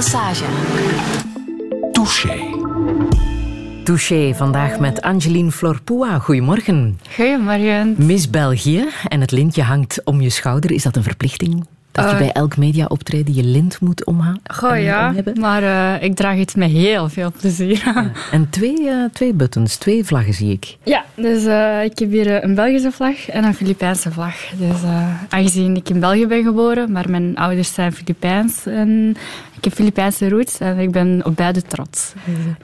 [0.00, 0.44] Lesage.
[1.92, 2.38] Touché.
[3.84, 6.18] Touché, vandaag met Angeline Florpoa.
[6.18, 6.98] Goedemorgen.
[7.14, 7.94] Goedemorgen.
[7.98, 10.72] Miss België en het lintje hangt om je schouder.
[10.72, 11.66] Is dat een verplichting?
[11.92, 12.18] Dat je Eh.
[12.18, 16.56] bij elk mediaoptreden je lint moet omha- Goh eh, ja, maar eh, ik draag het
[16.56, 17.82] met heel veel plezier.
[18.32, 20.76] En twee, eh, twee buttons, twee vlaggen zie ik.
[20.84, 24.34] Ja, dus eh, ik heb hier een Belgische vlag en een Filipijnse vlag.
[24.58, 29.16] Dus eh, aangezien ik in België ben geboren, maar mijn ouders zijn Filipijns en
[29.60, 32.12] ik heb Filipijnse roots en ik ben op beide trots.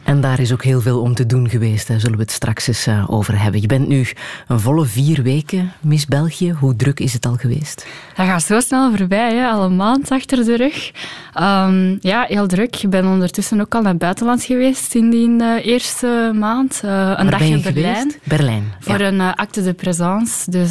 [0.02, 1.88] En daar is ook heel veel om te doen geweest.
[1.88, 3.60] Daar zullen we het straks eens eh, over hebben.
[3.60, 4.06] Je bent nu
[4.46, 6.52] een volle vier weken Miss België.
[6.52, 7.86] Hoe druk is het al geweest?
[8.14, 9.48] Dat gaat zo snel voorbij, hè?
[9.48, 10.92] al een maand achter de rug.
[11.32, 12.76] Ehm, ja, heel druk.
[12.76, 16.80] Ik ben ondertussen ook al naar het buitenland geweest in die eh, eerste maand.
[16.84, 18.12] Eh, een Waar dag in Berlijn.
[18.24, 18.72] Berlijn.
[18.80, 19.06] Voor ja.
[19.06, 20.50] een acte de présence.
[20.50, 20.70] Dus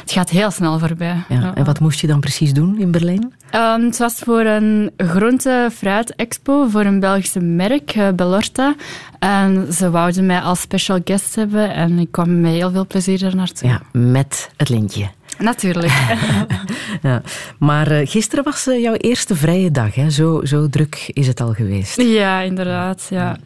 [0.00, 1.24] het gaat heel snel voorbij.
[1.28, 1.54] Ja.
[1.54, 3.32] En wat moest je dan precies doen in Berlijn?
[3.50, 4.90] Ehm, het was voor een
[5.46, 8.74] groente-fruit-expo voor een Belgische merk, eh, Bellorta.
[9.18, 13.24] En ze wouden mij als special guest hebben en ik kwam met heel veel plezier
[13.24, 13.68] er naartoe.
[13.68, 15.08] Ja, met het lintje.
[15.38, 15.92] Natuurlijk.
[17.02, 17.22] Ja.
[17.58, 19.94] Maar eh, gisteren was eh, jouw eerste vrije dag.
[19.94, 20.10] Hè?
[20.10, 22.00] Zo, zo druk is het al geweest.
[22.02, 23.06] ja, inderdaad.
[23.10, 23.36] Ja.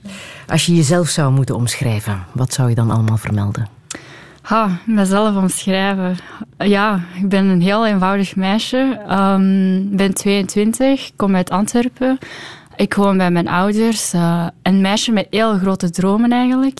[0.47, 3.80] Als je jezelf zou moeten omschrijven, wat zou je dan allemaal vermelden?
[4.43, 6.17] Ha, mezelf omschrijven.
[6.59, 8.77] Ja, ik ben een heel eenvoudig meisje.
[9.91, 12.19] Ik ben 22, kom uit Antwerpen.
[12.77, 14.13] Ik woon bij mijn ouders.
[14.13, 16.79] eh, een meisje met heel grote dromen eigenlijk.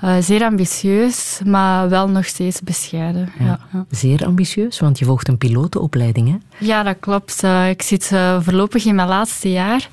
[0.00, 3.28] Eh, zeer ambitieus, maar wel nog steeds bescheiden.
[3.38, 3.58] Ja.
[3.72, 6.28] Ja, Zeer ambitieus, want je volgt een pilotenopleiding.
[6.28, 6.66] Hè?
[6.66, 7.42] Ja, dat klopt.
[7.42, 9.88] Eh, ik zit voorlopig in mijn laatste jaar.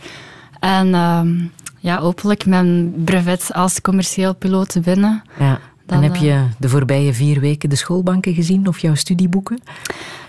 [0.59, 1.35] En ehm,
[1.79, 5.21] ja, hopelijk mijn brevet als commercieel piloot te winnen.
[5.39, 5.59] Ja.
[5.85, 9.59] Dan, en heb eh, je de voorbije vier weken de schoolbanken gezien of jouw studieboeken?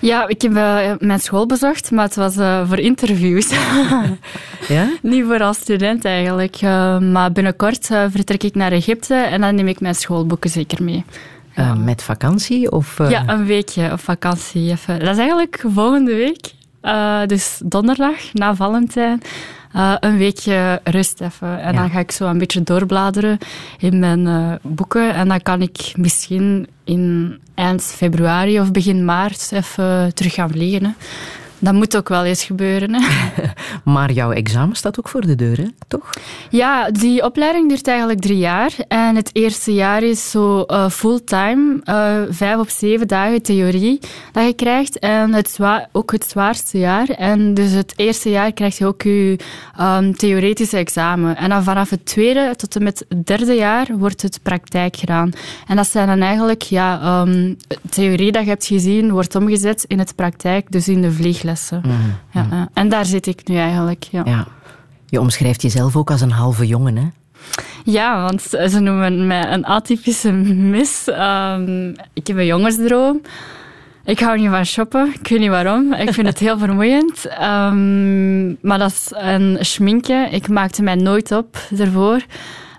[0.01, 3.49] Ja, ik heb eh, mijn school bezocht, maar het was eh, voor interviews.
[4.69, 4.89] Ja?
[5.03, 6.57] Niet voor als student eigenlijk.
[6.57, 10.83] Eh, maar binnenkort eh, vertrek ik naar Egypte en dan neem ik mijn schoolboeken zeker
[10.83, 11.05] mee.
[11.55, 12.71] Eh, met vakantie?
[12.73, 14.71] Of, eh, Ja, een weekje op vakantie.
[14.71, 14.99] Even.
[14.99, 16.53] Dat is eigenlijk volgende week.
[16.81, 19.21] Eh, dus donderdag, na Valentijn.
[19.75, 21.61] Eh, een weekje rust even.
[21.61, 21.81] En Ja.
[21.81, 23.39] dan ga ik zo een beetje doorbladeren
[23.79, 25.15] in mijn eh, boeken.
[25.15, 30.85] En dan kan ik misschien in eind februari of begin maart even terug gaan vliegen.
[30.85, 30.91] Hè.
[31.59, 32.95] Dat moet ook wel eens gebeuren.
[32.95, 33.03] Hè.
[33.85, 35.67] Maar jouw examen staat ook voor de deur, hè?
[35.89, 36.11] toch?
[36.51, 38.73] Ja, die opleiding duurt eigenlijk drie jaar.
[38.89, 44.01] En het eerste jaar is zo eh, fulltime, eh, vijf op zeven dagen theorie
[44.33, 44.99] dat je krijgt.
[44.99, 45.59] En het
[45.93, 47.09] ook het zwaarste jaar.
[47.09, 49.39] En dus het eerste jaar krijg je ook je
[49.77, 51.37] ehm, theoretische examen.
[51.37, 55.33] En dan vanaf het tweede tot en met het derde jaar wordt het praktijk gedaan.
[55.67, 57.55] En dat zijn dan eigenlijk, ja, ehm,
[57.91, 61.13] theorie dat je hebt gezien, wordt omgezet in het praktijk, dus in de
[61.57, 61.83] vlieglessen.
[62.33, 62.69] Ja, ja.
[62.73, 64.23] En daar zit ik nu eigenlijk, ja.
[64.25, 64.47] Ja.
[65.09, 67.07] Je omschrijft jezelf ook als een halve jongen, hè?
[67.85, 71.09] Ja, want ze noemen mij een atypische mis.
[71.09, 73.21] Ehm, ik heb een jongensdroom.
[74.05, 75.15] Ik hou niet van shoppen.
[75.21, 75.93] Ik weet niet waarom.
[75.93, 77.27] Ik vind het heel vermoeiend.
[77.27, 80.33] Ehm, maar dat is een schminken.
[80.33, 82.25] Ik maakte mij nooit op ervoor.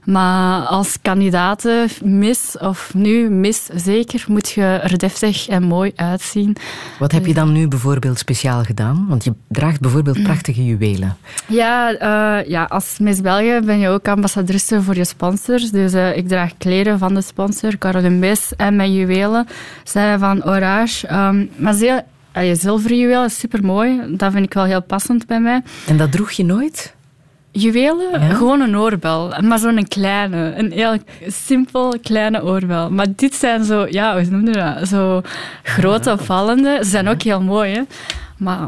[0.06, 1.68] Maar als kandidaat
[2.04, 6.56] mis, of nu mis zeker, moet je er deftig en mooi uitzien.
[7.00, 9.06] Wat heb je dan nu bijvoorbeeld speciaal gedaan?
[9.10, 11.18] Want je draagt bijvoorbeeld prachtige juwelen.
[11.48, 15.72] Ja, eh, ja, als Miss België ben je ook ambassadrice voor je sponsors.
[15.72, 18.56] Dus eh, ik draag kleren van de sponsor, Caroline Bes.
[18.56, 19.48] En mijn juwelen
[19.84, 21.08] zijn van Orage.
[21.08, 22.02] Ehm, maar zil
[22.32, 24.02] allee, zilveren juwelen is super mooi.
[24.10, 25.62] Dat vind ik wel heel passend bij mij.
[25.88, 26.94] En dat droeg je nooit?
[27.58, 28.34] Juwelen, Ja?
[28.34, 29.34] gewoon een oorbel.
[29.42, 32.92] Maar zo'n kleine, een heel simpel kleine oorbel.
[32.92, 34.88] Maar dit zijn zo, ja, hoe noem je dat?
[34.88, 35.22] Zo
[35.64, 36.80] grote, opvallende.
[36.84, 37.82] Ze zijn ook heel mooi, hè.
[38.38, 38.60] Maar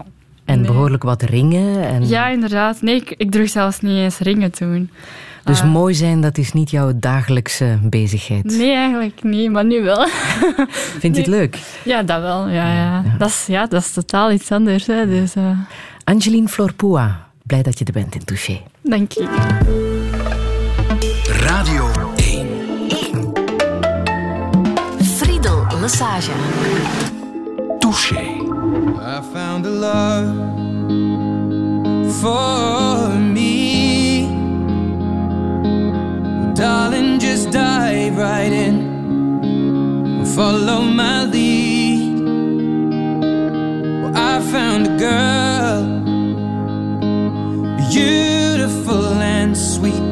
[0.45, 0.67] En Nee.
[0.71, 1.87] behoorlijk wat ringen.
[1.87, 2.07] En...
[2.07, 2.81] ja, inderdaad.
[2.81, 4.89] Nee, ik, ik droeg zelfs niet eens ringen toen.
[5.43, 5.71] Dus Ah.
[5.71, 8.43] mooi zijn, dat is niet jouw dagelijkse bezigheid.
[8.43, 10.07] Nee, eigenlijk niet, maar nu wel.
[10.99, 11.57] Vind je het leuk?
[11.83, 12.47] Ja, dat wel.
[12.49, 13.03] Ja, ja.
[13.17, 14.85] Dat, is, ja dat is totaal iets anders.
[14.87, 15.07] Hè.
[15.07, 15.49] Dus, eh,
[16.03, 18.61] Angeline Florpoa, blij dat je er bent in Touché.
[18.81, 19.25] dank je.
[21.25, 22.47] Radio 1.
[25.17, 26.31] Friedel Lesage.
[27.79, 28.21] Touché.
[28.99, 30.27] I found a love
[32.19, 34.27] for me.
[36.53, 38.95] Darling, just dive right in.
[40.25, 42.19] Follow my lead.
[44.01, 45.36] Well, I found a girl,
[47.97, 49.05] beautiful
[49.37, 50.07] and sweet.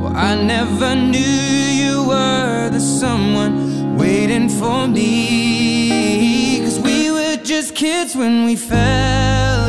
[0.00, 1.38] Well, I never knew
[1.82, 6.60] you were the someone waiting for me.
[6.64, 9.63] Cause we were just kids when we fell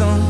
[0.00, 0.29] song.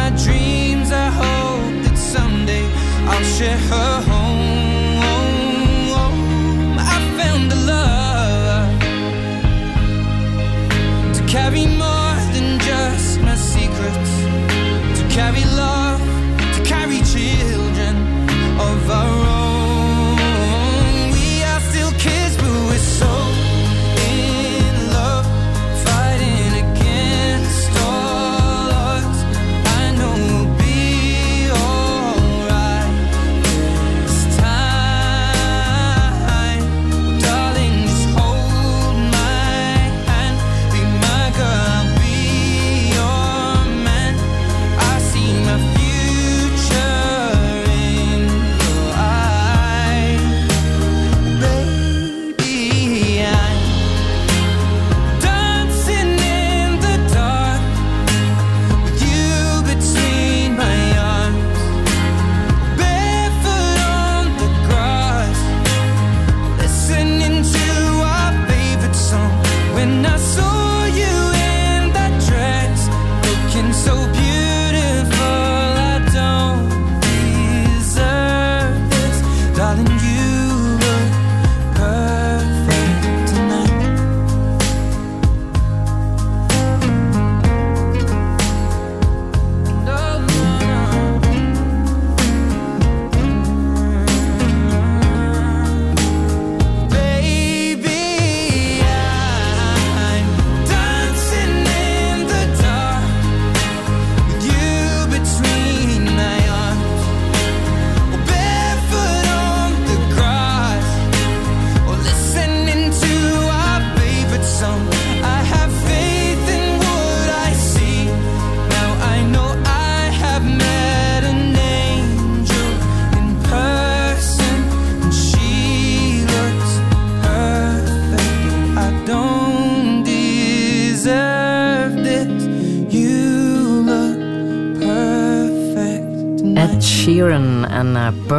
[0.00, 0.90] My dreams.
[0.92, 2.66] I hope that someday
[3.10, 4.19] I'll share her home.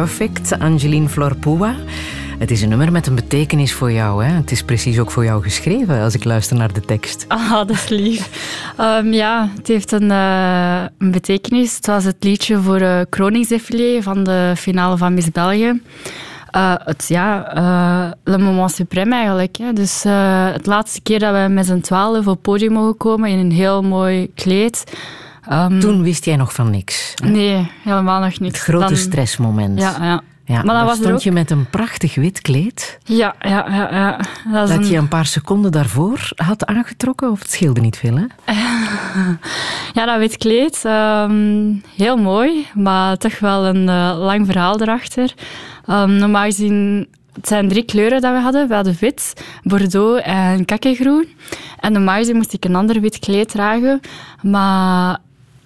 [0.02, 1.74] Perfect, Angeline Florpua.
[2.38, 4.24] Het is een nummer met een betekenis voor jou.
[4.24, 4.32] Hè?
[4.32, 7.24] Het is precies ook voor jou geschreven als ik luister naar de tekst.
[7.28, 8.30] Ah, dat is lief.
[8.76, 11.76] Ehm, ja, het heeft een, eh, een betekenis.
[11.76, 15.82] Het was het liedje voor het kroningsdefilé van de finale van Miss België.
[16.50, 19.58] Eh, het, ja, eh, le moment suprême eigenlijk.
[19.74, 20.02] Dus
[20.52, 23.82] het laatste keer dat we met z'n twaalf op podium mogen komen in een heel
[23.82, 24.84] mooi kleed.
[25.48, 27.14] Ehm, Toen wist jij nog van niks.
[27.24, 28.52] Nee, helemaal nog niet.
[28.52, 29.80] Het grote Dan- stressmoment.
[29.80, 30.20] Ja, ja.
[30.44, 33.88] Ja, Maar er stond je met een prachtig wit kleed Ja, ja, ja.
[33.94, 34.20] ja.
[34.52, 37.30] Dat een- je een paar seconden daarvoor had aangetrokken.
[37.30, 38.24] Of het scheelde niet veel, hè?
[39.94, 40.84] Ja, dat wit kleed.
[40.84, 45.34] ehm, heel mooi, maar toch wel een eh, lang verhaal erachter.
[45.86, 48.68] Ehm, normaal gezien, het zijn drie kleuren dat we hadden.
[48.68, 51.28] We hadden wit, bordeaux en kakkegroen.
[51.80, 54.00] En normaal gezien moest ik een ander wit kleed dragen.
[54.42, 55.18] Maar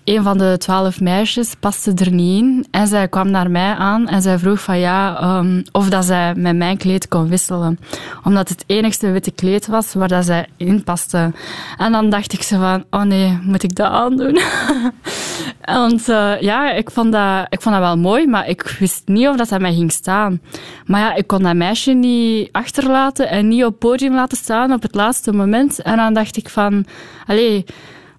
[0.06, 2.66] een van de twaalf meisjes paste er niet in.
[2.70, 6.34] En zij kwam naar mij aan en zij vroeg van ja, ehm, of dat zij
[6.34, 7.78] met mijn kleed kon wisselen.
[8.24, 11.32] Omdat het enigste witte kleed was waar dat zij in paste.
[11.76, 14.38] En dan dacht ik zo van, oh nee, moet ik dat aandoen?
[15.64, 19.28] Want eh, ja, ik vond, dat, ik vond dat wel mooi, maar ik wist niet
[19.28, 20.40] of dat aan mij ging staan.
[20.84, 24.82] Maar ja, ik kon dat meisje niet achterlaten en niet op podium laten staan op
[24.82, 25.82] het laatste moment.
[25.82, 26.86] En dan dacht ik van,
[27.26, 27.64] allee,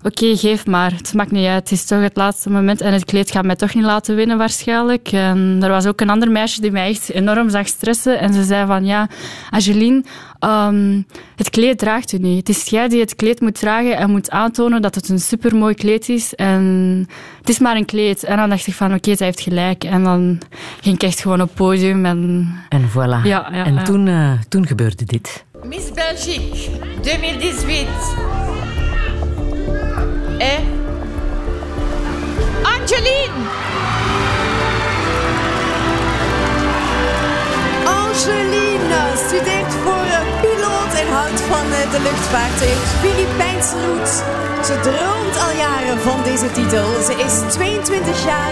[0.07, 0.91] oké, geef maar.
[0.91, 2.81] Het maakt niet uit, het is toch het laatste moment.
[2.81, 5.11] En het kleed gaat mij toch niet laten winnen waarschijnlijk.
[5.11, 8.19] En er was ook een ander meisje die mij echt enorm zag stressen.
[8.19, 9.07] En ze zei van, ja,
[9.49, 10.03] Angeline,
[10.39, 11.01] ehm,
[11.35, 12.47] het kleed draagt u niet.
[12.47, 15.73] Het is jij die het kleed moet dragen en moet aantonen dat het een supermooi
[15.73, 16.35] kleed is.
[16.35, 17.05] En
[17.39, 18.23] het is maar een kleed.
[18.23, 19.83] En dan dacht ik van, oké, zij heeft gelijk.
[19.83, 20.39] En dan
[20.81, 22.49] ging ik echt gewoon op het podium en...
[22.69, 23.23] En voilà.
[23.23, 23.83] Ja, ja, en ja.
[23.83, 25.45] Toen, eh, toen gebeurde dit.
[25.63, 26.69] Miss Belgique
[27.01, 28.46] 2018
[30.39, 30.63] est
[32.63, 33.37] Angeline.
[37.85, 42.57] Angeline studeert voor eh, piloot en houdt van eh, de luchtvaart.
[42.59, 42.97] Ze heeft.
[44.65, 46.85] Ze droomt al jaren van deze titel.
[47.07, 48.51] Ze is 22 jaar,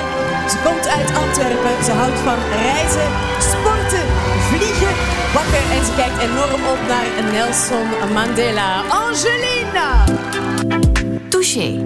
[0.50, 4.08] ze komt uit Antwerpen, ze houdt van reizen, sporten,
[4.50, 4.96] vliegen,
[5.34, 8.82] bakken en ze kijkt enorm op naar Nelson Mandela.
[8.90, 10.04] Angelina!
[11.46, 11.86] Touché.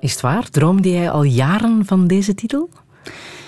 [0.00, 0.50] Is het waar?
[0.50, 2.68] Droomde jij al jaren van deze titel?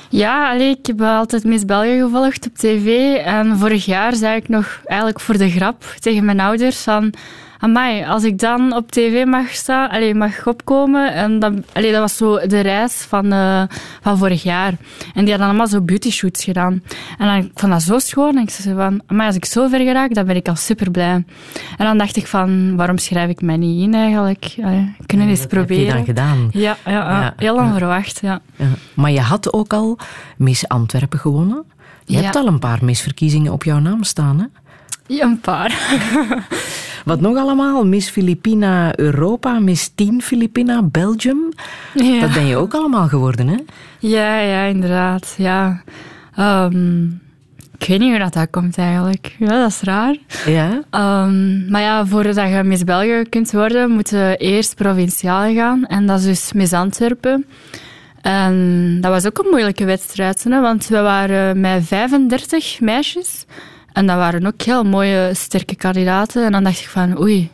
[0.09, 3.15] Ja, allee, ik heb altijd Miss België gevolgd op tv.
[3.17, 7.12] En vorig jaar zei ik nog eigenlijk voor de grap tegen mijn ouders van...
[7.59, 11.15] Amai, als ik dan op tv mag staan, allee, mag opkomen.
[11.15, 13.62] En dat, allee, dat was zo de reis van, eh,
[14.03, 14.73] van vorig jaar.
[15.15, 16.83] En die hadden allemaal zo beauty shoots gedaan.
[17.19, 18.37] En dan, ik vond dat zo schoon.
[18.37, 20.91] En ik zei van, amai, als ik zo ver geraak, dan ben ik al super
[20.91, 21.25] blij.
[21.77, 24.55] En dan dacht ik van, waarom schrijf ik mij niet in eigenlijk?
[24.62, 25.95] Allee, kunnen we eens Dat heb je proberen.
[25.97, 26.49] dan gedaan.
[26.53, 28.19] Ja, ja, ja, Ja, heel lang verwacht.
[28.23, 28.41] Ja.
[28.57, 28.67] Ja.
[28.95, 29.99] Maar je had ook al
[30.37, 31.65] Miss Antwerpen gewonnen.
[32.05, 34.45] Je hebt al een paar misverkiezingen op jouw naam staan, hè?
[35.09, 35.99] Ja, een paar.
[37.05, 37.87] Wat nog allemaal?
[37.87, 41.49] Miss Filipina Europa, Miss Teen Filipina Belgium.
[41.95, 42.21] Ja.
[42.21, 43.57] Dat ben je ook allemaal geworden, hè?
[43.99, 45.35] Ja, ja, inderdaad.
[45.38, 45.83] Ja.
[46.35, 47.05] Ehm,
[47.79, 49.35] ik weet niet hoe dat, dat komt eigenlijk.
[49.38, 50.17] Ja, dat is raar.
[50.47, 50.83] Ja.
[50.91, 55.87] Ehm, maar ja, voordat je Miss België kunt worden, moet je eerst provinciaal gaan.
[55.87, 57.47] En dat is dus Miss Antwerpen.
[58.21, 63.47] En dat was ook een moeilijke wedstrijd, hè, want we waren met 35 meisjes.
[63.99, 66.45] En dat waren ook heel mooie, sterke kandidaten.
[66.45, 67.50] En dan dacht ik van, oei,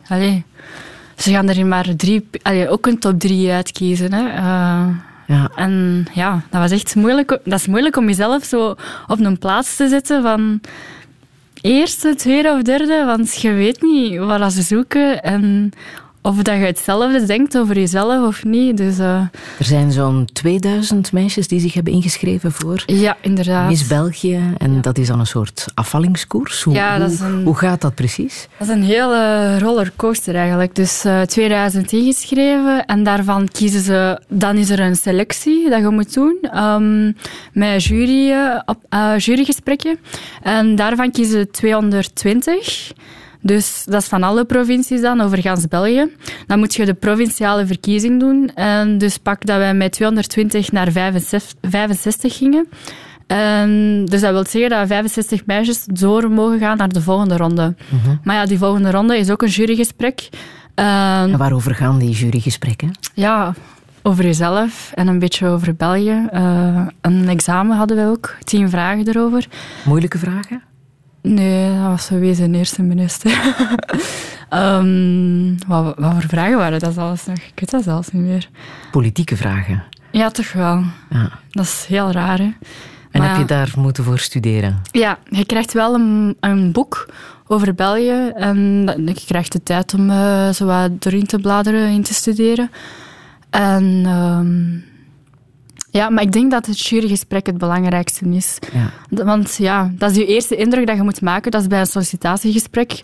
[1.17, 2.27] ze gaan er maar drie,
[2.67, 4.13] ook een top drie uitkiezen.
[4.13, 4.27] Hè.
[4.27, 4.87] Eh,
[5.27, 5.51] Ja.
[5.55, 7.29] en ja, dat was echt moeilijk.
[7.43, 8.75] Dat is moeilijk om jezelf zo
[9.07, 10.61] op een plaats te zetten van
[11.61, 15.71] eerste, tweede of derde, want je weet niet wat ze zoeken en
[16.25, 18.77] of dat je hetzelfde denkt over jezelf of niet.
[18.77, 19.15] Dus eh,
[19.59, 23.69] Er zijn zo'n 2000 meisjes die zich hebben ingeschreven voor ja, inderdaad.
[23.69, 24.39] Miss België.
[24.57, 26.63] En dat is dan een soort afvallingskoers.
[26.63, 28.47] Hoe, Ja, dat is een- hoe gaat dat precies?
[28.57, 30.75] Dat is een hele rollercoaster eigenlijk.
[30.75, 34.21] Dus eh 2000 ingeschreven en daarvan kiezen ze...
[34.27, 37.11] Dan is er een selectie dat je moet doen ehm,
[37.53, 38.31] met jury,
[38.89, 39.97] eh, jurygesprekken.
[40.41, 42.91] En daarvan kiezen ze 220.
[43.45, 46.09] Dus dat is van alle provincies dan, over gans België.
[46.47, 48.51] Dan moet je de provinciale verkiezing doen.
[48.53, 52.67] En dus pak dat wij met 220 naar 65, 65 gingen.
[53.27, 57.75] En dus dat wil zeggen dat 65 meisjes door mogen gaan naar de volgende ronde.
[58.23, 60.29] Maar ja, die volgende ronde is ook een jurygesprek.
[60.75, 62.91] En En waarover gaan die jurygesprekken?
[63.13, 63.53] ja,
[64.01, 66.27] over jezelf en een beetje over België.
[66.31, 69.47] Eh, een examen hadden we ook, tien vragen erover.
[69.85, 70.61] Moeilijke vragen?
[71.25, 73.31] Nee, dat was een eerste minister.
[74.49, 77.37] Ehm, wat, wat voor vragen waren dat alles nog?
[77.37, 78.49] Ik weet dat zelfs niet meer.
[78.91, 79.83] Politieke vragen.
[80.11, 80.83] Ja, toch wel.
[81.09, 81.29] Ja.
[81.51, 82.53] Dat is heel raar, hè?
[83.11, 84.81] En Maar heb je daar moeten voor studeren?
[84.91, 87.09] Ja, je krijgt wel een, een boek
[87.47, 88.31] over België.
[88.35, 88.57] En
[89.05, 92.71] je krijgt de tijd om eh, zo wat doorheen te bladeren, in te studeren.
[93.49, 94.94] En ehm,
[95.95, 98.57] ja, maar ik denk dat het jurygesprek het belangrijkste is.
[98.73, 99.23] Ja.
[99.23, 101.51] Want ja, dat is je eerste indruk dat je moet maken.
[101.51, 103.03] Dat is bij een sollicitatiegesprek.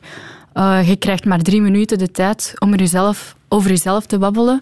[0.54, 4.60] Eh, je krijgt maar drie minuten de tijd om er jezelf, over jezelf te babbelen.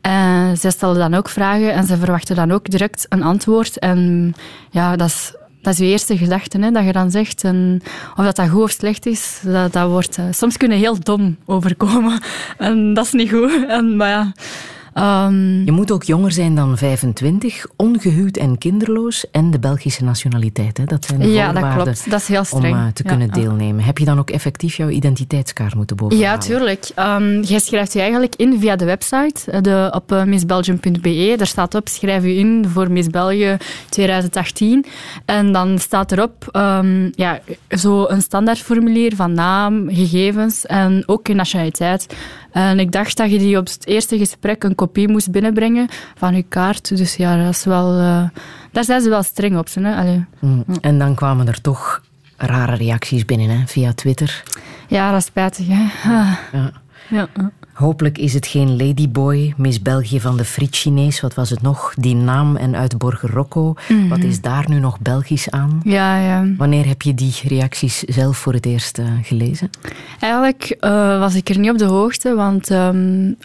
[0.00, 3.78] En zij stellen dan ook vragen en ze verwachten dan ook direct een antwoord.
[3.78, 4.34] En
[4.70, 7.44] ja, dat is, dat is je eerste gedachte, hè, dat je dan zegt.
[7.44, 7.80] En
[8.16, 10.18] of dat, dat goed of slecht is, dat, dat wordt...
[10.18, 12.20] eh, soms kunnen heel dom overkomen.
[12.58, 13.66] En dat is niet goed.
[13.68, 14.32] En, maar ja...
[15.00, 20.76] ehm, Je moet ook jonger zijn dan 25, ongehuwd en kinderloos en de Belgische nationaliteit.
[20.76, 20.84] Hè?
[20.84, 22.10] Dat zijn de ja, dat voorwaarden klopt.
[22.10, 23.84] Dat is heel om eh, te Ja, kunnen deelnemen.
[23.84, 26.32] Heb je dan ook effectief jouw identiteitskaart moeten bovenhalen?
[26.32, 26.88] Ja, tuurlijk.
[26.94, 31.34] Ehm jij schrijft je eigenlijk in via de website eh, de, op eh, missbelgium.be.
[31.36, 33.56] Daar staat op, schrijf je in voor Miss België
[33.88, 34.84] 2018.
[35.24, 41.34] En dan staat erop ehm, ja, zo een standaardformulier van naam, gegevens en ook je
[41.34, 42.14] nationaliteit.
[42.52, 46.34] En ik dacht dat je die op het eerste gesprek een kopie moest binnenbrengen van
[46.34, 46.96] je kaart.
[46.96, 47.98] Dus ja, dat is wel...
[47.98, 48.22] eh,
[48.72, 49.68] daar zijn ze wel streng op.
[49.74, 49.96] Hè?
[49.96, 50.24] Allee.
[50.38, 50.64] Mm.
[50.80, 52.00] En dan kwamen er toch
[52.36, 53.66] rare reacties binnen hè?
[53.66, 54.42] via Twitter.
[54.88, 55.66] Ja, dat is spijtig.
[55.68, 55.82] Hè?
[56.10, 56.72] Ah, Ja.
[57.08, 57.50] ja, ja.
[57.80, 61.20] Hopelijk is het geen Ladyboy, Miss België van de Friet Chinees.
[61.20, 61.94] Wat was het nog?
[61.94, 63.74] Die naam en uit Borgerocco.
[64.08, 65.80] Wat is daar nu nog Belgisch aan?
[65.84, 66.44] ja, ja.
[66.56, 69.70] Wanneer heb je die reacties zelf voor het eerst eh, gelezen?
[70.20, 72.90] Eigenlijk eh, was ik er niet op de hoogte, want eh,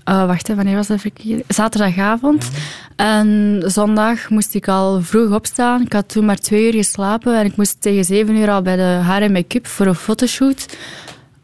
[0.04, 1.02] wacht, hè, wanneer was dat?
[1.48, 2.50] Zaterdagavond.
[2.96, 5.82] En zondag moest ik al vroeg opstaan.
[5.82, 8.76] Ik had toen maar twee uur geslapen en ik moest tegen zeven uur al bij
[8.76, 10.66] de haar en make-up voor een fotoshoot.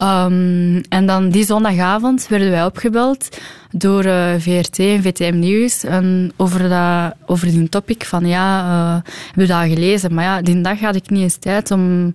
[0.02, 3.38] Ehm, en dan die zondagavond werden wij opgebeld
[3.72, 9.12] door eh, VRT en VTM Nieuws en over, dat, over die topic van ja, eh
[9.28, 10.14] heb je dat gelezen?
[10.14, 12.14] Maar ja, die dag had ik niet eens tijd om,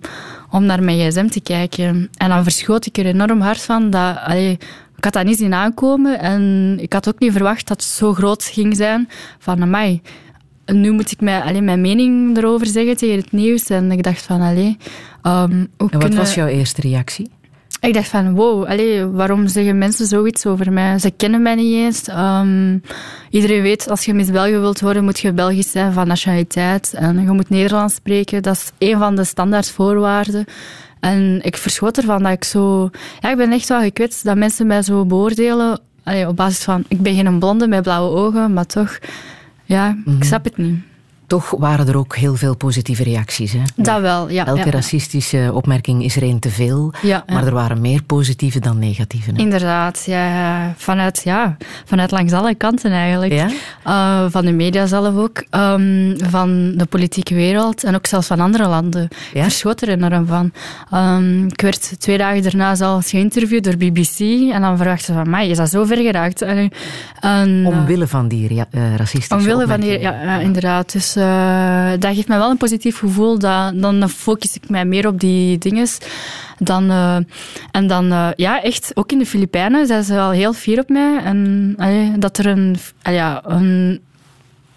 [0.51, 2.09] om naar mijn gsm te kijken.
[2.17, 4.51] En dan verschoot ik er enorm hard van dat, allee,
[4.97, 6.19] ik had dat niet zien aankomen.
[6.19, 9.09] En ik had ook niet verwacht dat het zo groot ging zijn.
[9.39, 10.01] Van, mij.
[10.65, 13.69] Nu moet ik mij, alleen mijn mening erover zeggen tegen het nieuws.
[13.69, 14.77] En ik dacht van, allee...
[15.21, 17.29] ehm, En wat kunnen- was jouw eerste reactie?
[17.79, 20.99] Ik dacht van, wow, allee, waarom zeggen mensen zoiets over mij?
[20.99, 22.07] Ze kennen mij niet eens.
[22.07, 22.77] Ehm,
[23.29, 26.93] iedereen weet, als je Miss België wilt worden, moet je Belgisch zijn van nationaliteit.
[26.93, 28.43] En je moet Nederlands spreken.
[28.43, 30.45] Dat is een van de standaardvoorwaarden.
[30.99, 32.89] En ik verschot ervan dat ik zo...
[33.19, 35.79] Ja, ik ben echt wel gekwetst dat mensen mij zo beoordelen.
[36.03, 38.97] Allee, op basis van, ik ben geen blonde met blauwe ogen, maar toch...
[39.63, 40.79] Ja, ik snap het niet.
[41.27, 43.51] Toch waren er ook heel veel positieve reacties.
[43.51, 43.61] Hè?
[43.75, 44.45] Dat wel, ja.
[44.45, 44.71] Elke ja.
[44.71, 46.93] racistische opmerking is er één te veel.
[47.01, 47.23] Ja.
[47.27, 49.31] Maar er waren meer positieve dan negatieve.
[49.31, 49.37] Hè?
[49.37, 53.33] Inderdaad, ja, vanuit, ja, vanuit langs alle kanten eigenlijk.
[53.33, 58.39] Uh, van de media zelf ook, um, van de politieke wereld en ook zelfs van
[58.39, 59.07] andere landen.
[59.33, 59.43] Ja?
[59.43, 60.51] Verschot er enorm van.
[60.93, 64.19] Um, ik werd twee dagen daarna zelfs geïnterviewd door BBC
[64.53, 66.41] en dan verwachten ze van mij, is dat zo ver geraakt?
[66.41, 66.71] En,
[67.19, 70.91] en, Omwille van die uh, racistische Omwille van die, ja, inderdaad.
[70.91, 73.39] Dus uh, dat geeft mij wel een positief gevoel.
[73.39, 75.87] Dat, dan focus ik mij meer op die dingen.
[76.59, 77.17] Dan, uh,
[77.71, 80.89] en dan, uh, ja, echt, ook in de Filipijnen zijn ze wel heel fier op
[80.89, 81.17] mij.
[81.23, 81.75] En
[82.19, 84.01] dat er een, ja, een,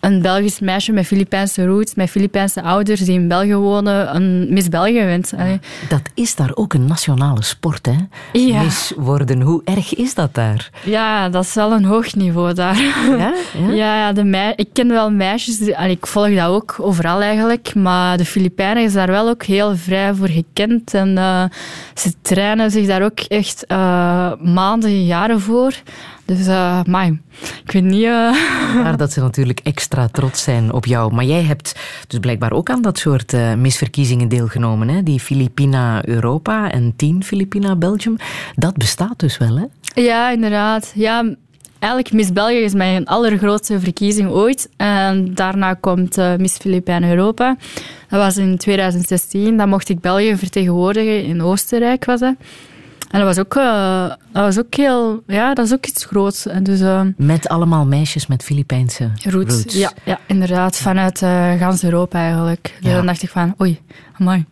[0.00, 4.68] een Belgisch meisje met Filipijnse roots, met Filipijnse ouders die in België wonen, een Miss
[4.68, 5.32] België wint.
[5.38, 5.60] Allee.
[5.88, 7.96] Dat is daar ook een nationale sport, hè?
[8.32, 8.62] Ja.
[8.62, 10.70] Miss worden, hoe erg is dat daar?
[10.84, 12.76] Ja, dat is wel een hoog niveau daar.
[13.18, 13.32] Ja?
[13.70, 17.20] Ja, ja de mei ik ken wel meisjes, die, allee, ik volg dat ook overal
[17.20, 21.44] eigenlijk, maar de Filipijnen is daar wel ook heel vrij voor gekend en uh,
[21.94, 25.74] ze trainen zich daar ook echt uh, maanden, jaren voor.
[26.36, 26.80] Dus, uh,
[27.64, 28.02] ik weet niet...
[28.02, 28.32] Uh...
[28.82, 31.14] Maar dat ze natuurlijk extra trots zijn op jou.
[31.14, 34.88] Maar jij hebt dus blijkbaar ook aan dat soort uh, misverkiezingen deelgenomen.
[34.88, 35.02] Hè?
[35.02, 38.16] Die Filipina Europa en 10 Filipina Belgium.
[38.54, 39.64] Dat bestaat dus wel, hè?
[40.02, 40.92] Ja, inderdaad.
[40.94, 41.34] Ja,
[41.78, 44.68] eigenlijk Miss België is mijn allergrootste verkiezing ooit.
[44.76, 47.56] En daarna komt uh, Miss Filipijnen Europa.
[48.08, 49.56] Dat was in 2016.
[49.56, 52.34] Dan mocht ik België vertegenwoordigen in Oostenrijk, was dat.
[53.10, 55.22] En dat was ook, uh, dat was ook heel...
[55.26, 56.46] Ja, dat is ook iets groots.
[56.46, 59.54] En dus, uh, met allemaal meisjes met Filipijnse roots.
[59.54, 59.74] roots.
[59.74, 60.76] Ja, ja, inderdaad.
[60.76, 62.76] Vanuit uh, gans Europa eigenlijk.
[62.80, 62.96] Dus ja.
[62.96, 63.80] dan dacht ik van, oei,
[64.18, 64.44] amai.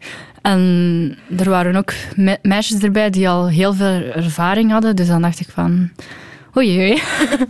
[0.42, 4.96] En er waren ook me meisjes erbij die al heel veel ervaring hadden.
[4.96, 5.90] Dus dan dacht ik van,
[6.56, 7.02] oei, oei.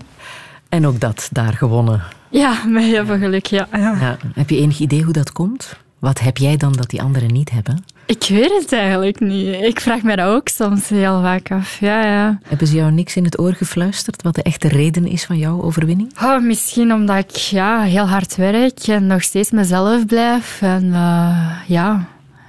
[0.68, 2.02] En ook dat daar gewonnen.
[2.30, 3.68] Ja, met heel veel geluk, ja.
[3.72, 3.96] ja.
[4.00, 4.16] ja.
[4.34, 5.76] Heb je enig idee hoe dat komt?
[5.98, 7.84] Wat heb jij dan dat die anderen niet hebben?
[8.08, 9.62] Ik weet het eigenlijk niet.
[9.62, 11.80] Ik vraag me dat ook soms heel vaak af.
[11.80, 12.38] Ja, ja.
[12.46, 15.62] Hebben ze jou niks in het oor gefluisterd wat de echte reden is van jouw
[15.62, 16.12] overwinning?
[16.22, 20.62] Oh, misschien omdat ik ja, heel hard werk en nog steeds mezelf blijf.
[20.62, 22.08] En uh, ja,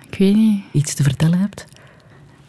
[0.09, 0.63] ik weet niet.
[0.71, 1.65] Iets te vertellen hebt?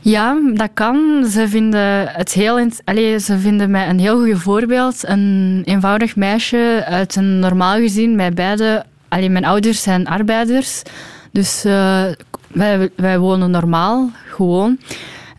[0.01, 1.27] Ja, dat kan.
[1.31, 5.03] Ze vinden, het heel, allez, ze vinden mij een heel goed voorbeeld.
[5.09, 8.85] Een eenvoudig meisje uit een normaal gezin met beide...
[9.09, 10.83] Allee, mijn ouders zijn arbeiders.
[11.31, 12.05] Dus uh,
[12.49, 14.79] wij, wij wonen normaal, gewoon.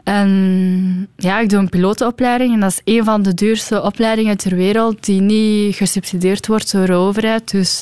[0.03, 4.55] En ja, ik doe een pilotenopleiding en dat is een van de duurste opleidingen ter
[4.55, 7.51] wereld die niet gesubsidieerd wordt door de overheid.
[7.51, 7.81] Dus,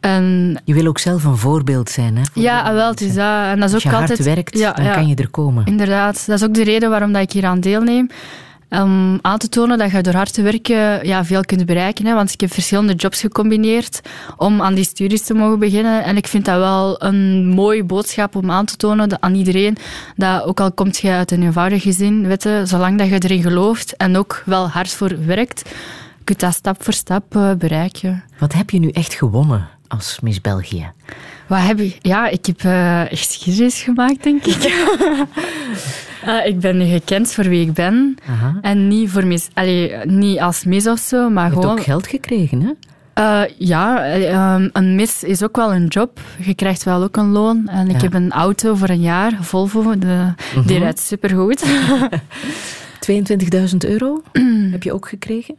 [0.00, 2.22] en, je wil ook zelf een voorbeeld zijn, hè?
[2.34, 3.44] Ja, wel, het is dat.
[3.44, 5.30] En dat is Als ook je altijd, hard werkt, ja, dan ja, kan je er
[5.30, 5.66] komen.
[5.66, 8.08] Inderdaad, dat is ook de reden waarom dat ik hier aan deelneem.
[8.80, 12.06] Om aan te tonen dat je door hard te werken ja, veel kunt bereiken.
[12.06, 12.14] Hè?
[12.14, 14.00] Want ik heb verschillende jobs gecombineerd
[14.36, 16.04] om aan die studies te mogen beginnen.
[16.04, 19.76] En ik vind dat wel een mooie boodschap om aan te tonen aan iedereen.
[20.16, 23.42] Dat ook al komt je uit een eenvoudig gezin, weet je, zolang dat je erin
[23.42, 25.62] gelooft en ook wel hard voor werkt,
[26.24, 28.24] kun je dat stap voor stap uh, bereiken.
[28.38, 30.92] Wat heb je nu echt gewonnen als Miss België?
[31.46, 31.98] Wat heb ik?
[32.02, 34.62] Ja, ik heb uh, echt geschiedenis gemaakt, denk ik.
[36.26, 38.16] uh, ik ben nu gekend voor wie ik ben.
[38.28, 38.58] Aha.
[38.62, 41.66] En niet, voor mis, allee, niet als mis of zo, maar je gewoon...
[41.68, 42.70] hebt ook geld gekregen, hè?
[43.18, 44.14] Uh, ja,
[44.56, 46.20] um, een mis is ook wel een job.
[46.38, 47.68] Je krijgt wel ook een loon.
[47.68, 48.02] En ik Ja.
[48.02, 49.98] heb een auto voor een jaar, Volvo.
[49.98, 50.34] De,
[50.66, 51.64] Die rijdt supergoed.
[53.10, 54.22] 22.000 euro
[54.72, 55.54] heb je ook gekregen?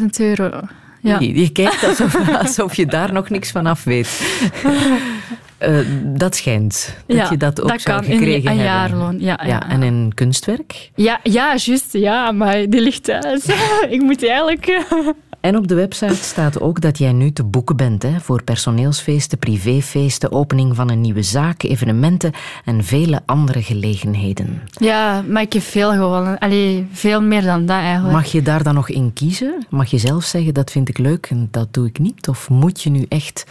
[0.00, 0.60] 22.000 euro.
[1.00, 1.18] Ja.
[1.18, 4.08] Je, je kijkt alsof, alsof je daar nog niks van af weet.
[5.68, 5.78] Uh,
[6.18, 6.96] dat schijnt.
[7.06, 8.64] Dat Ja, je dat ook dat zou kan in gekregen een hebben.
[8.64, 9.68] jaarloon, ja, ja.
[9.68, 10.90] en in kunstwerk.
[10.94, 11.92] Ja, ja, juist.
[11.92, 13.44] Ja, maar die ligt thuis.
[13.88, 14.66] ik moet eigenlijk...
[14.66, 15.08] eh,
[15.40, 19.38] En op de website staat ook dat jij nu te boeken bent hè, voor personeelsfeesten,
[19.38, 22.32] privéfeesten, opening van een nieuwe zaak, evenementen
[22.64, 24.62] en vele andere gelegenheden.
[24.70, 26.38] Ja, maar ik heb veel gewonnen.
[26.38, 28.12] Allee, veel meer dan dat eigenlijk.
[28.14, 29.66] Mag je daar dan nog in kiezen?
[29.70, 32.28] Mag je zelf zeggen dat vind ik leuk en dat doe ik niet?
[32.28, 33.44] Of moet je nu echt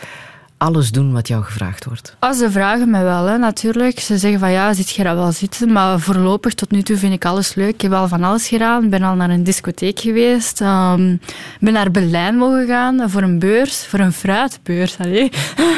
[0.63, 2.15] alles doen wat jou gevraagd wordt?
[2.19, 3.99] Ah, ze vragen me wel, hè, natuurlijk.
[3.99, 5.71] Ze zeggen van ja, zit je daar wel zitten?
[5.71, 7.73] Maar voorlopig tot nu toe vind ik alles leuk.
[7.73, 8.83] Ik heb al van alles gedaan.
[8.83, 10.61] Ik ben al naar een discotheek geweest.
[10.61, 11.17] Ik
[11.59, 14.97] ben naar Berlijn mogen gaan voor een beurs, voor een fruitbeurs.
[14.97, 15.31] Allee.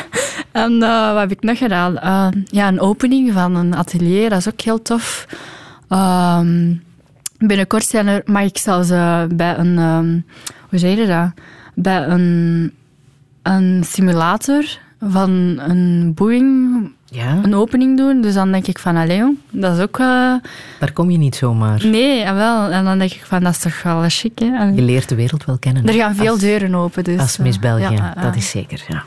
[0.52, 1.94] en uh, wat heb ik nog gedaan?
[1.94, 5.26] Uh, ja, een opening van een atelier, dat is ook heel tof.
[5.90, 6.84] Um,
[7.38, 10.26] binnenkort zijn er, mag ik zelfs uh, bij een, um,
[10.70, 11.32] hoe zeg je dat?
[11.74, 12.74] Bij een,
[13.46, 14.64] een simulator
[15.00, 16.74] van een boeing
[17.06, 17.40] ja.
[17.44, 18.22] een opening doen.
[18.22, 20.00] Dus dan denk ik van, allee jong, dat is ook...
[20.00, 20.06] Uh...
[20.80, 21.86] Daar kom je niet zomaar.
[21.86, 22.70] Nee, wel.
[22.72, 24.64] En dan denk ik van, dat is toch wel chic, hè?
[24.64, 25.88] Je leert de wereld wel kennen.
[25.88, 27.20] Er gaan veel als, deuren open, dus...
[27.20, 29.04] Als Miss België, ja, dat is zeker, ja.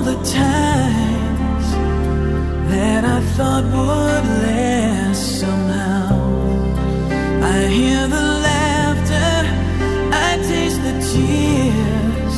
[0.00, 1.66] all the times
[2.72, 6.08] that I thought would last somehow.
[7.42, 9.32] I hear the laughter,
[10.28, 12.36] I taste the tears,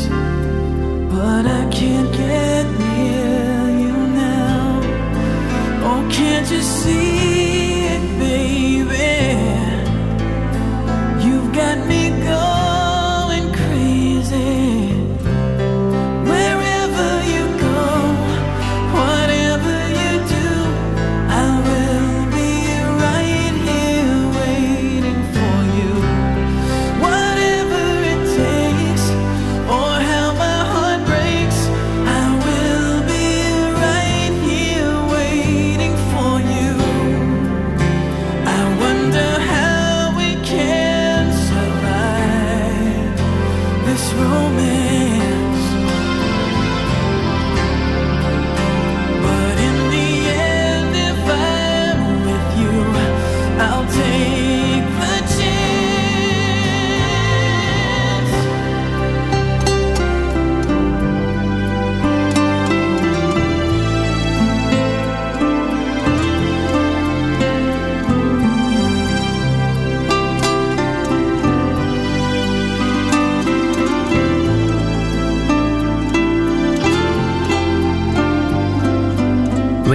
[1.12, 4.80] but I can't get near you now.
[5.86, 7.01] Oh, can't you see?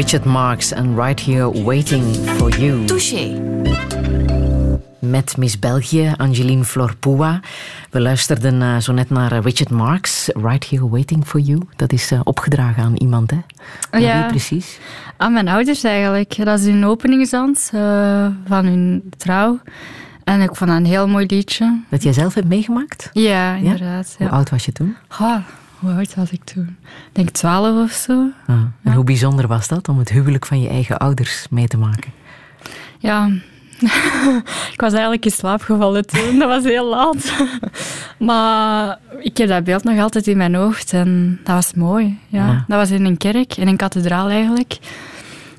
[0.07, 2.85] Richard Marks en Right Here Waiting for You.
[2.85, 3.41] Touché.
[4.99, 7.39] Met Miss België, Angeline Florpoua.
[7.89, 11.61] We luisterden uh, zo net naar Richard Marks, Right Here Waiting for You.
[11.75, 13.37] Dat is uh, opgedragen aan iemand, hè?
[13.89, 14.79] Aan ja, wie precies?
[15.17, 16.45] Aan mijn ouders eigenlijk.
[16.45, 19.59] Dat is hun openingsdans uh, van hun trouw.
[20.23, 21.79] En ik vond dat een heel mooi liedje.
[21.89, 23.09] Dat jij zelf hebt meegemaakt?
[23.13, 24.15] Ja, inderdaad.
[24.17, 24.25] Ja?
[24.25, 24.95] Hoe oud was je toen?
[25.79, 26.77] Hoe oud was ik toen?
[26.81, 28.29] Ik denk twaalf of zo.
[28.47, 28.91] Ah, en ja.
[28.91, 32.11] hoe bijzonder was dat om het huwelijk van je eigen ouders mee te maken?
[32.99, 33.29] Ja,
[34.73, 36.39] ik was eigenlijk in slaap gevallen toen.
[36.39, 37.33] Dat was heel laat.
[38.29, 42.19] maar ik heb dat beeld nog altijd in mijn hoofd en dat was mooi.
[42.27, 42.47] Ja.
[42.47, 42.65] ja.
[42.67, 44.77] Dat was in een kerk, in een kathedraal eigenlijk.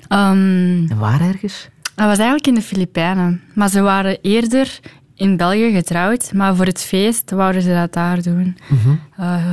[0.08, 1.68] Um, en waar ergens?
[1.94, 3.42] Dat was eigenlijk in de Filipijnen.
[3.54, 4.78] Maar ze waren eerder
[5.18, 8.56] in België getrouwd, maar voor het feest wouden ze dat daar doen.
[8.68, 8.94] Mhm.
[9.16, 9.44] Eh,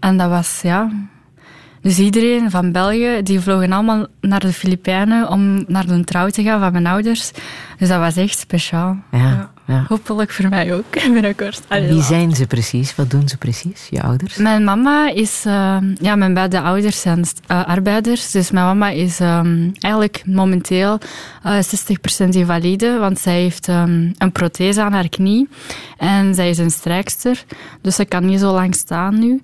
[0.00, 0.90] en dat was, ja...
[1.80, 6.42] Dus iedereen van België, die vlogen allemaal naar de Filipijnen om naar de trouw te
[6.42, 7.32] gaan van mijn ouders.
[7.78, 8.96] Dus dat was echt speciaal.
[9.10, 9.51] Ja, ja.
[9.88, 11.60] Hopelijk voor mij ook, binnenkort.
[11.68, 12.02] Allee, Wie ja.
[12.02, 12.94] zijn ze precies?
[12.94, 14.36] Wat doen ze precies, je ouders?
[14.36, 15.42] Mijn mama is...
[15.46, 18.30] eh, ja, mijn beide ouders zijn eh, arbeiders.
[18.30, 20.98] Dus mijn mama is ehm, eigenlijk momenteel
[21.42, 21.58] eh
[22.26, 22.98] 60% invalide.
[22.98, 25.48] Want zij heeft ehm, een prothese aan haar knie.
[25.98, 27.44] En zij is een strijkster.
[27.80, 29.40] Dus ze kan niet zo lang staan nu.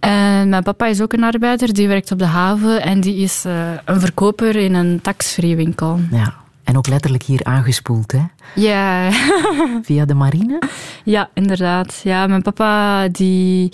[0.00, 1.72] En mijn papa is ook een arbeider.
[1.72, 2.82] Die werkt op de haven.
[2.82, 6.00] En die is eh, een verkoper in een tax-free winkel.
[6.10, 6.34] Ja.
[6.64, 8.22] En ook letterlijk hier aangespoeld, hè?
[8.54, 9.10] Ja...
[9.82, 10.62] Via de marine?
[11.04, 12.00] Ja, inderdaad.
[12.04, 13.72] Ja, mijn papa, die,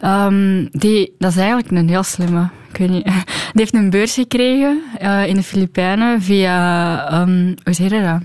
[0.00, 1.14] ehm, die...
[1.18, 2.48] Dat is eigenlijk een heel slimme.
[2.70, 3.04] Ik weet niet.
[3.52, 7.08] Die heeft een beurs gekregen eh, in de Filipijnen via...
[7.10, 8.22] ehm, hoe zeg je dat?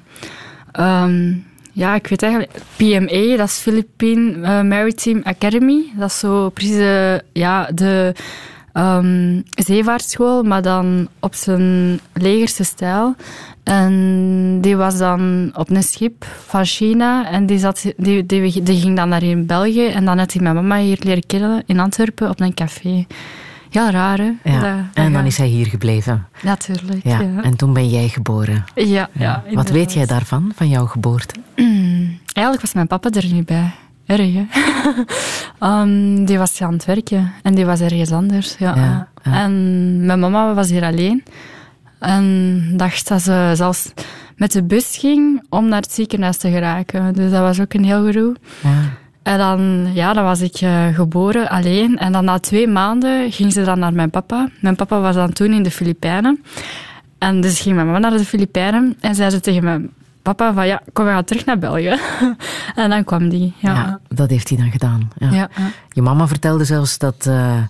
[0.72, 1.34] Ehm,
[1.72, 2.52] ja, ik weet eigenlijk...
[2.76, 5.92] PMA, dat is Philippine eh, Maritime Academy.
[5.96, 8.16] Dat is zo precies eh, ja, de
[9.50, 13.16] zeevaartschool, maar dan op zijn legerse stijl.
[13.64, 18.80] En die was dan op een schip van China en die, zat, die, die, die
[18.82, 21.80] ging dan naar in België en dan had hij mijn mama hier leren kennen in
[21.80, 23.06] Antwerpen op een café.
[23.70, 24.32] Heel raar, hè?
[24.44, 24.60] Ja.
[24.60, 26.28] Dat- en dan is hij hier gebleven.
[26.44, 27.20] Natuurlijk, Ja.
[27.22, 27.42] ja.
[27.44, 28.64] En toen ben jij geboren.
[28.76, 31.36] Ja, ja, Wat weet jij daarvan, van jouw geboorte?
[32.34, 33.72] Eigenlijk was mijn papa er niet bij.
[34.06, 34.46] Erg, hè?
[35.60, 38.56] Ehm, die was aan het werken en die was ergens anders.
[38.60, 38.76] Ja.
[38.76, 39.44] Ja, ja.
[39.44, 41.24] En mijn mama was hier alleen.
[42.04, 43.94] En dacht dat ze zelfs
[44.36, 47.14] met de bus ging om naar het ziekenhuis te geraken.
[47.14, 48.36] Dus dat was ook een heel gedoe.
[48.64, 48.70] Ja.
[49.24, 51.98] En dan, ja, dan was ik eh, geboren alleen.
[51.98, 54.50] En dan na twee maanden ging ze dan naar mijn papa.
[54.60, 56.44] Mijn papa was dan toen in de Filipijnen.
[57.18, 59.90] En dus ging mijn mama naar de Filipijnen en zei ze tegen mijn
[60.22, 61.98] papa van ja, kom, we gaan terug naar België.
[62.76, 63.54] en dan kwam die.
[63.58, 63.74] Ja.
[63.74, 65.12] Ja, dat heeft hij dan gedaan.
[65.18, 65.28] Ja.
[65.32, 65.72] Ja, ja.
[65.90, 67.62] Je mama vertelde zelfs dat, eh,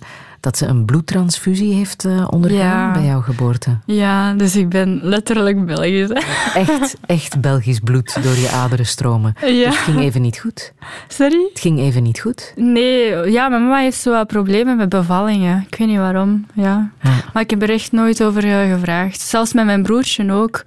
[0.44, 2.92] dat ze een bloedtransfusie heeft eh, ondergaan Ja.
[2.92, 3.78] bij jouw geboorte.
[3.86, 6.08] Ja, dus ik ben letterlijk Belgisch.
[6.08, 6.14] hè.
[6.60, 9.34] Echt, echt Belgisch bloed door je aderen stromen.
[9.40, 9.46] Ja.
[9.46, 10.72] Dus het ging even niet goed.
[11.08, 11.48] Sorry?
[11.52, 12.52] Het ging even niet goed.
[12.56, 15.64] Nee, ja, mijn mama heeft zo wat problemen met bevallingen.
[15.70, 16.90] Ik weet niet waarom, ja.
[17.02, 17.10] Ja.
[17.32, 19.20] Maar ik heb er echt nooit over eh, gevraagd.
[19.20, 20.62] Zelfs met mijn broertje ook.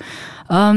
[0.48, 0.76] Ehm,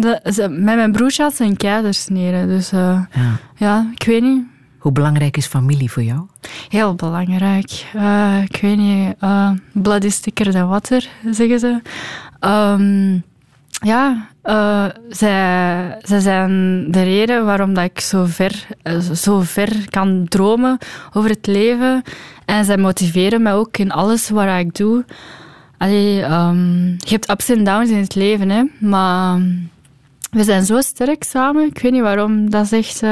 [0.00, 2.46] de- ze- met mijn broertje had ze een keizersnede.
[2.46, 3.30] Dus eh, Ja.
[3.56, 4.42] ja, ik weet niet.
[4.82, 6.20] Hoe belangrijk is familie voor jou?
[6.68, 7.86] Heel belangrijk.
[7.94, 9.14] Eh, ik weet niet.
[9.18, 11.80] eh blood is thicker than water, zeggen ze.
[12.40, 13.18] Ehm,
[13.84, 18.66] ja, eh, zij, zij zijn de reden waarom dat ik zo ver,
[19.14, 20.78] zo ver kan dromen
[21.12, 22.02] over het leven.
[22.44, 25.04] En zij motiveren mij ook in alles wat ik doe.
[25.78, 28.62] Ehm, je hebt ups en downs in het leven, hè.
[28.78, 29.38] Maar
[30.30, 31.66] we zijn zo sterk samen.
[31.66, 32.50] Ik weet niet waarom.
[32.50, 33.02] Dat is echt...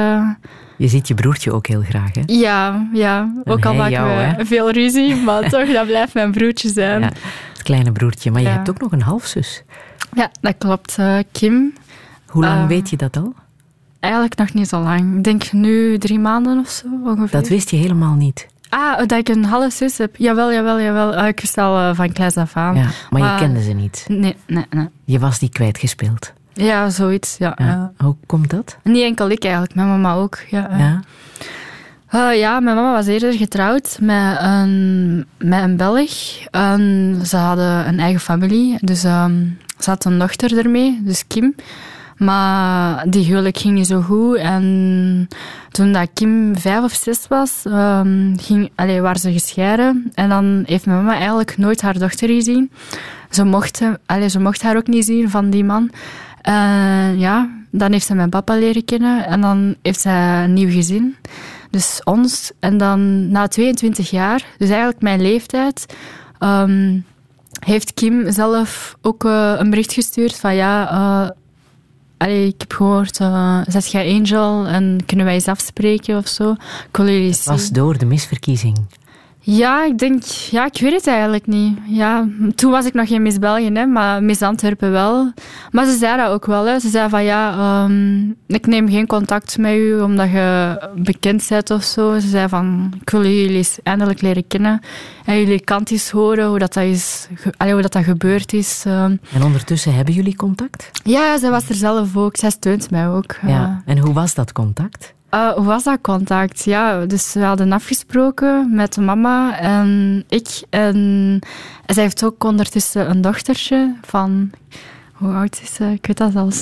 [0.81, 2.21] Je ziet je broertje ook heel graag, hè?
[2.25, 3.33] ja, ja.
[3.43, 4.45] Ook al maken jou, we hè?
[4.45, 6.99] veel ruzie, maar toch, dat blijft mijn broertje zijn.
[7.01, 7.11] Ja, Ja,
[7.53, 8.31] het kleine broertje.
[8.31, 8.53] Maar je Ja.
[8.53, 9.63] hebt ook nog een halfzus.
[10.41, 10.95] dat klopt.
[10.97, 11.73] Eh, Kim,
[12.27, 13.33] Hoe lang Eh, weet je dat al?
[13.99, 15.17] eigenlijk nog niet zo lang.
[15.17, 17.39] Ik denk nu drie maanden of zo, ongeveer.
[17.39, 18.47] Dat wist je helemaal niet.
[18.69, 20.15] Ah, dat ik een halve zus heb.
[20.15, 21.13] Jawel, jawel, jawel.
[21.15, 22.75] Eh, ik wist al eh, van kleins af aan.
[22.75, 24.05] Ja, maar, maar- je kende ze niet.
[24.07, 24.87] Nee, nee, nee.
[25.05, 26.33] Je was die kwijtgespeeld.
[26.53, 27.55] Ja, zoiets, ja.
[27.57, 27.65] Ja.
[27.65, 27.91] ja.
[27.97, 28.77] Hoe komt dat?
[28.83, 30.37] Niet enkel ik eigenlijk, mijn mama ook.
[30.49, 30.99] Ja, ja.
[32.07, 36.11] Eh, ja, mijn mama was eerder getrouwd met een, met een Belg.
[36.51, 39.45] En ze hadden een eigen familie, dus ehm,
[39.79, 41.55] ze had een dochter ermee, dus Kim.
[42.17, 44.35] Maar die huwelijk ging niet zo goed.
[44.35, 45.27] En
[45.69, 50.11] toen dat Kim vijf of zes was, ehm, ging, allee, waren ze gescheiden.
[50.13, 52.71] En dan heeft mijn mama eigenlijk nooit haar dochter gezien.
[53.29, 55.91] Ze mocht, allee, ze mocht haar ook niet zien van die man.
[56.41, 59.25] En ja, dan heeft ze mijn papa leren kennen.
[59.25, 61.15] En dan heeft zij een nieuw gezin.
[61.69, 62.51] Dus ons.
[62.59, 65.85] En dan na 22 jaar, dus eigenlijk mijn leeftijd,
[66.39, 66.99] ehm,
[67.59, 71.29] heeft Kim zelf ook eh, een bericht gestuurd van ja, eh,
[72.17, 76.51] allee, ik heb gehoord, eh zet jij Angel en kunnen wij eens afspreken of zo?
[76.89, 77.53] Ik wil jullie Het zien.
[77.53, 78.77] was door de misverkiezing.
[79.43, 81.77] Ja, ik denk, ja, ik weet het eigenlijk niet.
[81.87, 85.31] Ja, toen was ik nog geen Miss België, hè, maar Miss Antwerpen wel.
[85.71, 86.65] Maar ze zei dat ook wel.
[86.65, 86.79] Hè.
[86.79, 91.69] Ze zei van ja, ehm, ik neem geen contact met u omdat je bekend bent
[91.71, 92.19] of zo.
[92.19, 94.79] Ze zei van, ik wil jullie eens eindelijk leren kennen
[95.25, 97.27] en jullie kant eens horen hoe dat, dat, is,
[97.57, 98.83] allee, hoe dat, dat gebeurd is.
[98.87, 99.15] ehm.
[99.33, 100.89] En ondertussen hebben jullie contact?
[101.03, 102.35] Ja, zij was er zelf ook.
[102.37, 103.35] Zij steunt mij ook.
[103.47, 103.81] Ja.
[103.85, 105.13] En hoe was dat contact?
[105.31, 106.63] Eh, hoe was dat contact?
[106.63, 110.47] Ja, dus we hadden afgesproken met mama en ik.
[110.69, 111.39] En
[111.85, 114.51] zij heeft ook ondertussen een dochtertje van...
[115.13, 115.85] hoe oud is ze?
[115.85, 116.61] Ik weet dat zelfs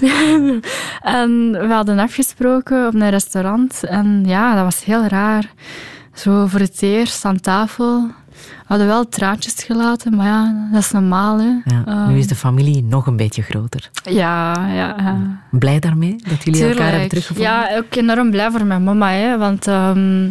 [1.19, 3.84] en we hadden afgesproken op een restaurant.
[3.84, 5.53] En ja, dat was heel raar.
[6.13, 8.08] Zo voor het eerst aan tafel.
[8.47, 11.39] We hadden wel traantjes gelaten, maar ja, dat is normaal.
[11.39, 11.47] Hè.
[11.65, 13.89] Ja, Ehm, nu is de familie nog een beetje groter.
[14.04, 15.17] ja, ja, ja.
[15.52, 17.52] Blij daarmee dat jullie elkaar hebben teruggevonden?
[17.52, 19.10] Ja, ook enorm blij voor mijn mama.
[19.12, 20.25] Hè, want ehm,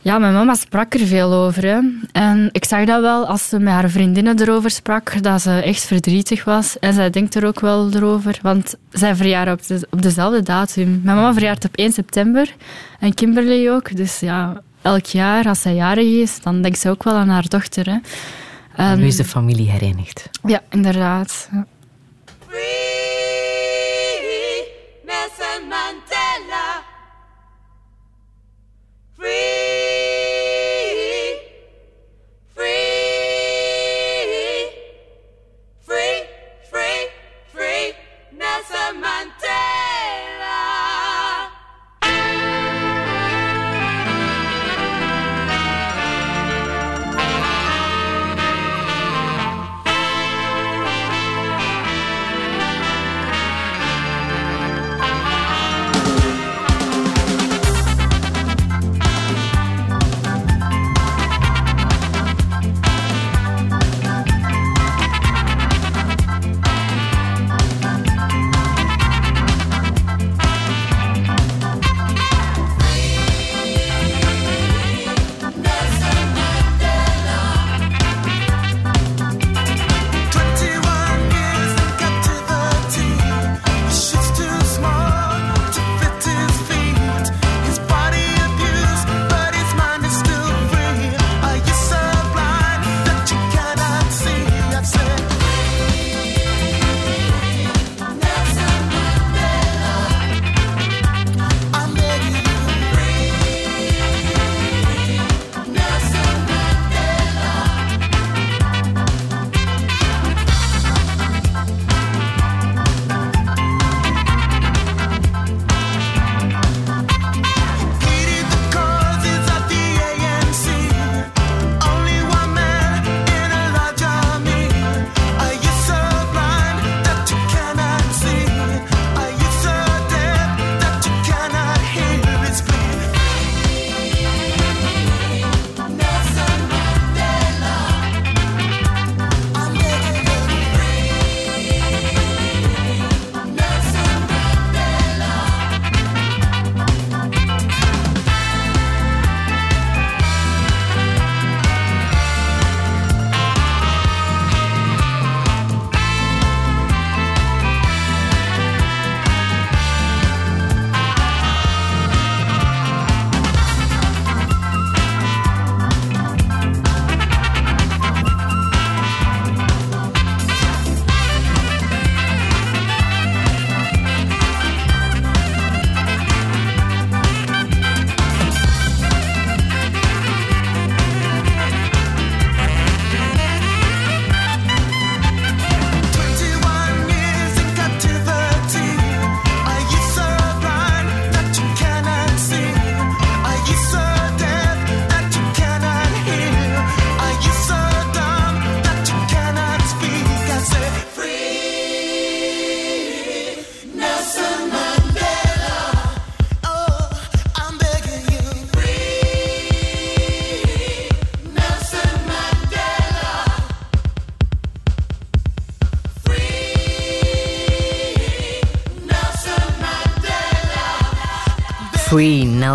[0.00, 1.62] ja, mijn mama sprak er veel over.
[1.64, 1.78] Hè.
[2.12, 5.82] En ik zag dat wel als ze met haar vriendinnen erover sprak, dat ze echt
[5.84, 6.78] verdrietig was.
[6.78, 11.00] En zij denkt er ook wel erover, want zij verjaren op, de- op dezelfde datum.
[11.04, 12.54] Mijn mama verjaart op 1 september
[13.00, 13.96] en Kimberly ook.
[13.96, 17.48] Dus ja, elk jaar als zij jarig is, dan denkt ze ook wel aan haar
[17.48, 17.86] dochter.
[17.90, 17.96] Hè.
[18.76, 20.30] En- Nu is de familie herenigd.
[20.44, 21.48] Ja, inderdaad.
[21.52, 21.66] Ja.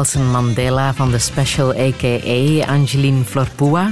[0.01, 2.65] Nelson Mandela van de Special a.k.a.
[2.71, 3.91] Angeline Florpua.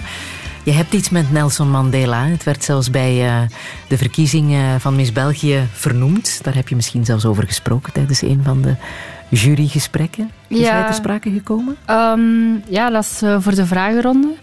[0.64, 2.26] Je hebt iets met Nelson Mandela.
[2.26, 3.42] Het werd zelfs bij eh,
[3.88, 6.40] de verkiezingen van Miss België vernoemd.
[6.44, 8.76] Daar heb je misschien zelfs over gesproken tijdens een van de
[9.30, 10.32] jurygesprekken.
[10.48, 10.72] Is Ja.
[10.74, 11.76] hij ter sprake gekomen?
[11.86, 14.34] Ehm, ja, dat is eh, voor de vragenronde.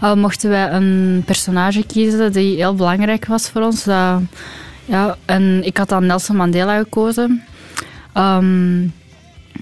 [0.00, 3.84] Eh, mochten wij een personage kiezen die heel belangrijk was voor ons.
[4.84, 7.42] Ja, en ik had dan Nelson Mandela gekozen.
[8.12, 8.82] Ehm,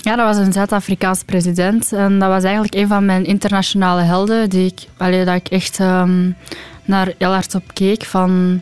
[0.03, 1.92] ja, dat was een Zuid-Afrikaans president.
[1.92, 4.51] En dat was eigenlijk een van mijn internationale helden.
[4.51, 6.30] Die ik, allee, dat ik echt ehm,
[6.84, 8.05] naar heel hard op keek.
[8.05, 8.61] Van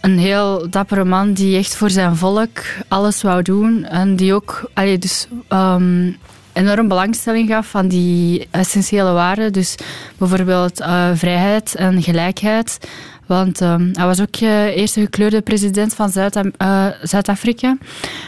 [0.00, 2.58] een heel dappere man die echt voor zijn volk
[2.88, 3.84] alles wou doen.
[3.84, 6.12] En die ook allee, dus, ehm,
[6.52, 9.52] enorm belangstelling gaf aan die essentiële waarden.
[9.52, 9.74] Dus
[10.18, 12.78] bijvoorbeeld eh, vrijheid en gelijkheid
[13.26, 17.76] Want ehm, hij was ook de eerste gekleurde president van eh, Zuid-Afrika.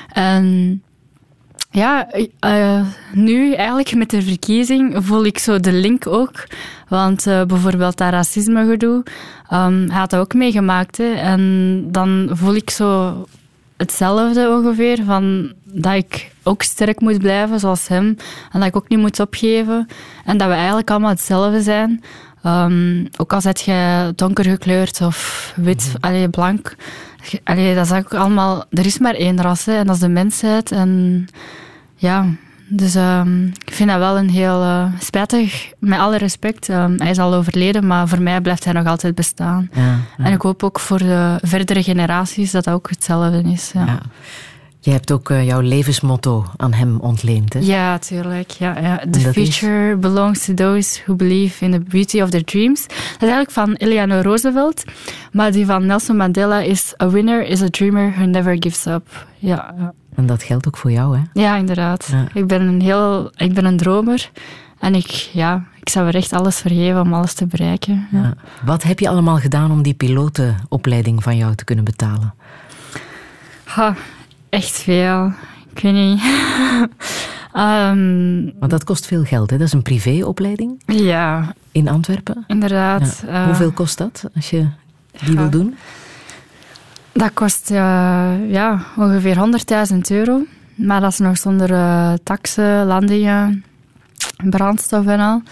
[0.09, 0.83] en
[1.73, 2.09] ja,
[2.39, 6.47] eh, nu eigenlijk met de verkiezing voel ik zo de link ook.
[6.89, 9.03] Want eh, bijvoorbeeld dat racisme-gedoe,
[9.49, 10.97] ehm, hij had dat ook meegemaakt.
[10.97, 11.13] Hè.
[11.13, 13.15] En dan voel ik zo
[13.77, 15.05] hetzelfde ongeveer.
[15.05, 18.17] Van dat ik ook sterk moet blijven zoals hem.
[18.53, 19.87] En dat ik ook niet moet opgeven.
[20.25, 22.03] En dat we eigenlijk allemaal hetzelfde zijn.
[22.43, 26.77] Ehm, ook al zet je donker gekleurd of wit, allee, blank.
[27.45, 28.65] Allee, dat is ook allemaal...
[28.71, 30.73] Er is maar één ras, hè, en dat is de mensheid.
[30.73, 31.27] En
[31.97, 32.27] ja,
[32.69, 36.69] dus ehm, ik vind dat wel een heel eh, spijtig, met alle respect.
[36.69, 39.69] Ehm, hij is al overleden, maar voor mij blijft hij nog altijd bestaan.
[39.73, 40.25] Ja, ja.
[40.25, 43.71] En ik hoop ook voor de verdere generaties dat dat ook hetzelfde is.
[43.75, 43.99] Ja,
[44.85, 47.53] Jij hebt ook eh, jouw levensmotto aan hem ontleend.
[47.53, 47.61] Hè?
[47.61, 48.51] ja tuurlijk.
[48.51, 49.03] Ja, ja.
[49.11, 49.27] The is?
[49.27, 52.83] future belongs to those who believe in the beauty of their dreams.
[52.87, 54.85] Dat is eigenlijk van Eleanor Roosevelt.
[55.33, 56.95] Maar die van Nelson Mandela is...
[57.03, 59.27] A winner is a dreamer who never gives up.
[59.39, 59.75] Ja.
[60.15, 61.41] En dat geldt ook voor jou, hè?
[61.41, 62.09] Ja, inderdaad.
[62.13, 62.27] Ja.
[62.35, 64.31] Ik ben een heel, ik ben een dromer.
[64.79, 68.09] En ik, ja, ik zou er echt alles voor geven om alles te bereiken.
[68.13, 68.23] Ja.
[68.23, 68.35] Ja.
[68.65, 72.35] Wat heb je allemaal gedaan om die pilotenopleiding van jou te kunnen betalen?
[73.65, 73.95] Ha,
[74.53, 75.33] echt veel.
[75.75, 76.21] Ik weet niet.
[77.53, 79.59] Ehm, Want dat kost veel geld, hè?
[79.59, 82.45] Dat is een privéopleiding ja, in Antwerpen.
[82.47, 83.23] inderdaad.
[83.27, 83.33] Ja.
[83.41, 84.67] Eh, Hoeveel kost dat als je
[85.25, 85.39] die ja.
[85.41, 85.77] wil doen?
[87.13, 89.37] Dat kost eh, ja, ongeveer
[89.93, 90.45] 100.000 euro.
[90.75, 93.65] Maar dat is nog zonder eh taxen, landingen,
[94.45, 95.43] brandstof en al.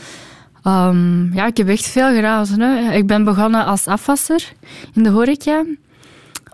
[0.62, 2.46] Ehm, ja, ik heb echt veel gedaan.
[2.60, 2.92] Hè.
[2.92, 4.52] Ik ben begonnen als afwasser
[4.94, 5.64] in de horeca.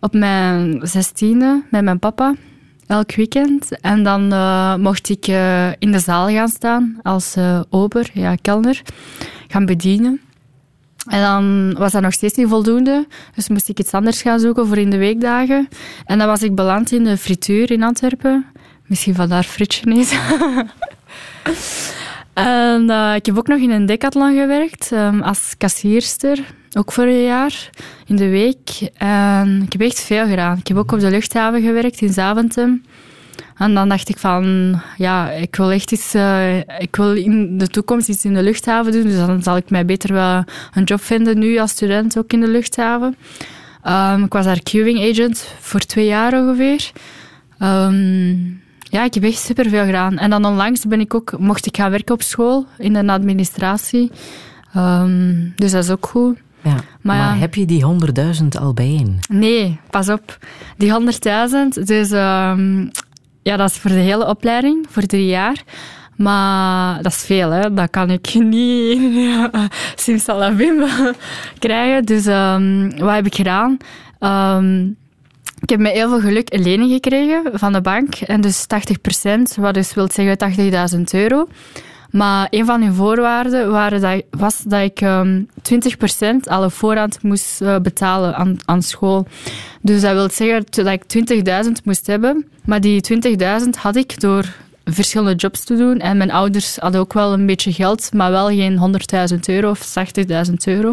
[0.00, 2.34] Op mijn zestiende met mijn papa.
[2.86, 3.80] Elk weekend.
[3.80, 8.34] En dan eh, mocht ik eh, in de zaal gaan staan als eh, ober, ja,
[8.34, 8.82] kelner.
[9.48, 10.20] Gaan bedienen.
[11.08, 13.06] En dan was dat nog steeds niet voldoende.
[13.34, 15.68] Dus moest ik iets anders gaan zoeken voor in de weekdagen.
[16.04, 18.46] En dan was ik beland in de frituur in Antwerpen.
[18.86, 20.12] Misschien vandaar frietje is.
[22.34, 26.38] en ik heb ook nog in een decathlon gewerkt ehm, als kassierster.
[26.78, 27.70] Ook voor een jaar
[28.06, 28.90] in de week.
[28.96, 30.58] En ik heb echt veel gedaan.
[30.58, 32.82] Ik heb ook op de luchthaven gewerkt in Zaventem.
[33.56, 37.68] En dan dacht ik van, ja, ik wil echt iets, eh, ik wil in de
[37.68, 39.02] toekomst iets in de luchthaven doen.
[39.02, 42.40] Dus dan zal ik mij beter wel een job vinden nu als student ook in
[42.40, 43.16] de luchthaven.
[43.82, 46.90] Ehm, ik was daar queuing agent voor twee jaar ongeveer.
[47.58, 48.34] Ehm,
[48.78, 50.18] ja, ik heb echt superveel gedaan.
[50.18, 54.10] En dan onlangs ben ik ook, mocht ik gaan werken op school in de administratie.
[54.74, 56.44] Ehm, dus dat is ook goed.
[56.66, 56.76] Ja.
[57.00, 57.84] Maar, heb je die
[58.42, 59.18] 100.000 al bijeen?
[59.28, 60.38] Nee, pas op.
[60.76, 62.86] Die 100.000, dus ehm,
[63.42, 65.62] ja, dat is voor de hele opleiding, voor drie jaar.
[66.16, 67.74] Maar dat is veel, hè.
[67.74, 69.50] Dat kan ik niet
[70.06, 70.84] simsalabim
[71.58, 72.04] krijgen.
[72.04, 73.76] Dus ehm, wat heb ik gedaan?
[74.18, 74.86] Ehm,
[75.60, 78.14] ik heb met heel veel geluk een lening gekregen van de bank.
[78.14, 81.46] En dus 80%, wat dus wil zeggen 80.000 euro.
[82.16, 85.42] Maar een van hun voorwaarden waren dat, was dat ik ehm
[86.42, 89.26] 20% al op voorhand moest eh, betalen aan, aan school.
[89.80, 91.02] Dus dat wil zeggen dat ik
[91.66, 92.46] 20.000 moest hebben.
[92.64, 93.00] Maar die
[93.64, 94.54] 20.000 had ik door
[94.84, 95.98] verschillende jobs te doen.
[95.98, 99.00] En mijn ouders hadden ook wel een beetje geld, maar wel geen
[99.32, 99.94] 100.000 euro of
[100.48, 100.92] 80.000 euro.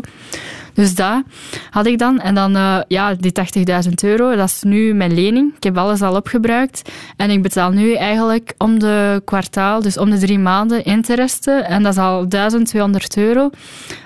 [0.74, 1.24] Dus dat
[1.70, 2.20] had ik dan.
[2.20, 5.56] En dan, eh, ja, die 80.000 euro, dat is nu mijn lening.
[5.56, 6.92] Ik heb alles al opgebruikt.
[7.18, 11.52] En ik betaal nu eigenlijk om de kwartaal, dus om de drie maanden, interesse.
[11.52, 13.50] En dat is al 1200 euro.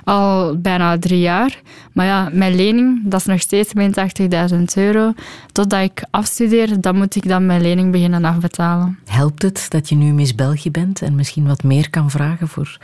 [0.03, 1.61] Al bijna drie jaar.
[1.97, 5.13] Maar ja, mijn lening, dat is nog steeds mijn 80.000 euro.
[5.51, 8.99] Totdat ik afstudeer, dan moet ik dan mijn lening beginnen afbetalen.
[9.05, 12.77] Helpt het dat je nu Miss België bent en misschien wat meer kan vragen voor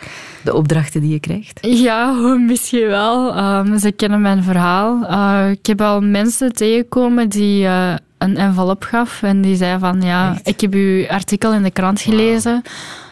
[0.44, 1.60] de opdrachten die je krijgt?
[1.62, 2.12] Ja,
[2.52, 3.36] misschien wel.
[3.36, 5.06] Ehm, ze kennen mijn verhaal.
[5.06, 10.02] Eh, ik heb al mensen tegengekomen die eh, een envelop gaf en die zei van
[10.02, 10.48] ja, Echt?
[10.48, 12.62] ik heb uw artikel in de krant gelezen.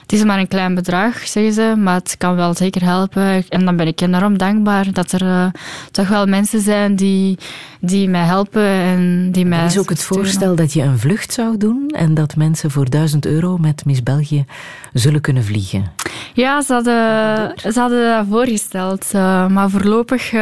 [0.01, 3.49] Het is maar een klein bedrag, zeggen ze, maar het kan wel zeker helpen.
[3.49, 5.45] En dan ben ik enorm dankbaar dat er eh,
[5.91, 7.37] toch wel mensen zijn die,
[7.79, 11.33] die mij helpen en die mij Er is ook het voorstel dat je een vlucht
[11.33, 14.45] zou doen en dat mensen voor 1000 euro met Miss België
[14.93, 15.91] zullen kunnen vliegen.
[16.33, 19.05] Ja, ze hadden, ze hadden dat voorgesteld.
[19.11, 20.41] eh, maar voorlopig eh,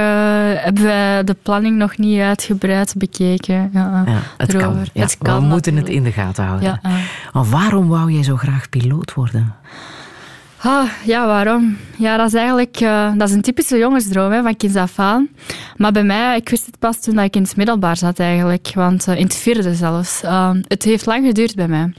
[0.56, 3.70] hebben wij de planning nog niet uitgebreid bekeken.
[3.74, 4.62] Ja, Ja, het kan.
[4.62, 4.90] erover.
[4.94, 6.80] Ja, Het kan we moeten het in de gaten houden.
[7.34, 9.54] Maar waarom wou jij zo graag piloot worden?
[10.62, 11.78] Ah, ja, waarom?
[11.98, 15.28] Ja, dat is eigenlijk eh, dat is een typische jongensdroom hè, van kinds af aan.
[15.78, 18.72] Maar bij mij, ik wist het pas toen dat ik in het middelbaar zat eigenlijk.
[18.76, 20.22] Want in het vierde zelfs.
[20.24, 21.94] Eh, het heeft lang geduurd bij mij.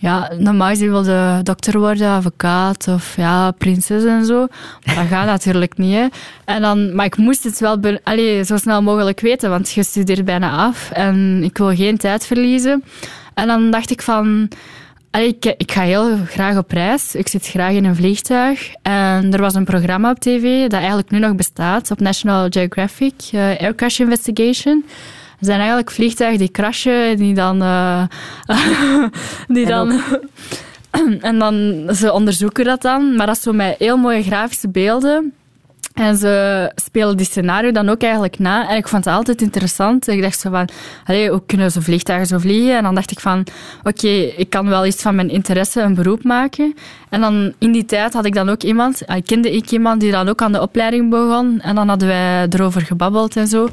[0.00, 4.46] Ja, normaal gezien wilde dokter worden, advocaat of ja, prinses en zo.
[4.84, 5.94] Maar dat gaat natuurlijk niet.
[5.94, 6.06] Hè.
[6.44, 10.24] En dan, maar ik moest het wel allee, zo snel mogelijk weten, want je studeert
[10.24, 12.84] bijna af en ik wil geen tijd verliezen.
[13.34, 14.48] En dan dacht ik van,
[15.10, 17.14] allee, ik, ik ga heel graag op reis.
[17.14, 18.72] Ik zit graag in een vliegtuig.
[18.82, 23.14] En er was een programma op tv dat eigenlijk nu nog bestaat, op National Geographic,
[23.32, 24.84] eh, Air Crash Investigation.
[25.40, 27.62] Er zijn eigenlijk vliegtuigen die crashen, die dan...
[27.62, 28.02] eh,
[29.48, 30.00] die En dan
[31.20, 35.32] en dan, ze onderzoeken dat dan, maar dat is zo met heel mooie grafische beelden.
[35.94, 38.68] En ze spelen die scenario dan ook eigenlijk na.
[38.68, 40.08] En ik vond het altijd interessant.
[40.08, 40.68] Ik dacht zo van,
[41.04, 42.76] allee, hoe kunnen ze vliegtuigen zo vliegen?
[42.76, 43.46] En dan dacht ik van,
[43.82, 46.74] oké, ik kan wel iets van mijn interesse een beroep maken.
[47.08, 50.10] En dan in die tijd had ik dan ook iemand, ah, kende ik iemand die
[50.10, 51.60] dan ook aan de opleiding begon.
[51.60, 53.68] En dan hadden wij erover gebabbeld en zo.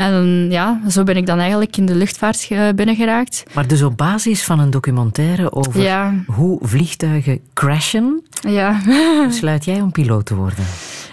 [0.00, 3.42] En ja, zo ben ik dan eigenlijk in de luchtvaart binnengeraakt.
[3.54, 6.14] Maar dus op basis van een documentaire over Ja.
[6.26, 8.80] hoe vliegtuigen crashen, Ja.
[9.26, 10.64] besluit jij om piloot te worden.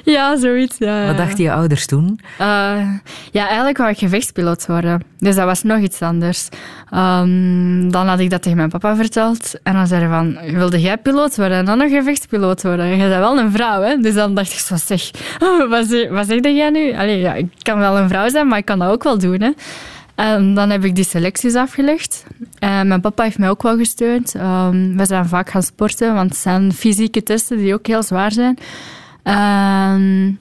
[0.15, 0.77] ja, zoiets.
[0.77, 1.05] Ja.
[1.05, 2.19] Wat dachten je ouders toen?
[2.37, 2.47] Eh,
[3.31, 5.03] ja, eigenlijk wou ik gevechtspiloot worden.
[5.19, 6.49] Dus dat was nog iets anders.
[6.89, 9.53] Ehm, dan had ik dat tegen mijn papa verteld.
[9.63, 12.85] En dan zei hij van, wilde jij piloot worden en dan nog gevechtspiloot worden?
[12.85, 13.97] Je bent wel een vrouw, hè?
[13.97, 15.11] Dus dan dacht ik zo, zeg,
[15.69, 16.93] wat, zeg, wat zeg jij nu?
[16.93, 19.41] Allee, ja, ik kan wel een vrouw zijn, maar ik kan dat ook wel doen,
[19.41, 19.51] hè?
[20.15, 22.25] En dan heb ik die selecties afgelegd.
[22.59, 24.35] En mijn papa heeft mij ook wel gesteund.
[24.35, 28.31] Ehm, we zijn vaak gaan sporten, want het zijn fysieke testen die ook heel zwaar
[28.31, 28.57] zijn.
[29.27, 30.39] En,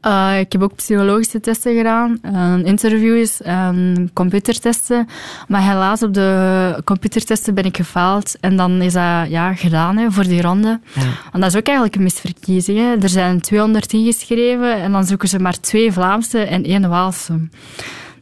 [0.00, 5.08] eh, ik heb ook psychologische testen gedaan, en interviews en computertesten.
[5.48, 8.36] Maar helaas op de computertesten ben ik gefaald.
[8.40, 10.80] En dan is dat ja, gedaan hè, voor die ronde.
[10.94, 11.02] Ja.
[11.02, 12.78] Want dat is ook eigenlijk een misverkiezing.
[12.78, 12.96] Hè.
[13.02, 17.48] Er zijn 200 ingeschreven en dan zoeken ze maar twee Vlaamse en één Waalse.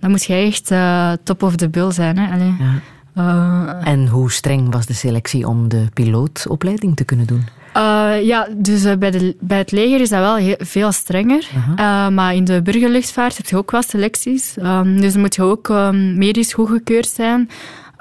[0.01, 2.19] Dan moet je echt eh, top of the bill zijn.
[2.19, 2.33] Hè.
[2.33, 2.55] Allee.
[2.59, 2.81] Ja.
[3.15, 7.45] Eh, En hoe streng was de selectie om de pilootopleiding te kunnen doen?
[7.77, 11.49] Uh, ja, dus eh, bij, de, bij het leger is dat wel heel, veel strenger.
[11.55, 14.57] Uh, maar in de burgerluchtvaart heb je ook wel selecties.
[14.63, 17.51] Um, dus moet je ook um, medisch goedgekeurd zijn.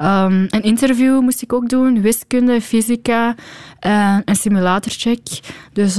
[0.02, 3.36] Um, een interview moest ik ook doen, wiskunde, fysica,
[4.26, 5.28] een simulatorcheck.
[5.74, 5.96] Dus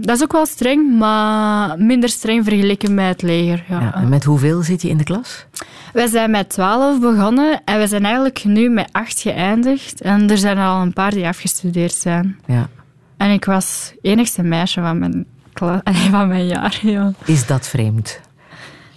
[0.00, 3.64] dat is ook wel streng, maar minder streng vergeleken met het leger.
[3.68, 3.80] Ja.
[3.80, 5.46] Ja, en met hoeveel zit je in de klas?
[5.92, 10.00] Wij zijn met 12 begonnen en we zijn eigenlijk nu met 8 geëindigd.
[10.00, 12.38] En er zijn er al een paar die afgestudeerd zijn.
[12.46, 12.68] Ja.
[13.20, 16.78] En ik was enigste meisje van mijn, klas, van mijn jaar.
[16.82, 17.12] Ja.
[17.24, 18.20] Is dat vreemd?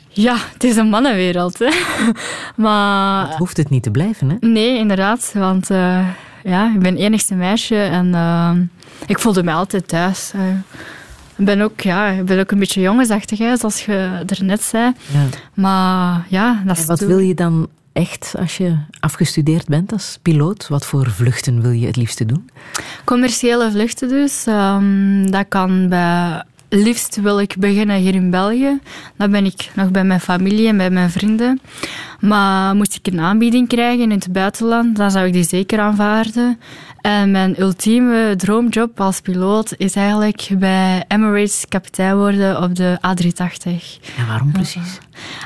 [0.09, 1.59] ja, het is een mannenwereld.
[1.59, 1.69] Hè.
[2.63, 4.35] Maar Dat hoeft het niet te blijven, hè?
[4.39, 5.31] nee, inderdaad.
[5.33, 6.07] Want uh,
[6.43, 8.51] ja, ik ben enigste meisje en uh,
[9.05, 10.31] ik voelde me altijd thuis.
[10.35, 10.41] Uh,
[11.35, 14.61] ik ben ook, ja, ik ben ook een beetje jongensachtig, hè, zoals je er net
[14.63, 14.91] zei.
[15.11, 15.25] Ja.
[15.53, 20.67] Maar ja, dat is wat wil je dan echt als je afgestudeerd bent als piloot?
[20.67, 22.49] Wat voor vluchten wil je het liefste doen?
[23.03, 24.45] Commerciële vluchten dus.
[24.47, 26.43] Um, dat kan bij...
[26.69, 28.79] Liefst wil ik beginnen hier in België.
[29.17, 31.61] Dan ben ik nog bij mijn familie en bij mijn vrienden.
[32.19, 36.59] Maar moest ik een aanbieding krijgen in het buitenland, dan zou ik die zeker aanvaarden.
[37.01, 43.71] En mijn ultieme droomjob als piloot is eigenlijk bij Emirates kapitein worden op de A380.
[44.17, 44.99] En waarom precies?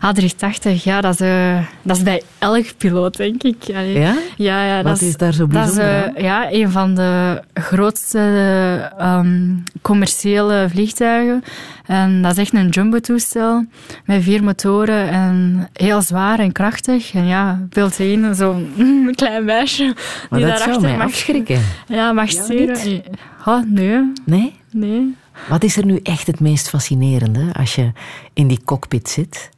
[0.05, 3.55] A380, ja, dat is, uh, dat is bij elk piloot, denk ik.
[3.69, 3.99] Allee.
[3.99, 4.15] Ja?
[4.37, 7.41] Ja, ja, Wat dat is daar zo dat is, bijzonder eh, ja, een van de
[7.53, 11.43] grootste um, commerciële vliegtuigen.
[11.85, 13.65] En dat is echt een jumbo-toestel
[14.05, 17.13] met vier motoren en heel zwaar en krachtig.
[17.13, 18.71] En ja, beeld één, zo'n
[19.15, 19.95] klein meisje
[20.29, 21.61] Maar die dat daarachter mag, afschrikken.
[21.87, 23.03] ja, mag Ja, sturen.
[23.45, 24.55] Oh, nee, Nee?
[24.71, 25.15] nee.
[25.49, 27.91] Wat is er nu echt het meest fascinerende als je
[28.33, 29.49] in die cockpit zit?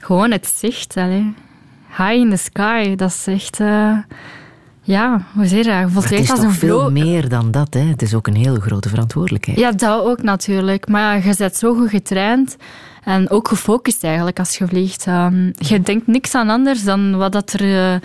[0.00, 1.34] Gewoon het zicht, allee.
[1.88, 3.60] High in the sky, dat is echt...
[3.60, 3.98] Uh,
[4.86, 5.90] ja, hoe zeg je dat?
[5.90, 7.80] Voelt het is als een veel meer dan dat, hè?
[7.80, 9.58] Het is ook een hele grote verantwoordelijkheid.
[9.58, 10.88] Ja, dat ook natuurlijk.
[10.88, 12.56] Maar ja, je bent zo goed getraind
[13.04, 15.06] en ook gefocust eigenlijk als je vliegt.
[15.06, 18.00] Um, je denkt niks aan anders dan wat dat er uh,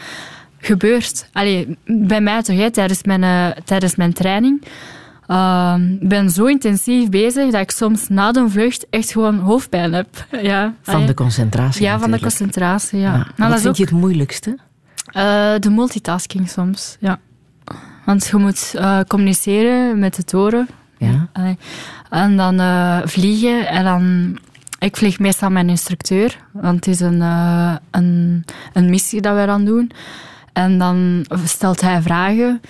[0.57, 1.29] gebeurt.
[1.33, 4.63] Allee, bij mij toch, hè, tijdens, mijn, uh, tijdens mijn training.
[6.01, 10.07] Ik ben zo intensief bezig dat ik soms na de vlucht echt gewoon hoofdpijn heb.
[10.41, 13.13] Ja, Van de concentratie Ja, van de concentratie, ja.
[13.13, 13.27] Ja.
[13.35, 14.57] Nou, Wat vind ook je het moeilijkste?
[15.13, 17.19] uh, de multitasking soms, ja.
[18.05, 20.67] Want je moet uh, communiceren met de toren.
[20.97, 21.29] Ja.
[22.09, 23.67] En dan uh, vliegen.
[23.67, 24.37] En dan...
[24.79, 26.37] Ik vlieg meestal met mijn instructeur.
[26.51, 29.91] Want het is een, uh, een, een missie dat wij dan doen.
[30.53, 32.61] En dan stelt hij vragen.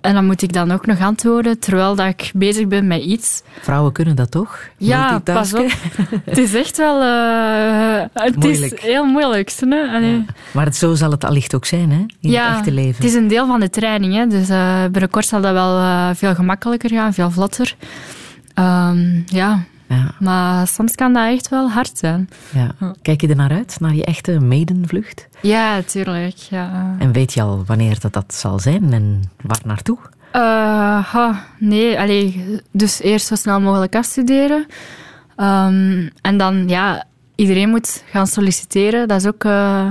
[0.00, 3.42] En dan moet ik dan ook nog antwoorden terwijl dat ik bezig ben met iets.
[3.60, 4.58] Vrouwen kunnen dat toch?
[4.76, 5.70] Ja, pas op.
[6.24, 7.02] Het is echt wel...
[7.02, 8.72] eh, het Moeilijk.
[8.72, 9.52] is heel moeilijk.
[9.60, 10.22] Hè?
[10.52, 11.98] Maar het, zo zal het allicht ook zijn, hè?
[12.20, 12.94] In ja, het echte leven.
[12.94, 14.14] het is een deel van de training.
[14.14, 14.26] Hè?
[14.26, 17.74] Dus eh, binnenkort zal dat wel eh, veel gemakkelijker gaan, veel vlotter.
[18.54, 22.28] Ehm, ja, Ja, maar soms kan dat echt wel hard zijn.
[22.52, 22.94] ja.
[23.02, 25.28] Kijk je er naar uit, naar je echte maidenvlucht?
[25.42, 26.36] Ja, natuurlijk.
[26.36, 26.96] Ja.
[26.98, 29.98] En weet je al wanneer dat, dat zal zijn en waar naartoe?
[30.32, 34.66] Ha, nee, allee, dus eerst zo snel mogelijk afstuderen.
[35.36, 39.08] Ehm, en dan, ja, iedereen moet gaan solliciteren.
[39.08, 39.88] Dat is ook, eh,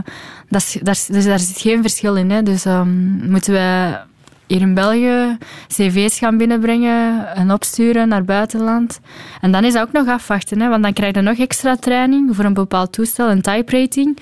[0.50, 2.30] dat is, daar, dus daar zit geen verschil in.
[2.32, 2.44] Hè.
[2.44, 4.00] Dus ehm, moeten wij
[4.48, 5.38] hier in België
[5.68, 9.00] cv's gaan binnenbrengen en opsturen naar buitenland.
[9.42, 12.36] En dan is dat ook nog afwachten, hè, want dan krijg je nog extra training
[12.36, 14.18] voor een bepaald toestel, een type rating.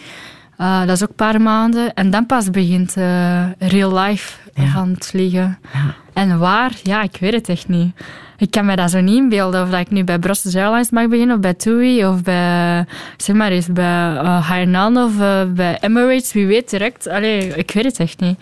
[0.57, 1.93] Eh, dat is ook een paar maanden.
[1.93, 4.65] En dan pas begint eh, real life Ja.
[4.67, 5.57] van het vliegen.
[5.73, 5.93] Ja.
[6.13, 6.71] En waar?
[6.83, 7.95] Ja, ik weet het echt niet.
[8.37, 9.63] Ik kan me dat zo niet inbeelden.
[9.63, 12.85] Of dat ik nu bij Brussels Airlines mag beginnen, of bij TUI, of bij,
[13.17, 16.33] zeg maar eens, bij uh, Hainan of eh, bij Emirates.
[16.33, 17.07] Wie weet direct.
[17.07, 18.39] Allee, ik weet het echt niet.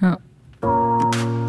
[0.00, 0.18] Ja.
[0.62, 1.45] thank you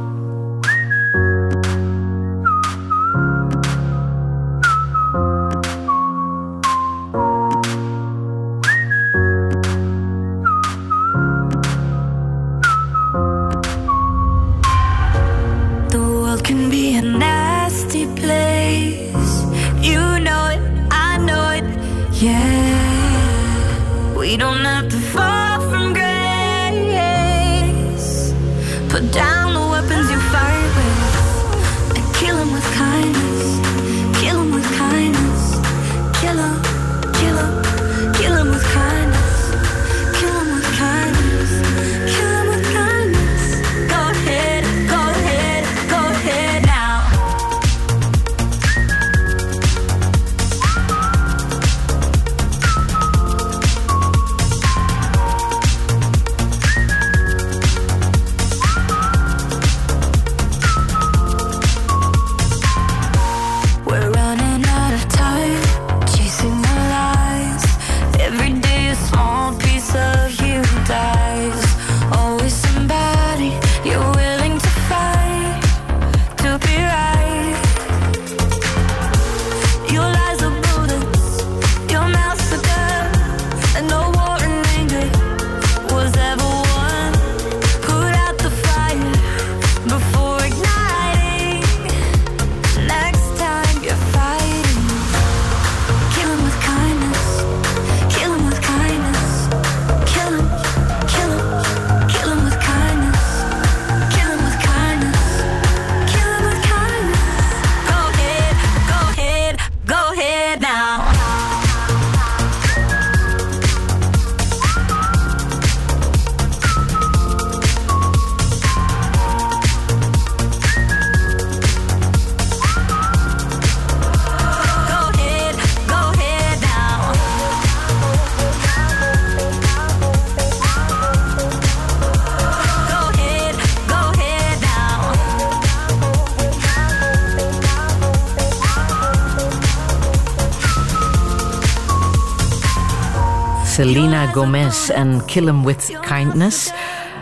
[144.37, 146.71] Gomez en Kill 'em with Kindness.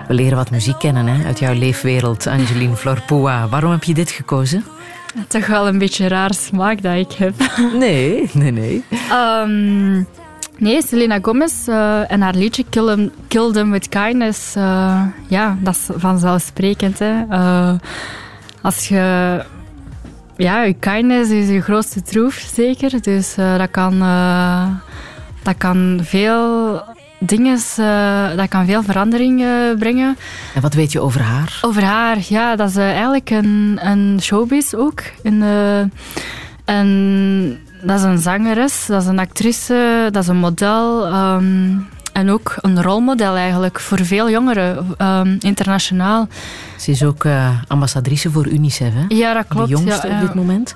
[0.07, 3.47] We leren wat muziek kennen hè, uit jouw leefwereld, Angeline Florpua.
[3.47, 4.63] Waarom heb je dit gekozen?
[5.27, 7.33] Toch wel een beetje raar smaak dat ik heb.
[7.83, 8.83] Nee, nee, nee.
[9.09, 9.93] Ehm,
[10.57, 14.55] nee, Selena Gomez eh, en haar liedje Kill 'em, Kill Them With Kindness.
[14.55, 16.99] eh, ja, dat is vanzelfsprekend.
[16.99, 17.23] Hè.
[17.29, 17.73] Eh,
[18.61, 19.41] als je...
[20.37, 23.01] Ja, je kindness is je grootste troef, zeker.
[23.01, 23.99] Dus dat, kan,
[25.43, 26.54] dat kan veel
[27.25, 27.59] dingen...
[27.77, 29.47] eh, dat kan veel verandering eh,
[29.79, 30.17] brengen.
[30.55, 31.59] En wat weet je over haar?
[31.61, 35.01] Over haar, ja, dat is eigenlijk een, een showbiz ook.
[35.23, 35.79] Een, eh,
[36.65, 41.05] en dat is een zangeres, dat is een actrice, dat is een model.
[41.05, 41.77] ehm,
[42.13, 46.27] en ook een rolmodel eigenlijk voor veel jongeren, ehm, internationaal.
[46.77, 47.25] Ze is ook
[47.67, 49.05] ambassadrice voor UNICEF, hè?
[49.07, 49.67] Ja, dat klopt.
[49.67, 50.25] de jongste ja, op ja.
[50.25, 50.75] dit moment.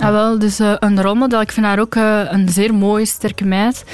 [0.00, 1.40] Ah, wel, dus een rolmodel.
[1.40, 1.94] Ik vind haar ook
[2.30, 3.84] een zeer mooie, sterke meid.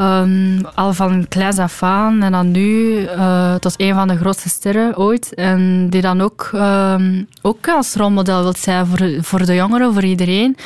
[0.00, 4.48] Ehm, al van kleins af aan en dan nu eh, tot een van de grootste
[4.48, 5.34] sterren ooit.
[5.34, 10.04] En die dan ook, ehm, ook als rolmodel wil zijn voor, voor de jongeren, voor
[10.04, 10.56] iedereen.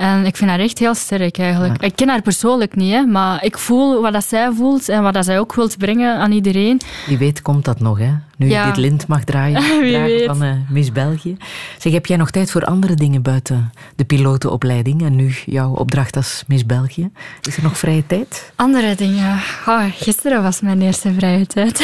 [0.00, 1.82] En ik vind haar echt heel sterk eigenlijk.
[1.82, 5.14] Ik ken haar persoonlijk niet, hè, maar ik voel wat dat zij voelt en wat
[5.14, 6.80] dat zij ook wilt brengen aan iedereen.
[7.06, 8.10] Wie weet komt dat nog, hè?
[8.36, 8.60] Nu Ja.
[8.60, 11.36] je dit lint mag draaien dragen van eh, Miss België.
[11.78, 16.16] Zeg, heb jij nog tijd voor andere dingen buiten de pilotenopleiding en nu jouw opdracht
[16.16, 17.10] als Miss België?
[17.42, 18.52] Is er nog vrije tijd?
[18.56, 19.38] Andere dingen.
[19.64, 21.78] Ah, gisteren was mijn eerste vrije tijd.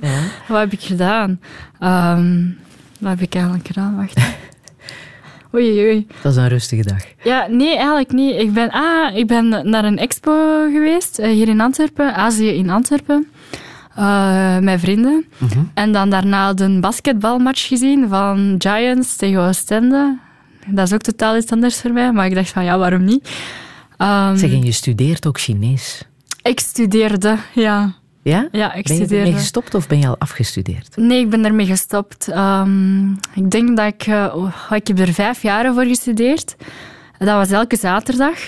[0.00, 0.18] Ja.
[0.48, 1.40] wat heb ik gedaan?
[1.78, 2.44] Ehm,
[3.00, 3.96] wat heb ik eigenlijk gedaan?
[3.96, 4.20] Wacht.
[5.54, 6.06] Oei, oei.
[6.22, 7.02] Dat is een rustige dag.
[7.22, 8.34] Ja, nee, eigenlijk niet.
[8.40, 10.32] Ik ben, ah, ik ben naar een expo
[10.72, 13.28] geweest, eh, hier in Antwerpen, Azië in Antwerpen,
[13.94, 15.24] eh, met vrienden.
[15.38, 15.58] Mhm.
[15.74, 20.18] En dan daarna de basketbalmatch gezien van Giants tegen Oostende.
[20.66, 23.30] Dat is ook totaal iets anders voor mij, maar ik dacht van ja, waarom niet?
[23.96, 26.02] Ehm, Zeg, en je studeert ook Chinees.
[26.42, 27.94] ik studeerde, ja.
[28.28, 28.48] Ja?
[28.52, 29.16] Ja, ik ben je studeerde.
[29.26, 30.96] ermee gestopt of ben je al afgestudeerd?
[30.96, 32.28] Nee, ik ben ermee gestopt.
[32.28, 34.02] Ehm, ik denk dat ik...
[34.06, 36.56] eh, oh, ik heb er vijf jaar voor gestudeerd.
[37.18, 38.38] Dat was elke zaterdag.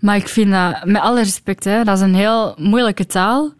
[0.00, 3.52] Maar ik vind dat, met alle respect, hè, dat is een heel moeilijke taal.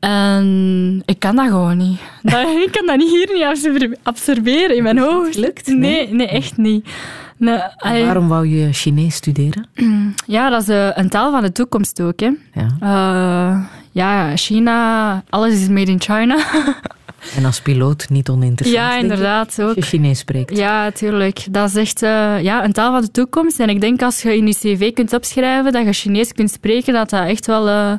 [0.00, 1.98] En ik kan dat gewoon niet.
[2.22, 5.36] Dat, ik kan dat hier niet absorbe- absorberen in mijn hoofd.
[5.36, 5.66] Lukt?
[5.66, 6.88] Nee, nee, echt niet.
[7.36, 9.66] Nee, En waarom wou je Chinees studeren?
[10.26, 12.20] ja, dat is eh, een taal van de toekomst ook.
[12.20, 12.30] Hè.
[12.52, 12.66] Ja.
[12.80, 13.64] Eh,
[13.96, 16.36] ja, China, alles is made in China.
[17.36, 19.66] En als piloot niet oninteressant, ja, inderdaad ook.
[19.66, 20.56] Als je Chinees spreekt.
[20.56, 21.46] Ja, tuurlijk.
[21.50, 23.60] Dat is echt eh, ja, een taal van de toekomst.
[23.60, 26.92] En ik denk als je in je cv kunt opschrijven dat je Chinees kunt spreken,
[26.92, 27.68] dat dat echt wel...
[27.68, 27.92] eh,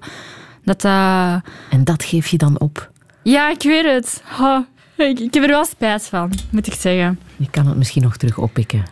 [0.64, 1.41] dat dat...
[1.70, 2.91] En dat geef je dan op.
[3.24, 4.24] Ja, ik weet het.
[4.98, 7.20] Ik, ik heb er wel spijt van, moet ik zeggen.
[7.38, 8.84] Je kan het misschien nog terug oppikken.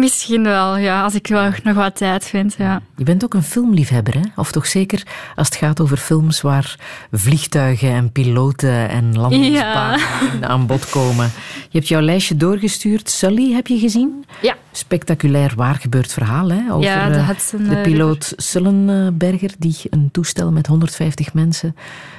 [0.00, 2.54] Misschien wel, ja, als ik wel nog wat tijd vind.
[2.58, 2.82] Ja.
[2.96, 4.20] Je bent ook een filmliefhebber, hè?
[4.36, 5.02] Of toch zeker
[5.34, 6.76] als het gaat over films waar
[7.12, 10.00] vliegtuigen en piloten en landingsbanen
[10.32, 11.30] in aan bod komen.
[11.68, 13.10] Je hebt jouw lijstje doorgestuurd.
[13.10, 14.24] Sully heb je gezien?
[14.42, 14.56] Ja.
[14.72, 16.72] Spectaculair waargebeurd verhaal, hè?
[16.72, 21.76] Over Ja, de eh, Hudson, de eh, piloot Sullenberger, die een toestel met 150 mensen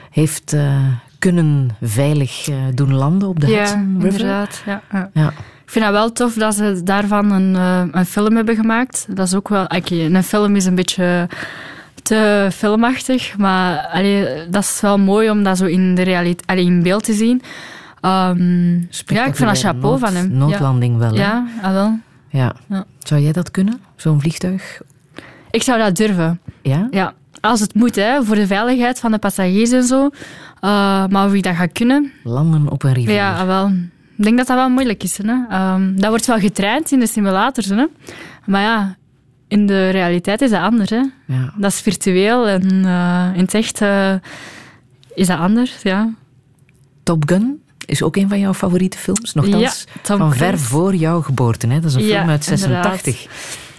[0.10, 0.88] heeft eh,
[1.20, 4.12] kunnen veilig eh, doen landen op de ja, Hudson River.
[4.12, 4.62] inderdaad.
[4.66, 5.10] Ja, ja.
[5.14, 5.34] Ja.
[5.74, 9.06] Ik vind het wel tof dat ze daarvan een, eh, een film hebben gemaakt.
[9.10, 9.64] Dat is ook wel...
[9.64, 11.28] oké, een film is een beetje
[12.04, 16.66] te filmachtig, maar allee, dat is wel mooi om dat zo in, de realiteit, allee,
[16.66, 17.42] in beeld te zien.
[18.02, 20.32] Ehm, ja, ik vind dat chapeau Nood- van hem.
[20.32, 21.62] Noodlanding wel, Ja, hè?
[21.62, 22.00] ja ah, wel.
[22.30, 22.56] Ja.
[22.68, 22.86] Ja.
[23.00, 23.82] Zou jij dat kunnen?
[23.96, 24.82] Zo'n vliegtuig?
[25.52, 26.40] Ik zou dat durven.
[26.62, 26.88] Ja?
[26.92, 30.04] Ja, als het moet, hè, voor de veiligheid van de passagiers en zo.
[30.04, 30.10] Uh,
[31.08, 33.14] maar wie dat gaat kunnen, Landen op een rivier.
[33.14, 33.72] ja, ah, wel.
[34.24, 35.18] Ik denk dat dat wel moeilijk is.
[35.18, 35.46] Hè.
[35.50, 37.66] Ehm, dat wordt wel getraind in de simulators.
[37.68, 37.86] Hè.
[38.46, 38.96] Maar ja,
[39.48, 40.90] in de realiteit is dat anders.
[40.90, 41.02] Hè.
[41.26, 41.54] Ja.
[41.58, 44.14] Dat is virtueel en eh, in het echt eh,
[45.14, 45.82] is dat anders.
[45.82, 46.10] Ja.
[47.04, 49.34] Top Gun is ook een van jouw favoriete films.
[49.34, 51.68] Nochtans, Ja, van ver voor jouw geboorte.
[51.68, 51.80] Hè?
[51.80, 52.84] Dat is een Ja, film uit inderdaad.
[52.84, 53.28] 86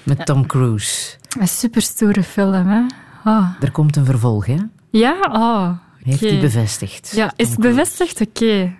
[0.03, 1.17] met Tom Cruise.
[1.39, 2.69] Een superstoere film.
[2.69, 2.81] Hè.
[3.25, 3.49] Oh.
[3.61, 4.57] Er komt een vervolg, hè?
[4.91, 5.71] Ja, oh.
[6.05, 6.33] Heeft oké.
[6.33, 7.13] hij bevestigd.
[7.15, 8.21] Ja, is het bevestigd?
[8.21, 8.75] Oké.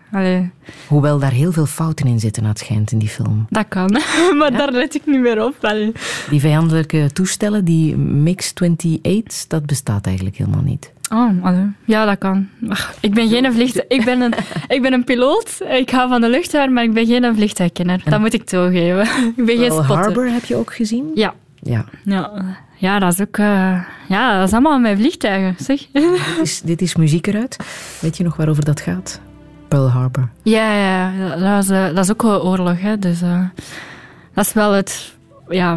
[0.87, 3.47] Hoewel daar heel veel fouten in zitten, het schijnt, in die film.
[3.51, 3.91] Dat kan,
[4.39, 5.55] maar daar let ik niet meer op.
[5.61, 5.93] Allee.
[6.31, 10.93] Die vijandelijke toestellen, die MiG-28, dat bestaat eigenlijk helemaal niet.
[11.13, 11.67] Oh, allee.
[11.85, 12.49] ja, dat kan.
[12.69, 13.89] Ach, ik ben geen vliegtuig...
[13.89, 14.35] Ik ben, een,
[14.69, 15.61] ik ben een piloot.
[15.69, 18.03] Ik hou van de luchtvaart, maar ik ben geen vliegtuigkenner.
[18.05, 19.03] Dat moet ik toegeven.
[19.37, 19.97] Ik ben geen Pearl spotter.
[19.97, 21.11] Harbor heb je ook gezien?
[21.15, 21.35] Ja.
[21.65, 21.85] Ja.
[22.05, 22.31] Ja.
[22.77, 23.39] ja, dat is ook...
[23.39, 25.87] eh, ja, dat is allemaal mijn vliegtuigen, zeg.
[25.93, 27.57] Dit is, dit is muziek eruit.
[28.01, 29.21] Weet je nog waarover dat gaat?
[29.69, 30.29] Pearl Harbor.
[30.43, 32.99] Ja, ja, dat is, eh, dat is ook wel oorlog, hè.
[32.99, 33.41] Dus eh,
[34.35, 35.15] dat is wel het
[35.49, 35.75] ja,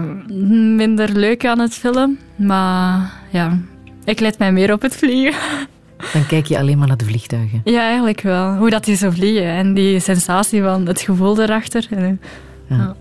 [0.76, 2.18] minder leuke aan het film.
[2.36, 3.58] Maar ja,
[4.04, 5.42] ik let mij meer op het vliegen.
[6.14, 7.62] Dan kijk je alleen maar naar de vliegtuigen.
[7.64, 8.56] Ja, eigenlijk wel.
[8.56, 11.88] Hoe dat die zo vliegen en die sensatie van het gevoel erachter.
[11.90, 12.22] En,
[12.68, 12.96] Ja.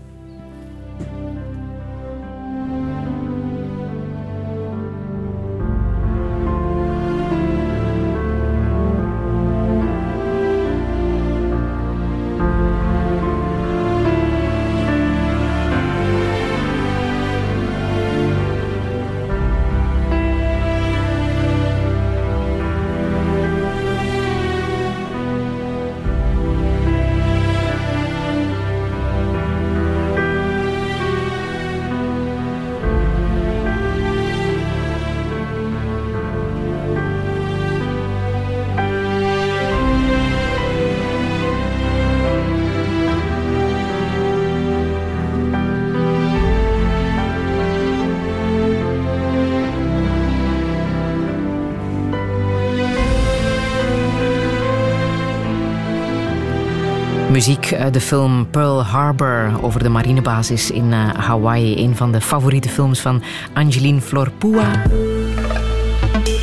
[57.47, 61.83] Muziek uit de film Pearl Harbor over de marinebasis in eh, Hawaii.
[61.83, 63.23] Een van de favoriete films van
[63.53, 64.83] Angeline Florpua.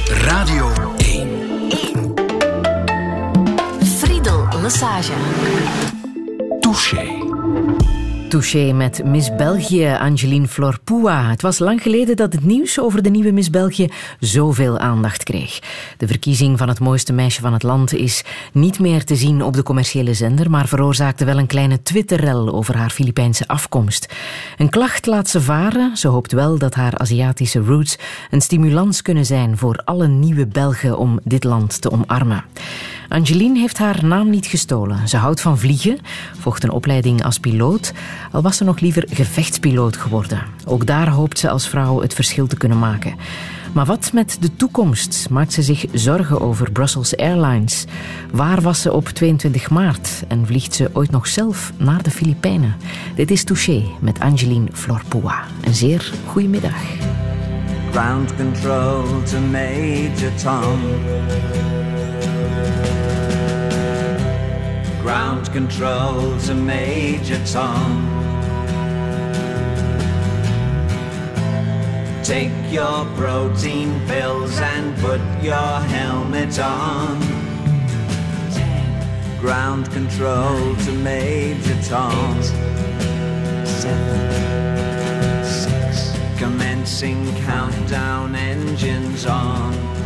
[0.09, 1.29] Radio 1.
[3.83, 5.13] Friedel Lassage.
[6.61, 7.14] Touché.
[8.35, 11.30] Touché met Miss België, Angeline Florpua.
[11.30, 13.89] Het was lang geleden dat het nieuws over de nieuwe Miss België
[14.20, 15.59] zoveel aandacht kreeg.
[15.97, 19.55] De verkiezing van het mooiste meisje van het land is niet meer te zien op
[19.55, 24.14] de commerciële zender, maar veroorzaakte wel een kleine Twitterrel over haar Filipijnse afkomst.
[24.57, 25.97] Een klacht laat ze varen.
[25.97, 27.99] Ze hoopt wel dat haar Aziatische roots
[28.30, 32.45] een stimulans kunnen zijn voor alle nieuwe Belgen om dit land te omarmen.
[33.09, 35.09] Angeline heeft haar naam niet gestolen.
[35.09, 35.99] Ze houdt van vliegen,
[36.39, 37.93] volgt een opleiding als piloot,
[38.33, 40.43] al was ze nog liever gevechtspiloot geworden.
[40.65, 43.15] Ook daar hoopt ze als vrouw het verschil te kunnen maken.
[43.75, 45.27] Maar wat met de toekomst?
[45.31, 47.85] Maakt ze zich zorgen over Brussels Airlines?
[48.33, 50.23] Waar was ze op 22 maart?
[50.29, 52.77] En vliegt ze ooit nog zelf naar de Filipijnen?
[53.15, 55.45] Dit is Touché met Angeline Florpua.
[55.65, 56.83] Een zeer goede middag.
[57.91, 60.81] Ground control to Major Tom.
[65.05, 68.09] Ground control to Major Tom.
[72.25, 77.21] Take your protein pills and put your helmet on.
[79.43, 82.41] Ground control to Major Tom.
[86.39, 90.04] Commencing countdown engines on.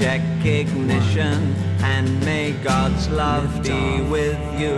[0.00, 4.74] Check ignition and may God's love be with you.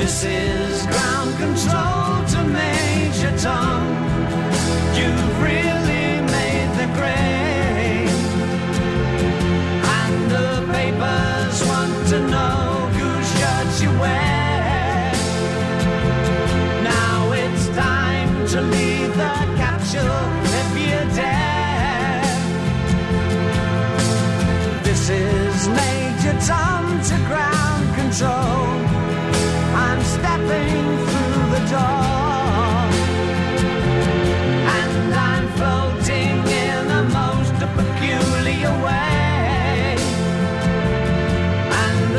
[0.00, 3.86] This is ground control to Major Tom.
[4.96, 5.81] You've really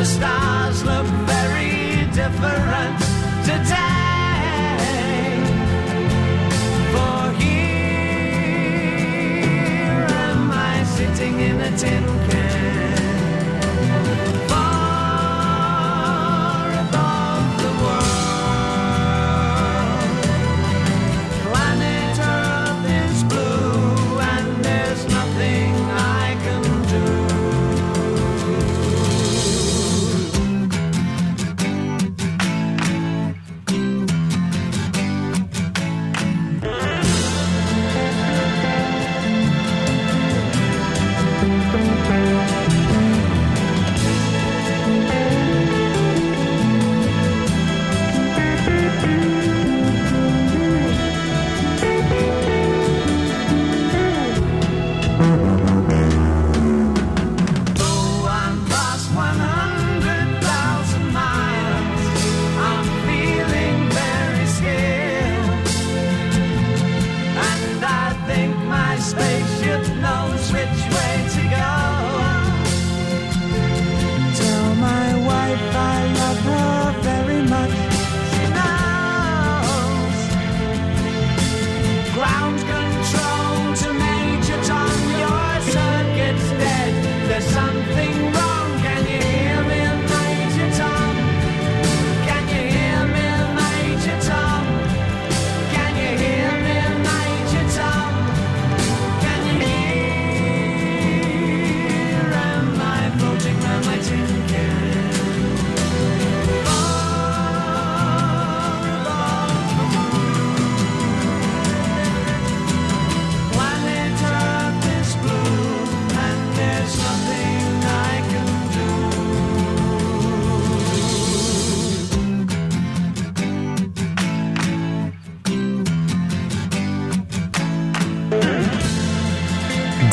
[0.04, 2.99] the stars look very different
[3.47, 4.78] today.
[6.93, 7.68] For here
[10.28, 12.22] am I sitting in a tin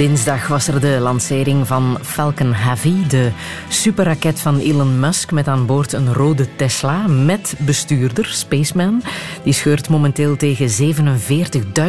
[0.00, 3.30] Dinsdag was er de lancering van Falcon Heavy, de
[3.68, 9.02] superraket van Elon Musk met aan boord een rode Tesla met bestuurder, Spaceman.
[9.44, 10.94] Die scheurt momenteel tegen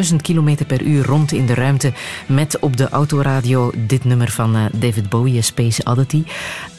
[0.10, 1.94] 47.000 km per uur rond in de ruimte
[2.26, 6.24] met op de autoradio dit nummer van eh, David Bowie, Space Oddity.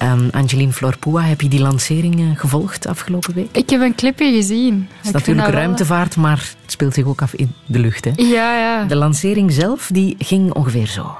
[0.03, 3.57] Um, Angeline Florpua, heb je die lancering eh, gevolgd afgelopen week?
[3.57, 4.89] Ik heb een clipje gezien.
[4.97, 8.05] Het is natuurlijk ruimtevaart, maar het speelt zich ook af in de lucht.
[8.05, 8.11] Hè?
[8.17, 8.85] Ja, ja.
[8.85, 11.17] De lancering zelf die ging ongeveer zo.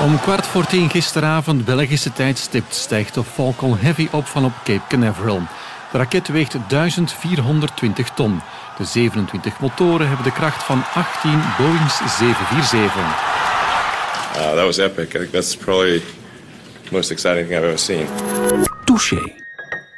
[0.00, 4.86] Om kwart voor tien gisteravond Belgische tijdstip stijgt de Falcon Heavy op van op Cape
[4.88, 5.40] Canaveral.
[5.92, 8.40] De raket weegt 1420 ton.
[8.78, 12.94] De 27 motoren hebben de kracht van 18 Boeings 747.
[14.36, 15.14] Uh, that was epic.
[15.14, 16.02] I think that's probably
[16.82, 18.06] the most exciting thing I've ever seen.
[18.84, 19.41] Touché.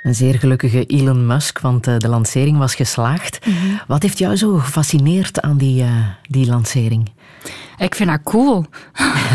[0.05, 3.39] Een zeer gelukkige Elon Musk, want eh, de lancering was geslaagd.
[3.87, 5.89] Wat heeft jou zo gefascineerd aan die, eh,
[6.29, 7.11] die lancering?
[7.79, 8.67] Ik vind dat cool.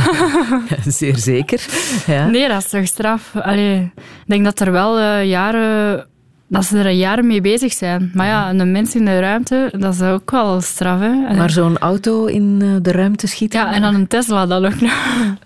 [0.86, 1.66] zeer zeker.
[2.08, 2.28] Ja.
[2.28, 3.36] Nee, dat is toch straf.
[3.36, 6.08] Allee, ik denk dat er wel eh, jaren...
[6.48, 8.12] Dat ze er jaren mee bezig zijn.
[8.14, 11.00] Maar ja, een mens in de ruimte, dat is ook wel straf.
[11.00, 11.36] Hè?
[11.36, 13.60] Maar zo'n auto in de ruimte schieten?
[13.60, 14.92] Ja, en dan een Tesla dan ook nog.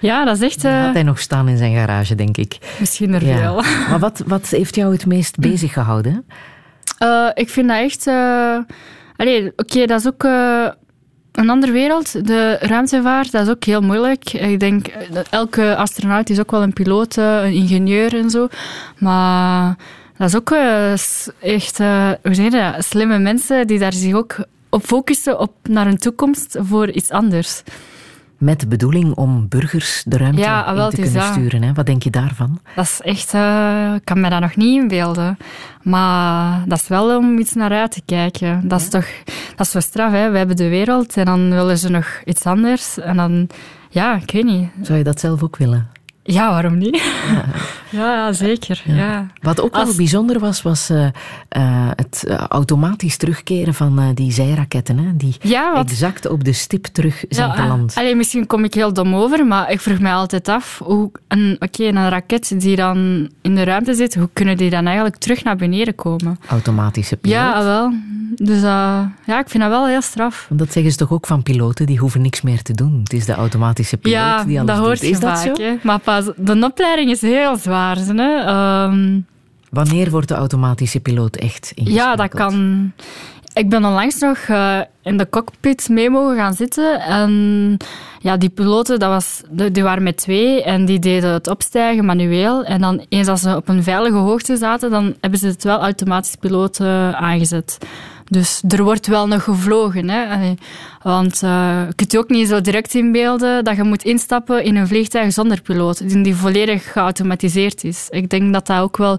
[0.00, 0.64] Ja, dat is echt...
[0.64, 2.58] eh, Had hij nog staan in zijn garage, denk ik.
[2.80, 3.54] misschien er veel.
[3.90, 6.26] Maar wat, wat heeft jou het meest bezig gehouden?
[6.98, 8.06] Eh, ik vind dat echt...
[8.06, 8.58] eh,
[9.16, 10.66] Allee, oké, dat is ook eh,
[11.32, 12.26] een andere wereld.
[12.26, 14.32] De ruimtevaart, dat is ook heel moeilijk.
[14.32, 18.30] Ik denk, eh, dat elke astronaut is ook wel een piloot, eh, een ingenieur en
[18.30, 18.48] zo.
[18.98, 19.76] Maar
[20.16, 20.92] dat is ook eh,
[21.40, 24.36] echt, eh, hoe zeg je dat, slimme mensen die daar zich ook
[24.68, 27.62] op focussen op naar een toekomst voor iets anders.
[28.40, 31.24] Met de bedoeling om burgers de ruimte Ja, in wel, te kunnen dat.
[31.24, 31.62] sturen.
[31.62, 31.72] Hè?
[31.72, 32.60] Wat denk je daarvan?
[32.76, 35.36] Dat is echt, eh, ik kan me dat nog niet inbeelden.
[35.82, 38.68] Maar dat is wel om iets naar uit te kijken.
[38.68, 39.06] Dat is toch,
[39.56, 40.30] dat is zo straf, hè.
[40.30, 42.98] We hebben de wereld en dan willen ze nog iets anders.
[42.98, 43.48] En dan,
[43.90, 44.68] ja, ik weet niet.
[44.82, 45.88] Zou je dat zelf ook willen?
[46.32, 47.02] Ja, waarom niet?
[47.90, 48.82] Ja, ja, zeker.
[48.84, 49.26] Ja.
[49.40, 51.04] Wat ook wel bijzonder was, was eh,
[51.48, 54.98] eh, het eh, automatisch terugkeren van die zijraketten.
[54.98, 55.16] Hè?
[55.16, 57.94] Die Ja, wat- exact op de stip terug zijn Ja, geland.
[57.94, 61.56] allee, misschien kom ik heel dom over, maar ik vroeg mij altijd af, hoe een,
[61.58, 65.44] oké, een raket die dan in de ruimte zit, hoe kunnen die dan eigenlijk terug
[65.44, 66.38] naar beneden komen?
[66.48, 67.36] Automatische piloot.
[67.38, 67.92] Ja, wel.
[68.34, 70.46] Dus ja, ik vind dat wel heel straf.
[70.48, 73.00] Want dat zeggen ze toch ook van piloten, die hoeven niks meer te doen.
[73.02, 75.08] Het is de automatische piloot die alles dat hoort doet.
[75.08, 75.56] je Is dat vaak.
[75.56, 75.62] zo?
[75.62, 75.74] Hè?
[75.82, 75.98] Maar
[76.36, 77.96] de opleiding is heel zwaar.
[77.96, 78.40] Hè?
[78.40, 79.20] Ehm,
[79.70, 82.08] Wanneer wordt de automatische piloot echt ingeschakeld?
[82.08, 82.92] ja, dat kan...
[83.52, 87.00] Ik ben onlangs nog eh, in de cockpit mee mogen gaan zitten.
[87.00, 87.76] En
[88.20, 92.04] ja, die piloten, dat was, die die waren met twee en die deden het opstijgen
[92.04, 92.64] manueel.
[92.64, 95.80] En dan eens als ze op een veilige hoogte zaten, dan hebben ze het wel
[95.80, 97.78] automatisch piloot eh, aangezet.
[98.30, 100.08] Dus er wordt wel nog gevlogen.
[100.08, 100.54] Hè?
[101.02, 104.76] Want eh, je kunt je ook niet zo direct inbeelden dat je moet instappen in
[104.76, 108.06] een vliegtuig zonder piloot, die volledig geautomatiseerd is.
[108.10, 109.18] Ik denk dat dat ook wel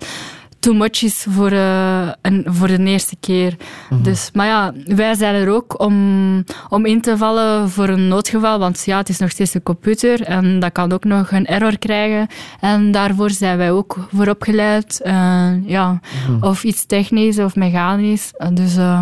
[0.62, 3.56] too much is voor, eh, een, voor de eerste keer.
[4.02, 8.60] Dus, maar ja, wij zijn er ook om, om in te vallen voor een noodgeval,
[8.60, 11.78] want ja, het is nog steeds een computer en dat kan ook nog een error
[11.78, 12.28] krijgen.
[12.60, 15.02] En daarvoor zijn wij ook voor opgeleid.
[15.02, 16.00] Eh, ja,
[16.42, 18.32] Of iets technisch of mechanisch.
[18.54, 19.02] Dus eh,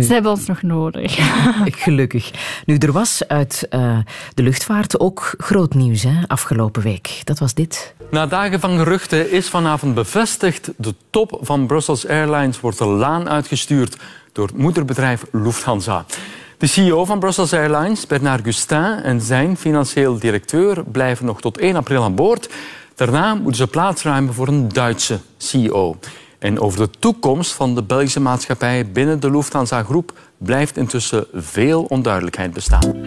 [0.00, 1.18] ze hebben ons nog nodig.
[1.84, 2.30] Gelukkig.
[2.64, 3.98] Nu, er was uit eh,
[4.34, 7.20] de luchtvaart ook groot nieuws hè, afgelopen week.
[7.24, 7.94] Dat was dit.
[8.10, 10.70] Na dagen van geruchten is vanavond bevestigd...
[10.76, 13.96] de top van Brussels Airlines wordt de laan uitgestuurd...
[14.32, 16.04] door het moederbedrijf Lufthansa.
[16.58, 19.00] De CEO van Brussels Airlines, Bernard Gustin...
[19.02, 22.48] en zijn financieel directeur blijven nog tot 1 april aan boord.
[22.94, 25.96] Daarna moeten ze plaatsruimen voor een Duitse CEO.
[26.38, 28.90] En over de toekomst van de Belgische maatschappij...
[28.90, 33.04] binnen de Lufthansa-groep blijft intussen veel onduidelijkheid bestaan.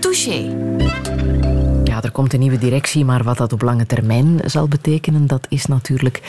[0.00, 0.54] Touché.
[2.02, 5.66] Er komt een nieuwe directie, maar wat dat op lange termijn zal betekenen, dat is
[5.66, 6.20] natuurlijk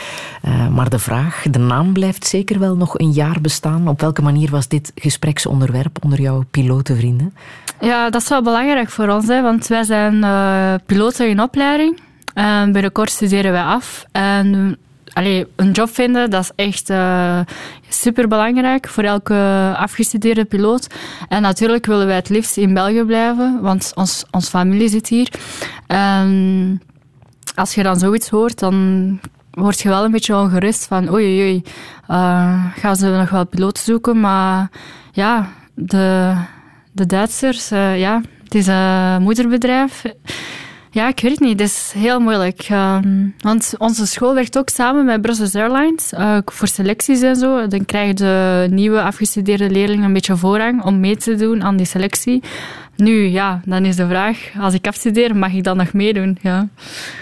[0.41, 1.43] eh, maar de vraag.
[1.51, 3.87] De naam blijft zeker wel nog een jaar bestaan.
[3.87, 7.33] Op welke manier was dit gespreksonderwerp onder jouw pilotenvrienden?
[7.79, 11.99] Ja, dat is wel belangrijk voor ons, hè, want wij zijn eh, piloten in opleiding.
[12.33, 14.05] En binnenkort studeren wij af.
[14.11, 14.77] En
[15.13, 17.39] allee, een job vinden, dat is echt uh,
[17.89, 20.87] superbelangrijk voor elke afgestudeerde piloot.
[21.29, 25.31] En natuurlijk willen wij het liefst in België blijven, want ons, ons familie zit hier.
[25.87, 26.81] En
[27.55, 29.19] als je dan zoiets hoort, dan
[29.51, 31.63] word je wel een beetje ongerust van oei oei,
[32.09, 34.69] uh, gaan ze nog wel piloten zoeken, maar
[35.11, 36.35] ja, de,
[36.91, 40.03] de Duitsers, uh, ja, het is een moederbedrijf.
[40.93, 41.59] Ja, ik weet het niet.
[41.59, 42.61] Het is heel moeilijk.
[42.69, 47.67] Ehm, want onze school werkt ook samen met Brussels Airlines eh, voor selecties en zo.
[47.67, 51.85] Dan krijgen de nieuwe afgestudeerde leerlingen een beetje voorrang om mee te doen aan die
[51.85, 52.43] selectie.
[52.95, 56.37] Nu, ja, dan is de vraag, als ik afstudeer, mag ik dan nog meedoen?
[56.41, 56.67] Ja.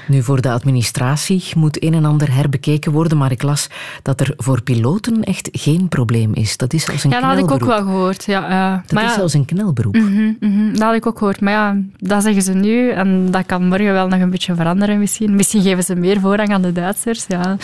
[0.07, 3.67] Nu, voor de administratie moet een en ander herbekeken worden, maar ik las
[4.01, 6.57] dat er voor piloten echt geen probleem is.
[6.57, 7.86] Dat is zelfs een Ja, dat had ik ook knelberoep.
[7.86, 8.26] wel gehoord.
[8.26, 9.95] Ja, eh, Dat maar is ja, zelfs een knelberoep.
[9.95, 11.41] Mhm, mhm, dat had ik ook gehoord.
[11.41, 14.99] Maar ja, dat zeggen ze nu en dat kan morgen wel nog een beetje veranderen
[14.99, 15.36] misschien.
[15.36, 17.57] Misschien geven ze meer voorrang aan de Duitsers, ja.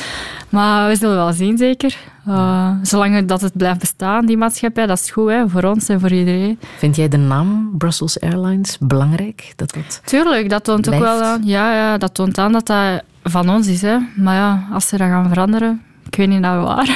[0.50, 1.98] Maar we zullen wel zien, zeker.
[2.28, 6.00] Eh, zolang dat het blijft bestaan, die maatschappij, dat is goed hè, voor ons en
[6.00, 6.60] voor iedereen.
[6.78, 9.54] Vind jij de naam Brussels Airlines belangrijk?
[9.56, 10.02] Dat dat...
[10.06, 11.42] Tuurlijk, dat toont ook wel aan.
[11.44, 13.82] Ja, ja, dat toont aan dat dat van ons is.
[13.82, 13.98] Hè.
[14.16, 16.90] Maar ja, als ze dat gaan veranderen, ik weet niet naar waar.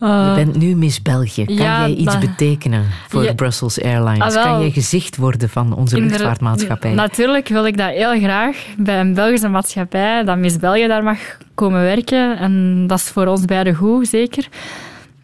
[0.00, 1.44] Eh, Je bent nu Miss België.
[1.44, 3.32] Kan ja, jij iets dat- betekenen voor Ja.
[3.34, 4.20] Brussels Airlines?
[4.20, 4.44] Ah, wel.
[4.44, 6.92] kan jij gezicht worden van onze luchtvaartmaatschappij?
[6.94, 11.18] Natuurlijk wil ik dat heel graag bij een Belgische maatschappij, dat Miss België daar mag
[11.54, 12.38] komen werken.
[12.38, 14.48] En dat is voor ons beiden goed, zeker.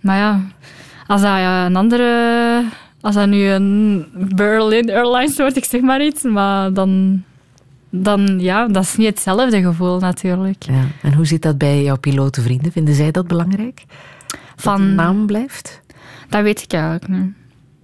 [0.01, 0.41] Maar ja,
[1.07, 2.63] als dat ja, een andere...
[3.07, 7.23] Als dat nu een Berlin Airlines wordt, ik zeg maar iets, maar dan...
[7.91, 10.63] Dan, ja, dat is niet hetzelfde gevoel natuurlijk.
[10.63, 10.83] Ja.
[11.03, 12.73] En hoe zit dat bij jouw pilotenvrienden?
[12.73, 13.85] Vinden zij dat belangrijk?
[14.27, 15.81] Dat Van- de naam blijft?
[16.29, 17.33] Dat weet ik eigenlijk niet.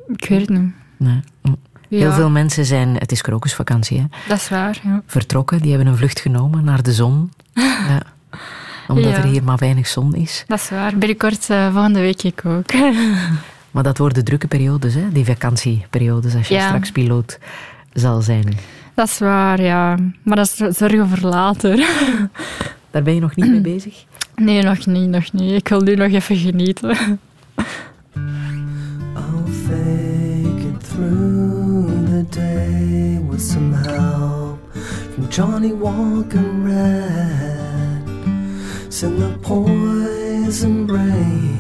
[0.06, 0.72] Ik weet het niet.
[0.96, 1.20] Nee.
[1.42, 1.52] Hm.
[1.88, 2.12] Heel Ja.
[2.12, 5.02] veel mensen zijn, het is krokusvakantie, hè, Dat is waar, ja.
[5.06, 5.60] vertrokken.
[5.60, 7.32] Die hebben een vlucht genomen naar de zon.
[7.88, 8.02] ja.
[8.88, 9.16] Omdat Ja.
[9.16, 10.44] er hier maar weinig zon is.
[10.46, 10.96] Dat is waar.
[10.96, 12.70] Binnenkort, eh, volgende week ik ook.
[13.72, 15.08] Maar dat worden drukke periodes, hè?
[15.12, 16.66] die vakantieperiodes, als je Ja.
[16.66, 17.38] straks piloot
[17.92, 18.56] zal zijn.
[18.94, 19.96] Dat is waar, ja.
[20.22, 21.76] Maar dat is zorgen voor later.
[22.90, 24.04] Daar ben je nog niet mee bezig?
[24.36, 25.52] Nee, nog niet, nog niet.
[25.52, 26.90] Ik wil nu nog even genieten.
[29.14, 34.58] I'll fake it through the day with some help
[35.14, 38.02] from Johnny Walker Red.
[38.88, 41.51] Send the poison rain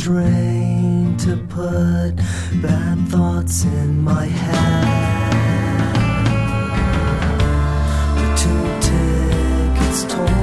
[0.00, 2.16] drain to put
[2.62, 4.86] bad thoughts in my head.
[8.16, 10.39] With two tickets torn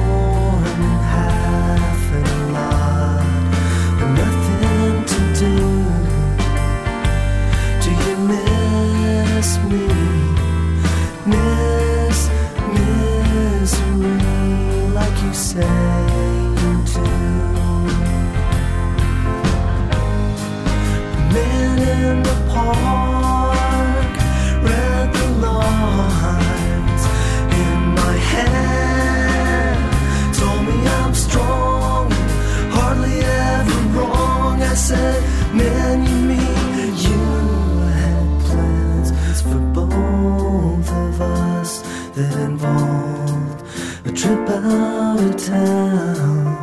[42.18, 43.62] that involved
[44.06, 46.58] a trip out of town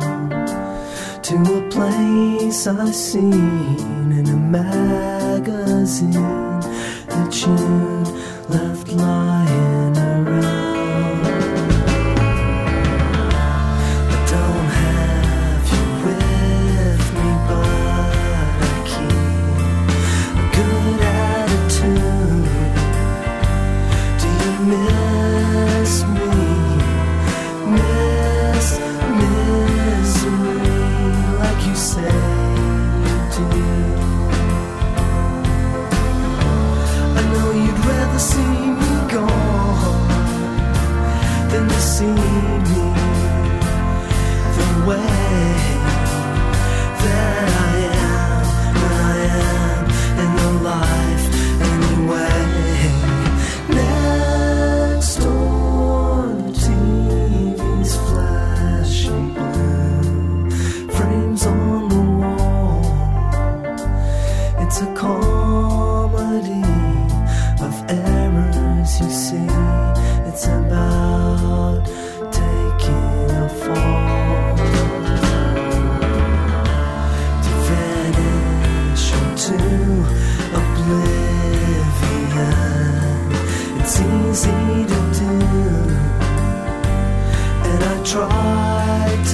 [1.22, 6.12] to a place I seen in a magazine
[7.08, 9.45] that you'd left lying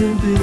[0.03, 0.41] to be,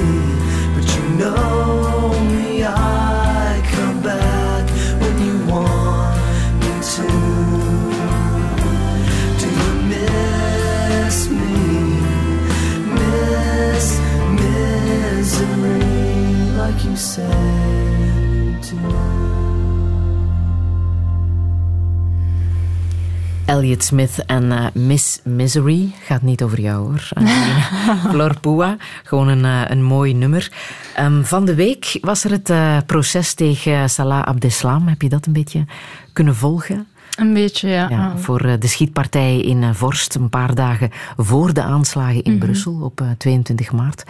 [23.49, 25.91] Elliott Smith en eh, Miss Misery.
[26.05, 27.09] Gaat niet over jou hoor.
[27.13, 27.61] Angelina.
[28.11, 28.77] Flor Pua.
[29.03, 30.51] Gewoon een, eh, een mooi nummer.
[30.95, 34.87] Ehm, van de week was er het eh, proces tegen Salah Abdeslam.
[34.87, 35.65] Heb je dat een beetje
[36.13, 36.87] kunnen volgen?
[37.17, 37.89] Een beetje, ja.
[37.89, 42.31] Ja, voor eh, de schietpartij in eh, Vorst, een paar dagen voor de aanslagen in
[42.31, 42.39] Mhm.
[42.45, 44.03] Brussel op eh, 22 maart.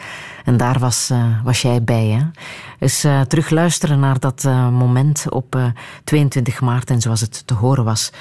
[0.45, 2.05] En daar was, eh, was jij bij.
[2.05, 2.21] Hè?
[2.79, 5.65] Dus eh, terug luisteren naar dat eh, moment op eh,
[6.03, 8.11] 22 maart en zoals het te horen was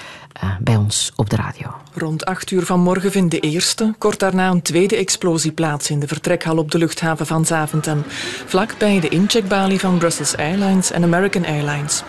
[0.40, 1.74] eh, bij ons op de radio.
[1.94, 6.06] Rond 8 uur vanmorgen vindt de eerste, kort daarna een tweede explosie plaats in de
[6.06, 8.04] vertrekhal op de luchthaven van Zaventem,
[8.46, 12.02] vlakbij de incheckbalie van Brussels Airlines en American Airlines.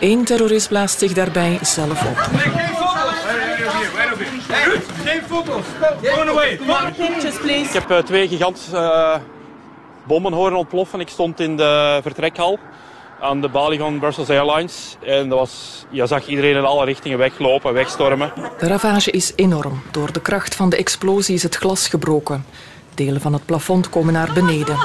[0.00, 2.16] Eén terrorist blaast zich daarbij zelf op.
[5.04, 5.64] Geen foto's.
[6.28, 6.58] Away.
[7.62, 9.16] Ik heb eh, twee gigantische eh,
[10.06, 11.00] bommen horen ontploffen.
[11.00, 12.58] Ik stond in de vertrekhal
[13.20, 14.96] aan de balie van Brussels Airlines.
[15.06, 18.32] En dat was, je zag iedereen in alle richtingen weglopen, wegstormen.
[18.58, 19.82] De ravage is enorm.
[19.90, 22.44] Door de kracht van de explosie is het glas gebroken.
[22.94, 24.76] Delen van het plafond komen naar beneden.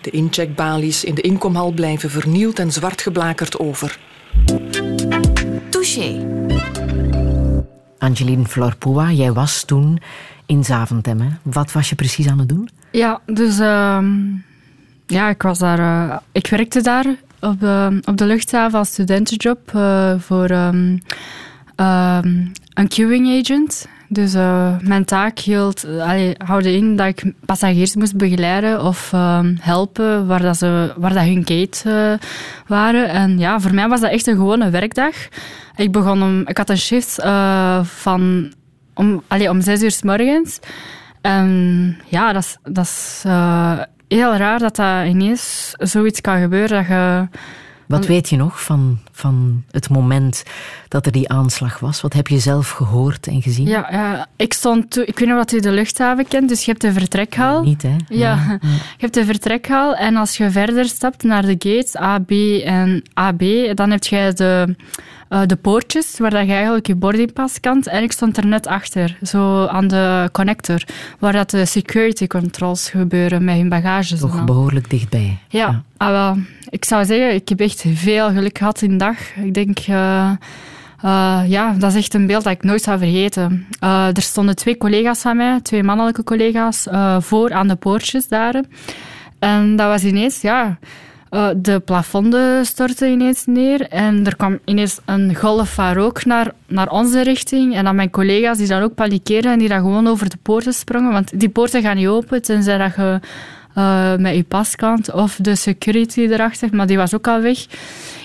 [0.00, 3.98] De incheckbalies in de inkomhal blijven vernield en zwart geblakerd over.
[5.70, 6.26] Touché.
[7.98, 10.00] Angeline Florpua, jij was toen
[10.46, 11.20] in Zaventem.
[11.20, 11.28] Hè?
[11.42, 12.68] Wat was je precies aan het doen?
[12.90, 14.06] Ja, dus ehm,
[15.10, 15.78] ja, ik was daar.
[15.78, 17.06] eh, ik werkte daar
[17.40, 20.98] op de, op de luchthaven als studentenjob eh, voor ehm,
[21.76, 23.86] ehm, een queuing agent.
[24.08, 29.54] Dus eh, mijn taak hield, allee, houdde in dat ik passagiers moest begeleiden of ehm,
[29.60, 32.18] helpen waar, dat ze, waar dat hun gate
[32.66, 33.08] waren.
[33.08, 35.14] En ja, voor mij was dat echt een gewone werkdag.
[35.76, 37.14] Ik, begon om, ik had een shift
[37.82, 38.52] van
[38.94, 40.58] om, allee, om zes uur s morgens.
[41.20, 43.24] En ja, dat is, dat is
[44.18, 46.78] heel raar dat dat ineens zoiets kan gebeuren.
[46.78, 47.28] Dat je,
[47.86, 50.42] Wat weet je nog van, van het moment
[50.88, 52.00] dat er die aanslag was?
[52.00, 53.66] Wat heb je zelf gehoord en gezien?
[53.66, 56.82] ja, ja, ik stond ik weet niet of je de luchthaven kent, dus je hebt
[56.82, 57.62] de vertrekhal.
[57.62, 57.96] Niet, hè?
[58.08, 62.30] Ja, je hebt de vertrekhal en als je verder stapt naar de gates A, B
[62.64, 63.42] en AB,
[63.74, 64.76] dan heb je de,
[65.30, 67.82] eh, de poortjes waar dat je eigenlijk je boardingpas kan.
[67.82, 70.82] En ik stond er net achter, zo aan de connector,
[71.18, 74.10] waar dat de security controls gebeuren met hun bagages.
[74.10, 75.38] en Toch behoorlijk dichtbij.
[75.48, 76.36] Ja, ah, wel,
[76.68, 79.36] ik zou zeggen, ik heb echt veel geluk gehad in de dag.
[79.36, 80.30] Ik denk, eh,
[81.00, 83.66] eh, ja, dat is echt een beeld dat ik nooit zou vergeten.
[83.80, 86.86] Er stonden twee collega's van mij, twee mannelijke collega's,
[87.18, 88.62] voor aan de poortjes daar.
[89.38, 90.78] En dat was ineens, ja,
[91.30, 96.52] eh, de plafonden stortten ineens neer en er kwam ineens een golf van rook naar,
[96.66, 97.74] naar onze richting.
[97.74, 100.72] En dan mijn collega's die dan ook panikeren en die dan gewoon over de poorten
[100.72, 101.12] sprongen.
[101.12, 103.20] Want die poorten gaan niet open tenzij dat je
[103.74, 107.66] eh, met je paskant of de security erachter, maar die was ook al weg.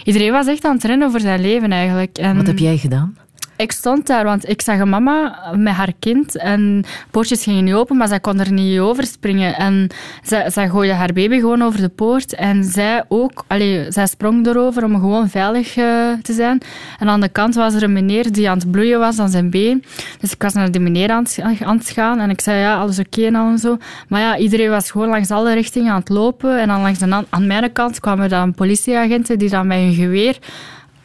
[0.03, 2.18] Iedereen was echt aan het rennen voor zijn leven eigenlijk.
[2.18, 3.18] En Wat heb jij gedaan?
[3.57, 7.73] Ik stond daar, want ik zag een mama met haar kind en poortjes gingen niet
[7.73, 9.56] open, maar zij kon er niet over springen.
[9.56, 9.88] En
[10.23, 14.48] zij, zij gooide haar baby gewoon over de poort en zij ook, allee, zij sprong
[14.48, 15.86] erover om gewoon veilig eh,
[16.22, 16.61] te zijn.
[16.99, 19.49] En aan de kant was er een meneer die aan het bloeien was aan zijn
[19.49, 19.84] been.
[20.19, 22.76] Dus ik was naar die meneer aan het, aan het gaan en ik zei ja,
[22.77, 23.77] alles oké al en zo.
[24.07, 27.10] Maar ja, iedereen was gewoon langs alle richtingen aan het lopen en dan langs de,
[27.10, 30.38] an- aan mijn kant kwamen dan politieagenten die dan met hun geweer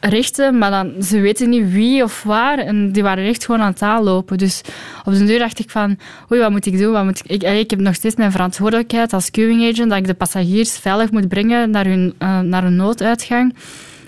[0.01, 2.59] richten, maar dan, ze weten niet wie of waar.
[2.59, 4.39] En die waren echt gewoon aan het aanlopen.
[4.39, 4.61] Dus
[5.05, 5.99] op de deur dacht ik van,
[6.33, 6.93] oei, wat moet ik doen?
[6.93, 10.15] Wat moet ik, ik, heb nog steeds mijn verantwoordelijkheid als queuing agent, dat ik de
[10.15, 13.55] passagiers veilig moet brengen naar hun, eh, naar een nooduitgang.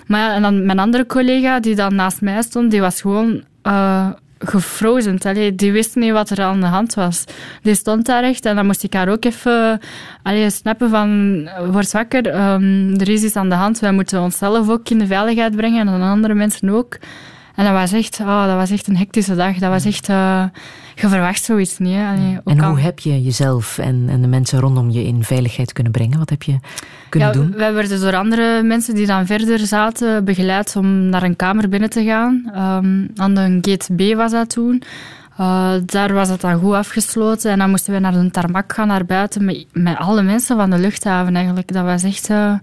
[0.07, 3.43] Maar ja, en dan mijn andere collega, die dan naast mij stond, die was gewoon...
[3.61, 4.09] eh
[4.43, 5.17] gefrozen.
[5.23, 7.23] Allee, die wist niet wat er aan de hand was.
[7.61, 9.79] Die stond daar echt en dan moest ik haar ook even
[10.23, 13.79] allee, snappen van word wakker, ehm, er is iets aan de hand.
[13.79, 16.97] Wij moeten onszelf ook in de veiligheid brengen en andere mensen ook.
[17.55, 19.57] En dat was echt, oh, dat was echt een hectische dag.
[19.57, 20.09] Dat was echt...
[20.09, 20.43] eh,
[20.95, 21.97] je verwacht zoiets niet.
[21.97, 25.23] Allee, ook En al- hoe heb je jezelf en, en de mensen rondom je in
[25.23, 26.17] veiligheid kunnen brengen?
[26.17, 26.59] Wat heb je
[27.09, 27.53] kunnen ja, doen?
[27.57, 31.89] Wij werden door andere mensen die dan verder zaten begeleid om naar een kamer binnen
[31.89, 32.51] te gaan.
[32.53, 34.83] Ehm, aan de gate B was dat toen.
[35.37, 38.87] Eh, daar was het dan goed afgesloten en dan moesten we naar de tarmac gaan,
[38.87, 41.73] naar buiten, met, met alle mensen van de luchthaven eigenlijk.
[41.73, 42.29] Dat was echt...
[42.29, 42.53] eh,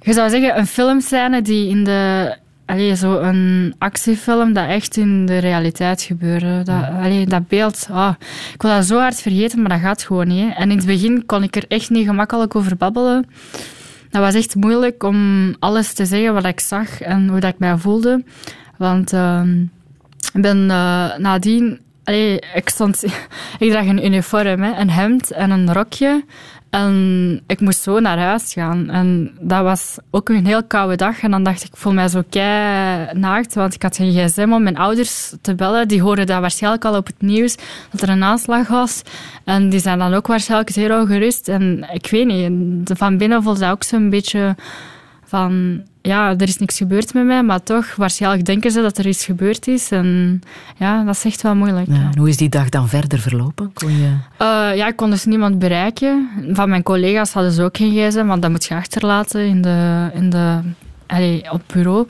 [0.00, 2.34] je zou zeggen, een filmscène die in de...
[2.66, 6.62] Allee, zo een actiefilm dat echt in de realiteit gebeurde.
[6.62, 8.14] Dat, allee, dat beeld, ah,
[8.54, 10.40] ik wil dat zo hard vergeten, maar dat gaat gewoon niet.
[10.40, 10.48] hè.
[10.48, 13.26] En in het begin kon ik er echt niet gemakkelijk over babbelen.
[14.10, 17.58] Dat was echt moeilijk om alles te zeggen wat ik zag en hoe dat ik
[17.58, 18.24] mij voelde.
[18.76, 19.60] Want ehm,
[20.32, 23.04] ik ben eh, nadien allee, ik, stond,
[23.58, 26.24] ik draag een uniform, hè, een hemd en een rokje.
[26.74, 28.90] En ik moest zo naar huis gaan.
[28.90, 31.20] En dat was ook een heel koude dag.
[31.22, 33.54] En dan dacht ik, ik voel mij zo kei naakt.
[33.54, 35.88] Want ik had geen gsm om mijn ouders te bellen.
[35.88, 37.56] Die hoorden dat waarschijnlijk al op het nieuws,
[37.90, 39.02] dat er een aanslag was.
[39.44, 41.48] En die zijn dan ook waarschijnlijk zeer ongerust.
[41.48, 44.56] En ik weet niet, van binnen voelde dat ook zo'n beetje
[45.26, 45.82] van...
[46.02, 49.24] Ja, er is niks gebeurd met mij, maar toch, waarschijnlijk denken ze dat er iets
[49.24, 49.90] gebeurd is.
[49.90, 50.40] En
[50.76, 51.86] ja, dat is echt wel moeilijk.
[51.86, 53.72] Ja, en hoe is die dag dan verder verlopen?
[53.72, 54.16] Kon je...
[54.36, 56.28] Eh, ja, ik kon dus niemand bereiken.
[56.52, 60.10] Van mijn collega's hadden ze ook geen gsm, want dat moet je achterlaten in de,
[60.14, 60.58] in de,
[61.06, 62.06] allee, op bureau.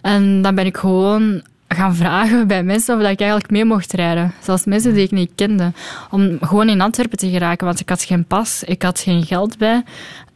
[0.00, 3.92] En dan ben ik gewoon gaan vragen bij mensen of dat ik eigenlijk mee mocht
[3.92, 4.32] rijden.
[4.42, 5.72] Zelfs mensen die ik niet kende.
[6.10, 9.58] Om gewoon in Antwerpen te geraken, want ik had geen pas, ik had geen geld
[9.58, 9.82] bij.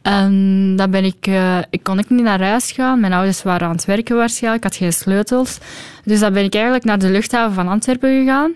[0.03, 2.99] En dan ben ik, eh, ik kon ik niet naar huis gaan.
[2.99, 5.57] Mijn ouders waren aan het werken waarschijnlijk, ik had geen sleutels.
[6.03, 8.51] Dus dan ben ik eigenlijk naar de luchthaven van Antwerpen gegaan.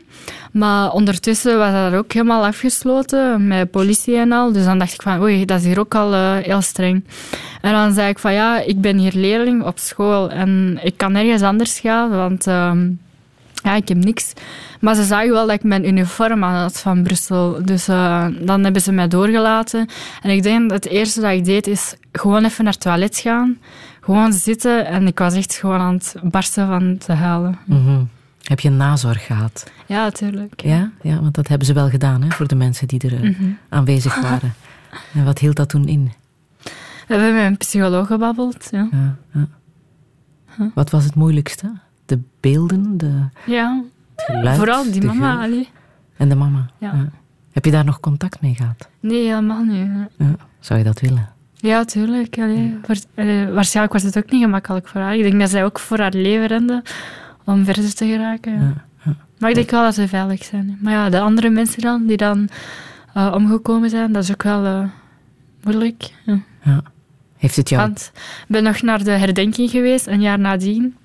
[0.51, 4.51] Maar ondertussen was dat ook helemaal afgesloten, met politie en al.
[4.51, 7.05] Dus dan dacht ik van, oei, dat is hier ook al eh, heel streng.
[7.61, 11.11] En dan zei ik van, ja, ik ben hier leerling op school en ik kan
[11.11, 12.47] nergens anders gaan, want...
[12.47, 12.87] ehm,
[13.67, 14.33] ja, ik heb niks.
[14.79, 17.59] Maar ze zagen wel dat ik mijn uniform aan had van Brussel.
[17.65, 19.87] Dus eh, dan hebben ze mij doorgelaten.
[20.21, 23.17] En ik denk dat het eerste dat ik deed is gewoon even naar het toilet
[23.17, 23.57] gaan.
[24.01, 24.85] Gewoon zitten.
[24.85, 27.57] En ik was echt gewoon aan het barsten van te huilen.
[27.65, 28.03] Mhm.
[28.41, 29.71] Heb je nazorg gehad?
[29.85, 30.61] Ja, natuurlijk.
[30.61, 30.91] Ja?
[31.01, 33.43] ja, want dat hebben ze wel gedaan hè, voor de mensen die er eh, Mhm.
[33.69, 34.53] aanwezig waren.
[35.13, 36.11] En wat hield dat toen in?
[37.07, 38.67] We hebben met een psycholoog gebabbeld.
[38.71, 38.87] Ja.
[38.91, 39.47] Ja, ja.
[40.73, 41.71] Wat was het moeilijkste?
[42.07, 43.11] De beelden, de
[43.45, 43.83] ja.
[44.15, 45.41] geluid, Vooral die mama.
[45.43, 45.69] allee.
[46.17, 46.65] en de mama?
[46.77, 47.09] Ja.
[47.51, 48.89] Heb je daar nog contact mee gehad?
[48.99, 49.87] Nee, helemaal niet.
[50.17, 50.35] Ja.
[50.59, 51.29] Zou je dat willen?
[51.53, 52.37] Ja, tuurlijk.
[52.39, 55.15] Allee, Waar- allee, waarschijnlijk was het ook niet gemakkelijk voor haar.
[55.15, 56.83] Ik denk dat zij ook voor haar leven rende
[57.45, 58.53] om verder te geraken.
[58.53, 58.85] ja.
[59.39, 60.77] Maar ik denk wel dat ze veilig zijn.
[60.81, 62.49] Maar ja, de andere mensen dan, die dan
[63.13, 64.83] eh, omgekomen zijn, dat is ook wel eh,
[65.63, 66.13] moeilijk.
[66.25, 66.39] Ja.
[66.63, 66.81] Ja.
[67.37, 67.81] Heeft het jou...
[67.81, 70.95] Want ik ben nog naar de herdenking geweest, een jaar nadien.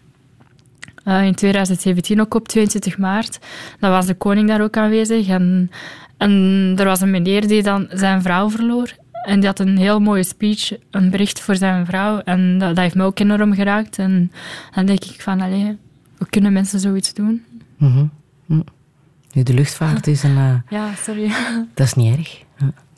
[1.05, 3.39] Eh, in 2017, ook op 22 maart.
[3.81, 5.29] Dan was de koning daar ook aanwezig.
[5.29, 5.70] En,
[6.16, 8.95] en er was een meneer die dan zijn vrouw verloor.
[9.27, 12.19] En die had een heel mooie speech, een bericht voor zijn vrouw.
[12.19, 13.99] En dat, dat heeft me ook enorm geraakt.
[13.99, 14.33] En
[14.74, 15.77] dan denk ik van, allee,
[16.19, 17.45] hoe kunnen mensen zoiets doen?
[19.33, 20.37] Nu, de luchtvaart is een...
[20.37, 21.31] eh, Ja, sorry.
[21.74, 22.43] dat is niet erg.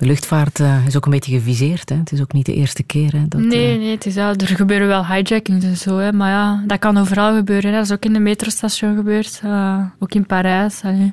[0.05, 1.89] De luchtvaart eh, is ook een beetje geviseerd.
[1.89, 1.97] Hè.
[1.97, 3.13] Het is ook niet de eerste keer.
[3.13, 5.99] Hè, dat, nee, eh, nee, het is er gebeuren wel hijackings en zo.
[5.99, 7.71] Hè, maar ja, dat kan overal gebeuren.
[7.71, 7.77] Hè.
[7.77, 9.41] Dat is ook in de metrostation gebeurd.
[9.45, 10.83] eh, ook in Parijs.
[10.83, 11.13] allee.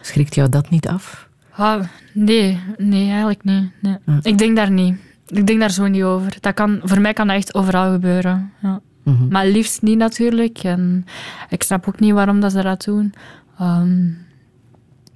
[0.00, 1.28] Schrikt jou dat niet af?
[1.50, 1.82] Ah,
[2.12, 3.70] nee, nee, eigenlijk niet.
[3.80, 3.96] Nee.
[4.22, 4.96] Ik denk daar niet.
[5.26, 6.36] Ik denk daar zo niet over.
[6.40, 8.52] Dat kan, voor mij kan dat echt overal gebeuren.
[8.62, 8.80] Ja.
[9.02, 9.28] Mhm.
[9.28, 10.58] Maar liefst niet natuurlijk.
[10.58, 11.04] En
[11.48, 13.14] ik snap ook niet waarom dat ze dat doen.
[13.58, 14.08] Ehm,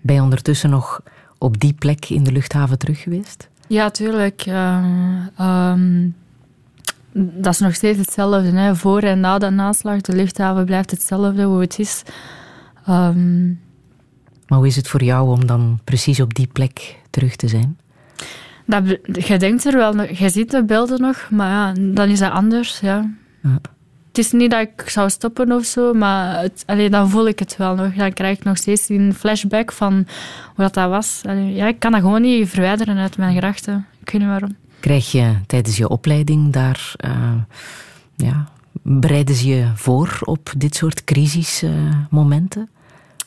[0.01, 1.01] Ben je ondertussen nog
[1.41, 3.49] op die plek in de luchthaven terug geweest?
[3.67, 4.43] ja, tuurlijk.
[4.47, 4.85] eh,
[5.37, 6.09] ehm,
[7.12, 8.51] dat is nog steeds hetzelfde.
[8.51, 8.77] Hè.
[8.77, 12.03] Voor en na de aanslag, de luchthaven blijft hetzelfde hoe het is.
[12.87, 13.47] Ehm,
[14.47, 17.79] Maar hoe is het voor jou om dan precies op die plek terug te zijn?
[18.67, 18.85] dat,
[19.27, 22.33] je denkt er wel, nog- je ziet de beelden nog, maar ja, dan is dat
[22.33, 22.81] anders.
[22.81, 23.11] Ja.
[23.43, 23.61] Ja.
[24.11, 27.39] Het is niet dat ik zou stoppen of zo, maar het, allee, dan voel ik
[27.39, 27.95] het wel nog.
[27.95, 29.95] Dan krijg ik nog steeds een flashback van
[30.47, 31.20] hoe dat, dat was.
[31.28, 33.87] Allee, ja, ik kan dat gewoon niet verwijderen uit mijn gedachten.
[34.01, 34.57] Ik weet niet waarom.
[34.81, 36.93] Krijg je tijdens je opleiding daar...
[36.97, 37.32] eh,
[38.16, 38.49] ja,
[38.82, 42.69] bereiden ze je voor op dit soort crisismomenten?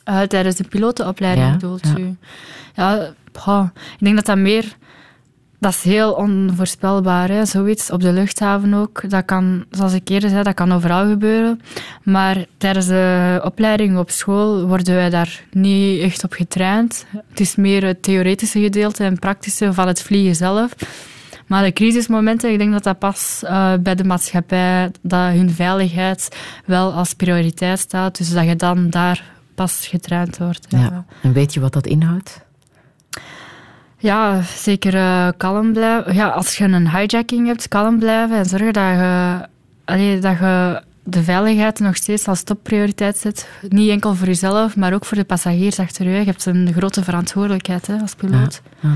[0.04, 1.98] Eh, tijdens de pilotenopleiding Ja, bedoelt ja.
[1.98, 2.16] u?
[2.74, 3.14] Ja,
[3.72, 4.76] ik denk dat dat meer...
[5.64, 7.44] Dat is heel onvoorspelbaar, hè.
[7.44, 7.90] zoiets.
[7.90, 9.10] Op de luchthaven ook.
[9.10, 11.60] Dat kan, zoals ik eerder zei, dat kan overal gebeuren.
[12.02, 17.06] Maar tijdens de opleiding op school worden wij daar niet echt op getraind.
[17.28, 20.74] Het is meer het theoretische gedeelte en praktische van het vliegen zelf.
[21.46, 26.36] Maar de crisismomenten, ik denk dat dat pas eh, bij de maatschappij, dat hun veiligheid
[26.64, 28.18] wel als prioriteit staat.
[28.18, 29.24] Dus dat je dan daar
[29.54, 30.66] pas getraind wordt.
[30.68, 31.04] Ja.
[31.22, 32.43] En weet je wat dat inhoudt?
[34.04, 36.14] Ja, zeker eh, kalm blijven.
[36.14, 39.38] Ja, als je een hijacking hebt, kalm blijven en zorgen dat je,
[39.84, 43.48] allee, dat je de veiligheid nog steeds als topprioriteit zet.
[43.68, 46.18] Niet enkel voor jezelf, maar ook voor de passagiers achter je.
[46.18, 48.62] Je hebt een grote verantwoordelijkheid hè, als piloot.
[48.80, 48.88] Ja.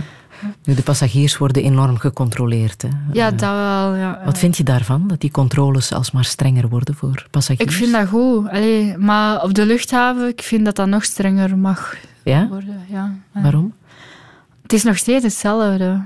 [0.65, 2.83] Nu, de passagiers worden enorm gecontroleerd.
[2.83, 2.89] Hè.
[3.13, 3.95] Ja, dat wel.
[3.95, 4.21] Ja.
[4.25, 7.71] Wat vind je daarvan, dat die controles alsmaar strenger worden voor passagiers?
[7.71, 8.49] Ik vind dat goed.
[8.49, 12.49] Allee, maar op de luchthaven, ik vind dat dat nog strenger mag Ja?
[12.49, 12.81] worden.
[12.91, 13.15] Ja.
[13.33, 13.73] Waarom?
[14.69, 16.03] Het is nog steeds hetzelfde.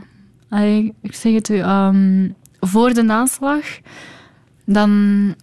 [1.00, 2.28] Ik zeg het u, ehm,
[2.60, 3.64] voor de aanslag,
[4.66, 5.34] dan...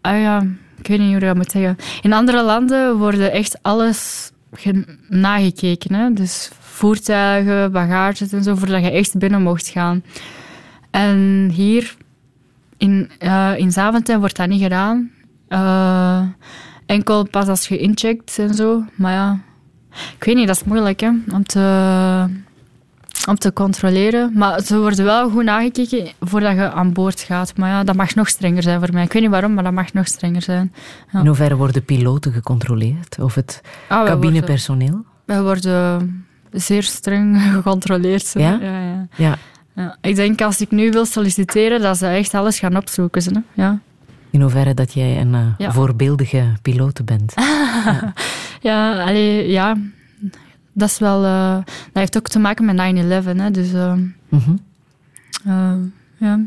[0.00, 0.42] Ah ja,
[0.78, 1.76] ik weet niet hoe ik dat moet zeggen.
[2.02, 5.94] In andere landen worden echt alles ge- nagekeken.
[5.94, 6.12] Hè?
[6.12, 10.02] Dus voertuigen, bagages en zo, voordat je echt binnen mocht gaan.
[10.90, 11.96] En hier
[12.76, 15.10] in, eh in Zaventem wordt dat niet gedaan.
[15.48, 16.22] Eh,
[16.86, 18.84] enkel pas als je incheckt en zo.
[18.94, 19.38] Maar ja,
[20.18, 21.60] ik weet niet, dat is moeilijk hè, om, te,
[23.26, 24.32] om te controleren.
[24.34, 27.56] Maar ze worden wel goed nagekeken voordat je aan boord gaat.
[27.56, 29.04] Maar ja, dat mag nog strenger zijn voor mij.
[29.04, 30.72] Ik weet niet waarom, maar dat mag nog strenger zijn.
[31.12, 31.20] Ja.
[31.20, 33.18] In hoeverre worden piloten gecontroleerd?
[33.20, 35.04] Of het Ah, cabinepersoneel?
[35.24, 38.32] Wij worden zeer streng gecontroleerd.
[38.34, 38.58] Ja?
[38.60, 39.06] Ja, ja.
[39.16, 39.36] Ja.
[39.74, 43.22] Ja, ik denk als ik nu wil solliciteren, dat ze echt alles gaan opzoeken.
[43.22, 43.42] Ze.
[43.52, 43.78] Ja.
[44.30, 47.34] In hoeverre dat jij een eh, voorbeeldige piloot bent.
[48.68, 49.76] ja, allee, ja,
[50.80, 51.24] dat is wel.
[51.24, 53.36] eh, dat heeft ook te maken met 9-11.
[53.38, 53.94] Hè, dus, eh,
[54.28, 54.50] Mhm.
[55.44, 55.72] eh,
[56.16, 56.40] ja.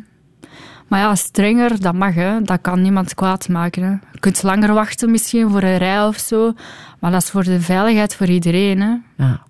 [0.87, 2.13] Maar ja, strenger, dat mag.
[2.13, 2.41] Hè.
[2.41, 3.83] Dat kan niemand kwaad maken.
[3.83, 3.89] Hè.
[3.89, 6.53] Je kunt langer wachten misschien voor een rij of zo.
[6.99, 8.81] Maar dat is voor de veiligheid voor iedereen.
[8.81, 8.95] Hè.
[9.17, 9.41] Ja.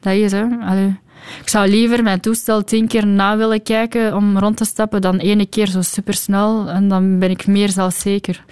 [0.00, 0.44] Dat is, hè.
[0.60, 0.98] Allee.
[1.40, 5.16] Ik zou liever mijn toestel tien keer na willen kijken om rond te stappen dan
[5.16, 6.68] ene keer zo supersnel.
[6.68, 8.44] En dan ben ik meer zelfzeker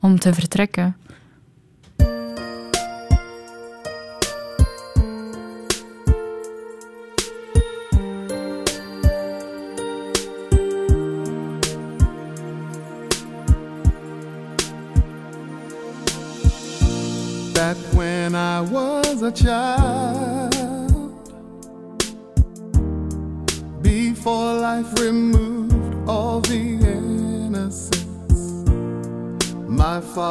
[0.00, 0.96] om te vertrekken.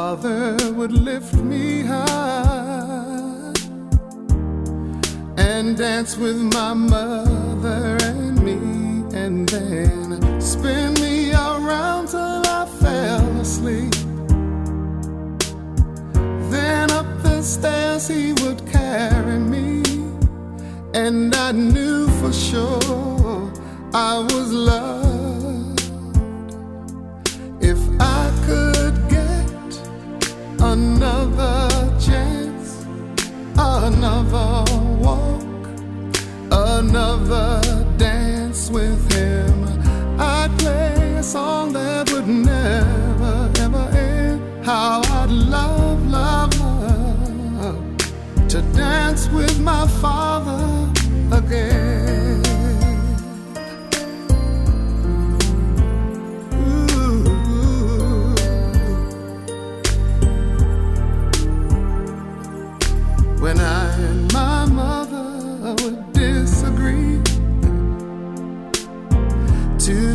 [0.04, 3.54] Father would lift me high
[5.38, 8.58] and dance with my mother and me,
[9.22, 13.94] and then spin me around till I fell asleep.
[16.54, 19.82] Then up the stairs he would carry me,
[20.92, 23.50] and I knew for sure
[23.94, 25.13] I was loved.
[30.74, 31.68] Another
[32.00, 32.84] chance,
[33.56, 34.64] another
[34.98, 35.68] walk,
[36.50, 37.60] another
[37.96, 39.54] dance with him,
[40.18, 44.66] I'd play a song that would never ever end.
[44.66, 50.90] How I'd love, love, love to dance with my father
[51.30, 51.83] again.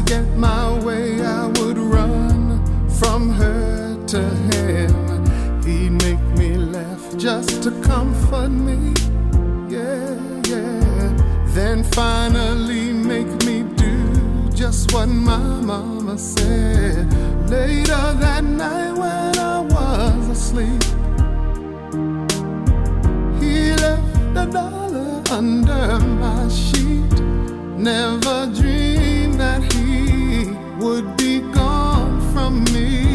[0.09, 2.59] Get my way, I would run
[2.99, 4.91] from her to him.
[5.63, 8.79] He'd make me laugh just to comfort me.
[9.69, 10.17] Yeah,
[10.47, 11.13] yeah.
[11.53, 17.05] Then finally make me do just what my mama said.
[17.47, 20.83] Later that night when I was asleep,
[23.39, 27.19] he left a dollar under my sheet.
[27.77, 29.08] Never dreamed
[29.39, 30.51] that he
[30.83, 33.08] would be gone from me.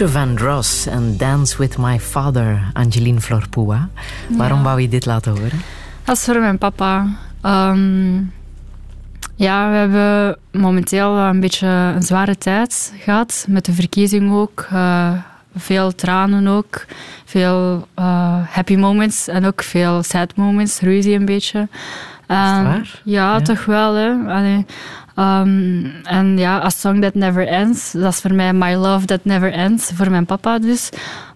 [0.00, 3.88] Luther Vandross en Dance with My Father, Angeline Florpua.
[4.28, 5.60] Waarom wou je dit laten horen?
[6.04, 7.06] Dat is voor mijn papa.
[7.42, 8.14] Ehm,
[9.34, 13.44] ja, we hebben momenteel een beetje een zware tijd gehad.
[13.48, 14.66] Met de verkiezing ook.
[14.72, 15.10] eh,
[15.56, 16.84] veel tranen ook.
[17.24, 20.80] Veel eh, happy moments en ook veel sad moments.
[20.80, 21.58] Ruzie een beetje.
[22.26, 23.00] En- waar?
[23.04, 23.40] Ja, Ja.
[23.40, 23.94] toch wel.
[23.94, 24.10] Hè.
[24.28, 24.66] Allee,
[25.14, 27.92] ehm, en ja, A Song That Never Ends.
[27.92, 29.90] Dat is voor mij My Love That Never Ends.
[29.94, 30.88] Voor mijn papa dus.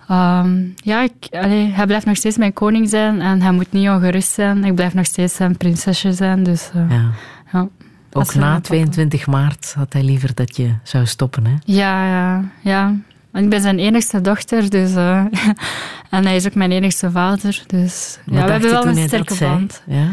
[0.08, 3.88] Ehm, ja, ik, allee, hij blijft nog steeds mijn koning zijn en hij moet niet
[3.88, 4.64] ongerust zijn.
[4.64, 6.42] Ik blijf nog steeds zijn prinsesje zijn.
[6.42, 7.10] Dus, eh, Ja.
[7.52, 7.68] ja.
[8.12, 8.60] Ook na mijn papa.
[8.60, 11.46] 22 maart had hij liever dat je zou stoppen.
[11.46, 11.54] Hè?
[11.64, 12.94] Ja, ja, ja.
[13.32, 15.24] Ik ben zijn enigste dochter, dus, eh,
[16.10, 17.62] en hij is ook mijn enigste vader.
[17.66, 19.82] Dus Wat ja, we hebben wel een sterke band.
[19.86, 20.06] Ja?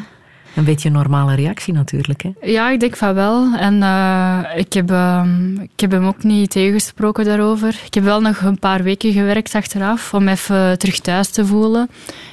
[0.56, 2.24] Een beetje een normale reactie natuurlijk.
[2.24, 2.30] Hè?
[2.42, 3.54] Ja, ik denk van wel.
[3.56, 7.80] En eh, ik, heb, ehm, ik heb hem ook niet tegengesproken daarover.
[7.86, 11.90] Ik heb wel nog een paar weken gewerkt achteraf om even terug thuis te voelen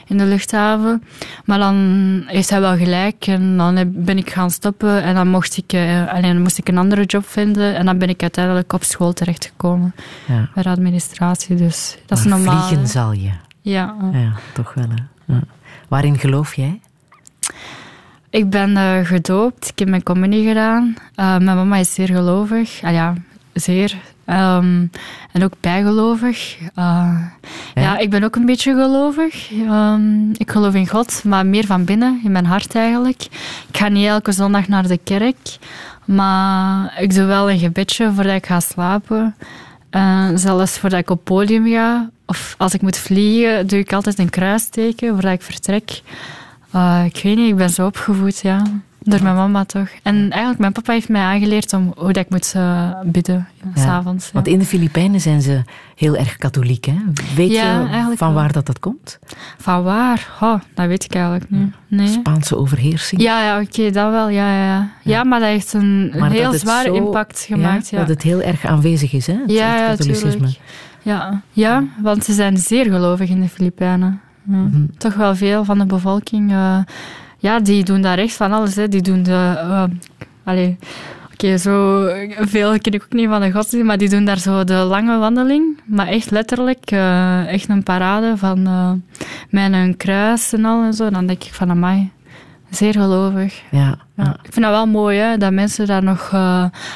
[0.06, 1.02] in de luchthaven.
[1.44, 1.76] Maar dan
[2.26, 6.08] heeft hij wel gelijk en dan ben ik gaan stoppen en dan mocht ik, eh,
[6.08, 9.94] alleen moest ik een andere job vinden en dan ben ik uiteindelijk op school terechtgekomen
[10.26, 10.48] Ja.
[10.54, 11.56] bij de administratie.
[11.56, 12.56] Dus dat is normaal.
[12.62, 12.86] Vliegen hè.
[12.90, 13.30] zal je.
[13.60, 13.94] Ja.
[14.12, 14.86] Ja, toch wel.
[14.88, 15.32] Hè?
[15.34, 15.40] Ja.
[15.88, 16.80] Waarin geloof jij?
[18.30, 19.68] Ik ben eh, gedoopt.
[19.68, 20.94] Ik heb mijn communie gedaan.
[21.14, 22.82] Eh, mijn mama is zeer gelovig.
[22.82, 23.14] Ah, ja,
[23.52, 23.96] zeer.
[24.24, 24.86] Ehm,
[25.32, 26.56] en ook bijgelovig.
[26.74, 27.22] Eh,
[27.74, 27.98] ja?
[27.98, 29.52] ik ben ook een beetje gelovig.
[29.52, 33.22] Ehm, ik geloof in God, maar meer van binnen, in mijn hart eigenlijk.
[33.68, 35.58] Ik ga niet elke zondag naar de kerk.
[36.04, 39.34] Maar ik doe wel een gebedje voordat ik ga slapen.
[40.34, 42.10] Zelfs voordat ik op podium ga.
[42.26, 46.02] Of als ik moet vliegen, doe ik altijd een kruisteken voordat ik vertrek.
[46.70, 48.62] Eh, ik weet niet, ik ben zo opgevoed, ja.
[49.00, 49.88] Door mijn mama toch.
[50.02, 53.82] En eigenlijk, mijn papa heeft mij aangeleerd om hoe dat ik moet eh, bidden, ja,
[53.82, 54.24] s'avonds.
[54.26, 54.30] Ja.
[54.32, 55.62] Want in de Filipijnen zijn ze
[55.94, 56.84] heel erg katholiek.
[56.84, 56.94] Hè?
[57.36, 59.18] Weet Ja, je van waar dat, dat komt?
[59.58, 60.28] Van waar?
[60.40, 61.72] Oh, dat weet ik eigenlijk niet.
[61.88, 62.06] Nee.
[62.06, 63.20] Spaanse overheersing?
[63.22, 64.28] Ja, ja oké, dat wel.
[64.28, 64.88] Ja, ja, ja.
[65.02, 67.88] ja, maar dat heeft een, Maar heel zware zo- impact gemaakt.
[67.88, 69.32] Ja, Dat het heel erg aanwezig is, hè?
[69.34, 70.48] Het, ja, het katholicisme.
[71.02, 74.20] Ja, ja, want ze zijn zeer gelovig in de Filipijnen.
[74.48, 74.86] Mhm.
[74.98, 76.50] Toch wel veel van de bevolking.
[76.52, 76.78] eh,
[77.38, 78.74] ja, die doen daar echt van alles.
[78.74, 78.88] Hè.
[78.88, 79.54] Die doen de...
[80.44, 80.68] eh,
[81.32, 82.04] Oké, zo
[82.38, 85.18] veel ken ik ook niet van de godsdienst, maar die doen daar zo de lange
[85.18, 85.80] wandeling.
[85.84, 88.90] Maar echt letterlijk, eh, echt een parade van eh
[89.50, 91.10] met een kruis en al en zo.
[91.10, 92.10] Dan denk ik van, amai,
[92.70, 93.62] zeer gelovig.
[93.70, 96.32] Ja, Ja, ik vind dat wel mooi, hè, dat mensen daar nog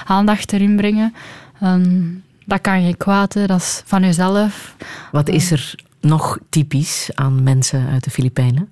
[0.07, 1.15] aandacht erin brengen.
[1.61, 4.77] En dat kan geen kwaad, hè, dat is van jezelf.
[5.13, 8.71] Wat is er nog typisch aan mensen uit de Filipijnen?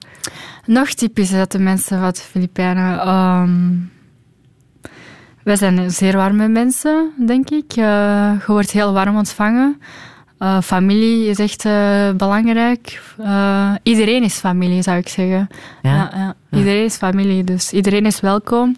[0.67, 2.99] Nog typisch uit de mensen van de Filipijnen.
[3.01, 3.73] ehm,
[5.43, 7.71] wij zijn zeer warme mensen, denk ik.
[7.71, 9.81] Eh, je wordt heel warm ontvangen.
[10.39, 13.03] Eh, familie is echt eh, belangrijk.
[13.83, 15.49] Iedereen is familie, zou ik zeggen.
[15.83, 16.11] Ja?
[16.15, 16.35] ja.
[16.59, 18.77] Iedereen is familie, dus iedereen is welkom.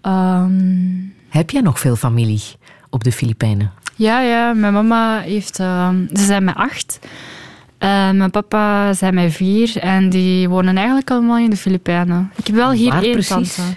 [0.00, 0.52] Ehm,
[1.28, 2.42] Heb jij nog veel familie
[2.90, 3.70] op de Filipijnen?
[3.94, 4.52] Ja, ja.
[4.52, 5.58] Mijn mama heeft...
[5.58, 6.98] ehm, ze zijn met acht.
[7.80, 9.76] En mijn papa zijn met vier.
[9.78, 12.30] En die wonen eigenlijk allemaal in de Filipijnen.
[12.36, 13.54] Ik heb wel hier Waar één precies?
[13.54, 13.76] tante.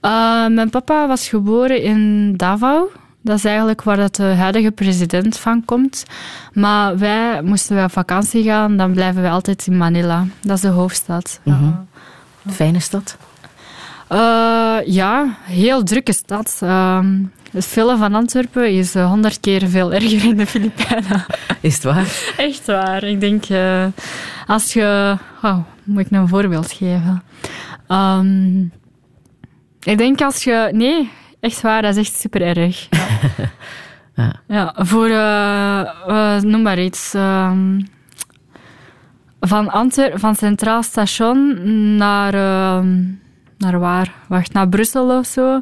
[0.00, 2.90] Eh, mijn papa was geboren in Davao.
[3.22, 6.04] Dat is eigenlijk waar dat de huidige president van komt.
[6.52, 10.24] Maar wij, moesten wij op vakantie gaan, dan blijven we altijd in Manila.
[10.40, 11.40] Dat is de hoofdstad.
[11.42, 11.70] Mhm.
[12.50, 13.16] Fijne stad?
[14.08, 16.58] Eh, ja, heel drukke stad.
[16.62, 17.14] Ehm,
[17.56, 21.24] het vullen van Antwerpen is eh, honderd keer veel erger in de Filipijnen.
[21.60, 22.34] Is het waar?
[22.36, 23.04] Echt waar.
[23.04, 23.84] Ik denk, eh,
[24.46, 25.16] als je...
[25.42, 27.22] Oh, moet ik een voorbeeld geven?
[27.86, 28.60] Ehm,
[29.82, 30.68] ik denk als je...
[30.72, 31.10] Nee,
[31.40, 32.88] echt waar, dat is echt super erg.
[34.16, 34.32] Ja, Ja.
[34.46, 35.08] ja voor...
[35.08, 37.14] eh, noem maar iets.
[37.14, 37.80] ehm,
[39.40, 41.56] van, Antwer van Centraal Station
[41.96, 42.34] naar...
[42.34, 43.02] ehm,
[43.58, 44.12] naar waar?
[44.28, 45.60] Wacht, naar Brussel of zo.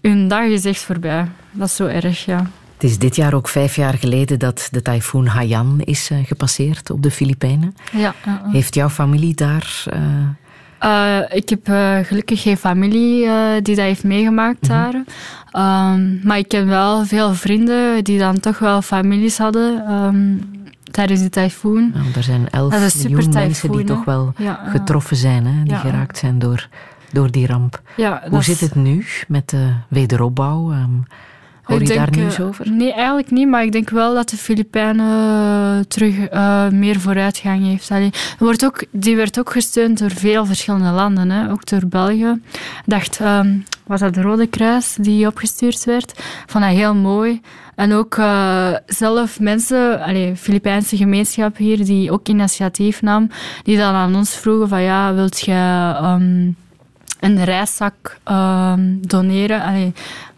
[0.00, 1.26] Een dag is echt voorbij.
[1.52, 2.46] Dat is zo erg, ja.
[2.74, 6.90] Het is dit jaar ook vijf jaar geleden dat de tyfoon Haiyan is eh, gepasseerd
[6.90, 7.74] op de Filipijnen.
[7.92, 8.14] Ja.
[8.52, 9.82] Heeft jouw familie daar...
[9.86, 10.00] eh,
[10.78, 11.60] Eh, ik heb
[12.06, 13.26] gelukkig geen familie
[13.62, 14.94] die dat heeft meegemaakt daar.
[15.52, 20.36] Ehm, maar ik ken wel veel vrienden die dan toch wel families hadden ehm,
[20.90, 21.90] tijdens die tyfoon.
[21.94, 24.60] nou, er zijn elf Dat is een miljoen super mensen die toch wel ja.
[24.66, 25.78] getroffen zijn, hè, die Ja.
[25.78, 26.68] geraakt zijn door,
[27.12, 27.82] door die ramp.
[27.96, 30.72] Ja, Hoe zit het nu met de wederopbouw?
[30.72, 30.90] Ehm,
[31.70, 32.70] Hoor Ik je daar denk, nieuws eh, over?
[32.70, 33.48] Nee, eigenlijk niet.
[33.48, 37.90] Maar ik denk wel dat de Filipijnen eh, terug eh, meer vooruitgang heeft.
[37.90, 41.30] Allee, wordt ook, die werd ook gesteund door veel verschillende landen.
[41.30, 41.50] Hè?
[41.50, 42.40] Ook door België.
[42.52, 46.10] Ik dacht, ehm, was dat de Rode Kruis die opgestuurd werd?
[46.18, 47.40] Ik vond dat heel mooi.
[47.74, 48.14] En ook
[48.86, 53.30] zelf mensen, allee, Filipijnse gemeenschap hier, die ook initiatief nam,
[53.62, 55.52] die dan aan ons vroegen van ja, wilt je
[57.20, 59.92] een reiszak ehm, doneren, allee,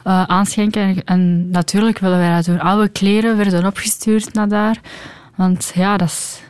[0.04, 0.82] eh, aanschenken.
[0.82, 2.60] En, en natuurlijk willen wij dat doen.
[2.60, 4.76] Oude kleren werden opgestuurd naar daar.
[5.36, 6.40] Want ja, dat is,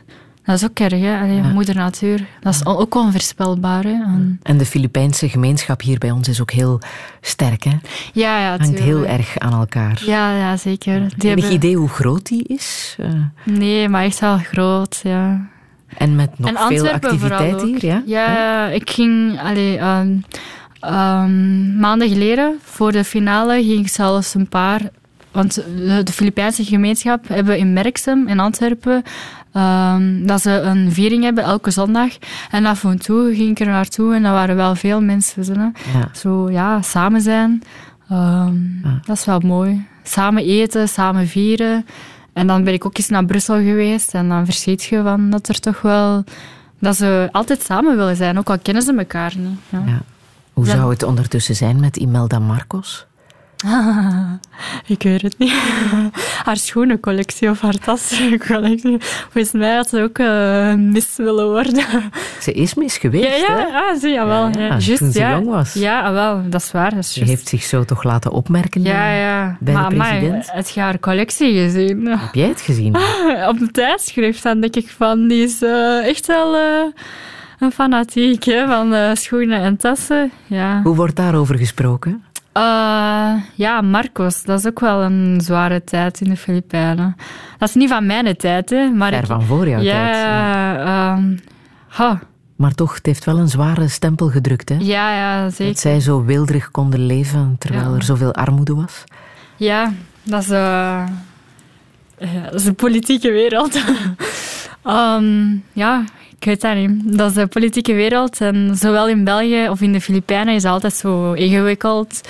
[0.45, 1.19] dat is ook erg, hè.
[1.19, 2.25] Allee, moeder natuur.
[2.41, 3.89] Dat is ook onvoorspelbaar, hè.
[3.89, 6.79] En- En de Filipijnse gemeenschap hier bij ons is ook heel
[7.21, 7.63] sterk.
[7.63, 7.71] Hè?
[8.13, 10.01] ja, ja, Hangt heel erg aan elkaar.
[10.05, 10.99] Ja, ja, zeker.
[10.99, 12.95] Die Enig hebben- idee hoe groot die is?
[12.99, 13.09] Eh,
[13.43, 15.51] Nee, maar echt wel groot, ja.
[15.97, 17.85] En met nog en veel activiteit hier?
[17.85, 18.03] Ja?
[18.05, 20.15] Ja, ik ging allee, ehm,
[20.79, 24.81] ehm, maanden geleden voor de finale ging ik zelfs een paar.
[25.31, 29.03] Want de, de Filipijnse gemeenschap hebben in Merksem in Antwerpen
[29.53, 32.09] ehm, dat ze een viering hebben elke zondag.
[32.51, 35.45] En af en toe ging ik er naartoe en dat waren wel veel mensen.
[35.45, 35.53] Zo.
[35.53, 35.71] Ja.
[36.13, 37.63] Zo ja, samen zijn.
[39.05, 39.85] Dat is wel mooi.
[40.03, 41.85] Samen eten, samen vieren.
[42.33, 44.13] En dan ben ik ook eens naar Brussel geweest.
[44.13, 46.23] En dan verschiet je van dat er toch wel...
[46.79, 49.59] Dat ze altijd samen willen zijn, ook al kennen ze elkaar niet.
[49.69, 49.83] Ja.
[49.85, 50.01] Ja.
[50.53, 53.05] Hoe zou het ondertussen zijn met Imelda Marcos?
[54.93, 55.53] ik weet het niet.
[56.45, 58.97] haar schoenencollectie of haar tassencollectie.
[58.99, 61.83] Volgens mij had ze ook eh mis willen worden.
[62.41, 63.77] Ze is mis geweest, ja, ja, hè?
[63.77, 64.09] ah, zie.
[64.11, 65.31] Ja, Ja, ja, juist, toen ze ja.
[65.31, 65.73] jong was.
[65.73, 66.89] Ja, ah, wel, dat is waar.
[66.89, 69.57] Dat is Ze heeft zich zo toch laten opmerken Ja, ja.
[69.59, 70.51] bij maar de president.
[70.51, 72.05] heb je haar collectie gezien?
[72.05, 72.95] Heb jij het gezien?
[73.49, 76.61] Op een tijdschrift, dan denk ik van, die is eh, echt wel eh,
[77.59, 80.31] een fanatiek hè, van schoenen en tassen.
[80.45, 80.81] Ja.
[80.81, 82.23] Hoe wordt daarover gesproken?
[82.53, 87.15] Eh, ja, Marcos, dat is ook wel een zware tijd in de Filipijnen.
[87.57, 88.89] Dat is niet van mijn tijd, hè.
[88.89, 91.37] Maar Ver van voor jouw ja, tijd, ehm,
[91.87, 92.19] ha,
[92.55, 94.75] Maar toch, het heeft wel een zware stempel gedrukt, hè?
[94.79, 95.77] ja, ja, Dat zeker.
[95.79, 97.95] zij zo weelderig konden leven terwijl Ja.
[97.95, 99.03] er zoveel armoede was.
[99.55, 99.91] Ja,
[100.23, 101.05] dat is, ja,
[102.43, 103.79] dat is de politieke wereld.
[104.83, 106.03] Ehm, ja,
[106.43, 107.17] ik weet dat niet.
[107.17, 108.41] Dat is de politieke wereld.
[108.41, 112.21] En zowel in België of in de Filipijnen is het altijd zo ingewikkeld.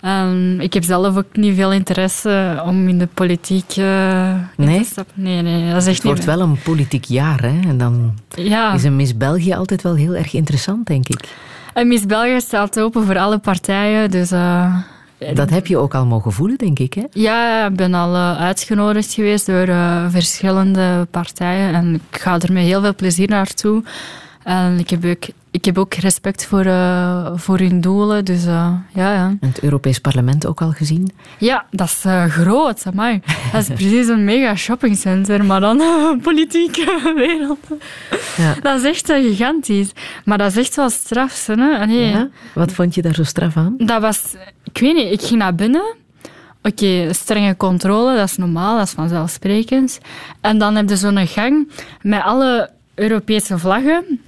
[0.00, 4.78] Ehm, ik heb zelf ook niet veel interesse om in de politiek in Nee?
[4.78, 5.14] te stappen.
[5.22, 6.28] Nee, nee, dat is echt Het wordt niet...
[6.28, 7.68] wel een politiek jaar, hè?
[7.68, 8.72] En dan Ja.
[8.72, 11.28] is een Miss België altijd wel heel erg interessant, denk ik.
[11.74, 14.30] En Miss België staat open voor alle partijen, dus...
[14.30, 14.76] eh,
[15.34, 17.04] Dat heb je ook al mogen voelen, denk ik, hè?
[17.12, 22.52] Ja, ik ben al eh, uitgenodigd geweest door eh, verschillende partijen en ik ga er
[22.52, 23.82] met heel veel plezier naartoe.
[24.42, 28.74] En ik heb ook, ik heb ook respect voor, eh, voor hun doelen, dus eh,
[28.94, 29.36] ja, ja.
[29.40, 31.12] En het Europees Parlement ook al gezien.
[31.38, 33.20] Ja, dat is eh, groot, amai.
[33.52, 35.80] Dat is precies een mega shoppingcenter, maar dan
[36.12, 37.66] een politieke wereld.
[38.36, 38.54] Ja.
[38.62, 39.90] Dat is echt gigantisch.
[40.24, 41.84] Maar dat is echt wel straf, hè?
[41.84, 42.28] Ja?
[42.54, 43.74] Wat vond je daar zo straf aan?
[43.78, 45.94] Dat was, ik weet niet, ik ging naar binnen.
[46.62, 50.00] Oké, strenge controle, dat is normaal, dat is vanzelfsprekend.
[50.40, 51.68] En dan heb je zo'n gang
[52.02, 54.19] met alle Europese vlaggen.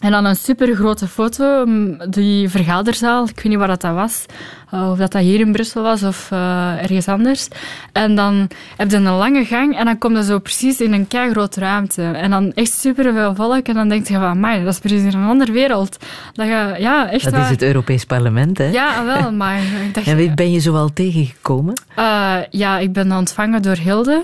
[0.00, 4.24] En dan een supergrote foto, mm, die vergaderzaal, ik weet niet waar dat, dat was.
[4.70, 7.48] eh, Of dat dat hier in Brussel was of eh, ergens anders.
[7.92, 11.08] En dan heb je een lange gang en dan kom je zo precies in een
[11.08, 12.02] keigrote ruimte.
[12.02, 15.24] En dan echt superveel volk en dan denk je van, man, dat is precies een
[15.24, 15.96] andere wereld.
[16.32, 17.42] Dat je, ja, echt Dat waar.
[17.42, 18.66] is het Europees Parlement, hè?
[18.68, 20.06] Ja, wel, maar ik dacht...
[20.06, 21.74] En wie ben je zoal tegengekomen?
[21.94, 24.22] Eh, ja, ik ben ontvangen door Hilde.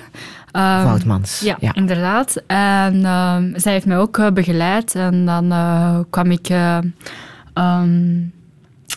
[0.57, 1.75] Ehm, Woutmans, Ja, ja.
[1.75, 2.43] inderdaad.
[2.47, 4.95] En ehm, zij heeft mij ook eh, begeleid.
[4.95, 6.49] En dan eh, kwam ik...
[6.49, 6.89] ehm,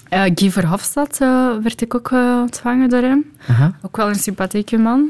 [0.10, 1.18] eh, Guy Verhofstadt
[1.64, 2.11] werd ik ook
[2.41, 3.26] ontvangen door hem.
[3.48, 3.73] Aha.
[3.81, 5.10] Ook wel een sympathieke man.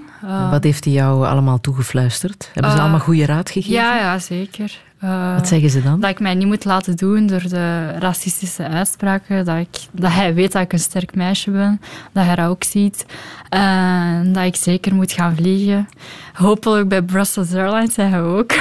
[0.51, 2.49] Wat heeft hij jou allemaal toegefluisterd?
[2.53, 3.73] Hebben ze allemaal goede raad gegeven?
[3.73, 4.79] Ja, ja, zeker.
[4.99, 5.99] Eh, Wat zeggen ze dan?
[5.99, 9.45] Dat ik mij niet moet laten doen door de racistische uitspraken.
[9.45, 11.81] Dat, ik, dat hij weet dat ik een sterk meisje ben.
[12.11, 13.05] Dat hij dat ook ziet.
[13.49, 15.87] En dat ik zeker moet gaan vliegen.
[16.33, 18.51] Hopelijk bij Brussels Airlines zijn hij ook.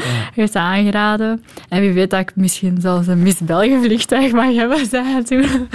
[0.00, 1.44] Hij heeft aangeraden.
[1.68, 5.22] En wie weet dat ik misschien zelfs een Miss België vliegtuig mag hebben, zei hij
[5.24, 5.68] toen.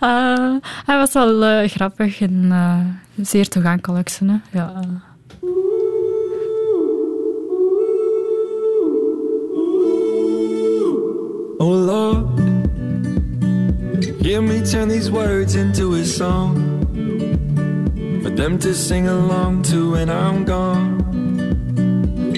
[0.00, 0.54] Eh,
[0.86, 2.52] hij was wel eh, grappig en
[3.16, 4.10] zeer toegankelijk.
[4.26, 4.34] Hè?
[4.58, 4.72] Ja.
[11.60, 12.38] Oh Lord,
[14.20, 16.56] hear me turn these words into a song
[18.22, 20.98] for them to sing along to when I'm gone.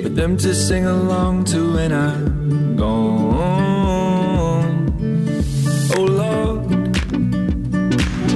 [0.02, 3.96] For them to sing along to when I'm gone.
[5.96, 6.70] Oh Lord,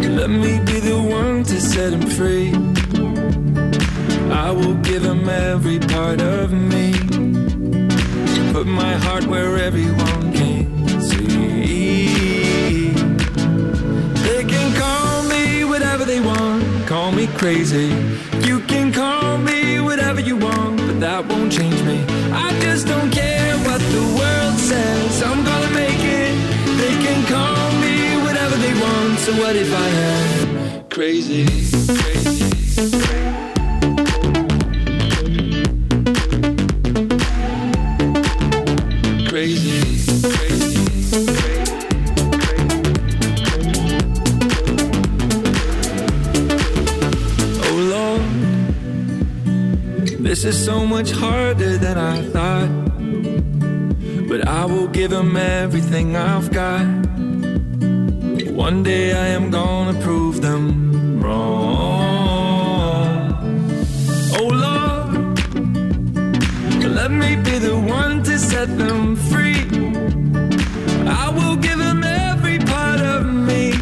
[0.02, 2.54] let me be the one to set him free.
[4.32, 6.92] I will give him every part of me.
[8.52, 10.39] Put my heart where everyone
[17.10, 17.88] call me crazy.
[18.46, 22.04] You can call me whatever you want, but that won't change me.
[22.32, 26.34] I just don't care what the world says, I'm gonna make it.
[26.78, 31.46] They can call me whatever they want, so what if I am crazy?
[31.46, 32.02] crazy.
[32.02, 32.19] Crazy,
[50.30, 52.70] this is so much harder than I thought.
[54.28, 56.86] But I will give him everything I've got.
[58.66, 62.22] One day I am gonna prove them wrong.
[64.38, 65.10] Oh Lord,
[66.98, 69.64] let me be the one to set them free.
[71.24, 73.72] I will give him every part of me.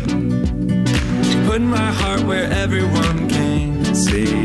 [1.46, 4.37] Put my heart where everyone can see.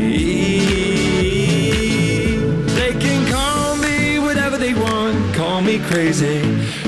[5.94, 6.40] Crazy.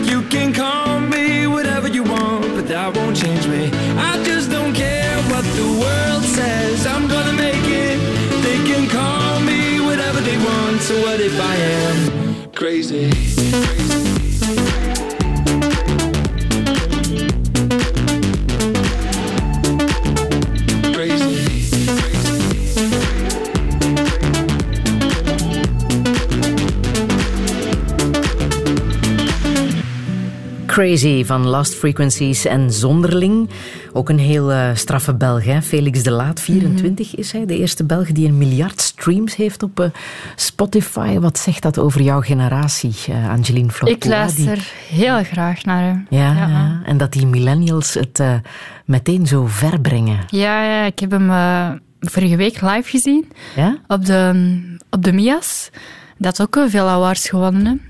[0.02, 3.70] You can call me whatever you want, but that won't change me.
[4.10, 7.98] I just don't care what the world says, I'm gonna make it.
[8.42, 13.08] They can call me whatever they want, so what if I am crazy?
[13.12, 13.85] Crazy
[30.76, 33.48] van Last Frequencies en Zonderling.
[33.92, 35.62] Ook een heel eh, straffe Belg, hè?
[35.62, 37.46] Felix de Laat, 24 is hij.
[37.46, 39.86] De eerste Belg die een miljard streams heeft op eh,
[40.34, 41.18] Spotify.
[41.18, 43.96] Wat zegt dat over jouw generatie, eh, Angeline Flocqua?
[43.96, 44.54] Ik luister
[44.88, 46.06] Die- heel graag naar hem.
[46.10, 48.22] Ja, ja, en dat die millennials het
[48.84, 50.18] meteen zo ver brengen.
[50.28, 51.30] Ja, ja, ik heb hem
[52.00, 53.32] vorige week live gezien.
[53.56, 53.78] Ja?
[53.86, 55.70] Op de, op de Mias.
[56.18, 57.80] Dat ook veel awards gewonnen.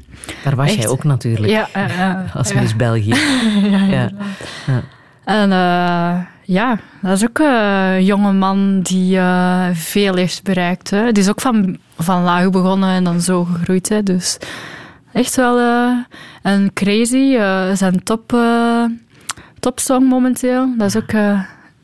[0.45, 0.77] Daar was Echt.
[0.77, 1.53] jij ook natuurlijk.
[1.53, 2.25] Ja.
[2.35, 2.61] Als Ja.
[2.61, 3.15] Miss België.
[3.75, 4.11] ja, ja.
[5.25, 10.91] En eh, ja, dat is ook een jonge man die eh, veel heeft bereikt.
[10.91, 11.13] Hè.
[11.13, 13.89] Die is ook van, van laag begonnen en dan zo gegroeid.
[13.89, 14.03] Hè.
[14.03, 14.39] Dus
[15.13, 15.97] echt wel eh,
[16.43, 17.37] een crazy.
[17.75, 18.37] zijn top,
[19.61, 20.75] topsong momenteel.
[20.79, 21.13] Dat is, ook,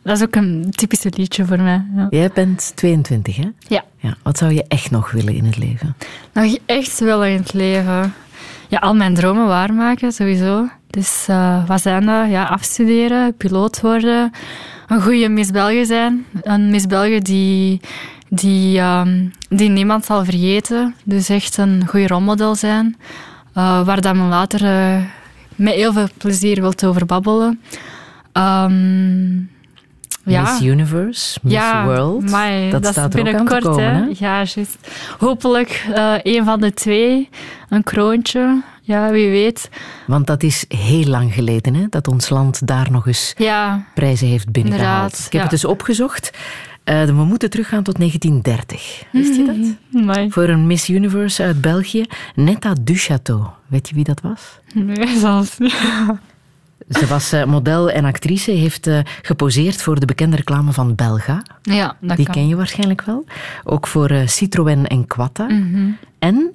[0.02, 1.84] dat is ook een typische liedje voor mij.
[1.96, 2.06] Ja.
[2.10, 3.48] Jij bent 22, hè?
[3.58, 3.84] Ja.
[3.98, 4.14] ja.
[4.22, 5.96] Wat zou je echt nog willen in het leven?
[6.32, 8.14] Nog echt willen in het leven.
[8.68, 10.68] Ja, al mijn dromen waarmaken, sowieso.
[10.90, 12.30] Dus eh, wat zijn dat?
[12.30, 14.30] Ja, afstuderen, piloot worden,
[14.88, 16.24] een goede Miss België zijn.
[16.42, 17.80] Een Miss België die,
[18.28, 20.94] die, ehm, die niemand zal vergeten.
[21.04, 22.96] Dus echt een goede rolmodel zijn.
[23.54, 25.02] eh, waar dat men later eh,
[25.56, 27.60] met heel veel plezier wilt over babbelen.
[28.32, 29.36] Ehm,
[30.24, 30.42] ja.
[30.42, 32.26] Miss Universe, Miss ja, World.
[32.26, 34.04] amai, dat, staat er ook aan te binnenkort, komen, hè?
[34.18, 34.78] Ja, juist.
[35.18, 37.28] Hopelijk eh een van de twee.
[37.68, 38.62] Een kroontje.
[38.84, 39.70] Ja, wie weet.
[40.06, 41.86] Want dat is heel lang geleden, hè?
[41.88, 45.16] Dat ons land daar nog eens Ja, prijzen heeft binnengehaald.
[45.16, 45.40] Ik heb ja.
[45.40, 46.30] het dus opgezocht.
[46.84, 49.04] Eh, we moeten teruggaan tot 1930.
[49.12, 50.00] Wist je dat?
[50.02, 50.30] Amai.
[50.30, 52.04] Voor een Miss Universe uit België,
[52.34, 53.46] Netta Duchateau.
[53.66, 54.58] Weet je wie dat was?
[54.74, 55.74] Nee, zelfs niet.
[56.88, 61.42] Ze was eh, model en actrice, heeft eh, geposeerd voor de bekende reclame van Belga.
[61.62, 62.34] Ja, dat Die kan.
[62.34, 63.24] ken je waarschijnlijk wel.
[63.64, 65.44] Ook voor eh, Citroën en Quatta.
[65.44, 65.90] Mhm.
[66.18, 66.50] En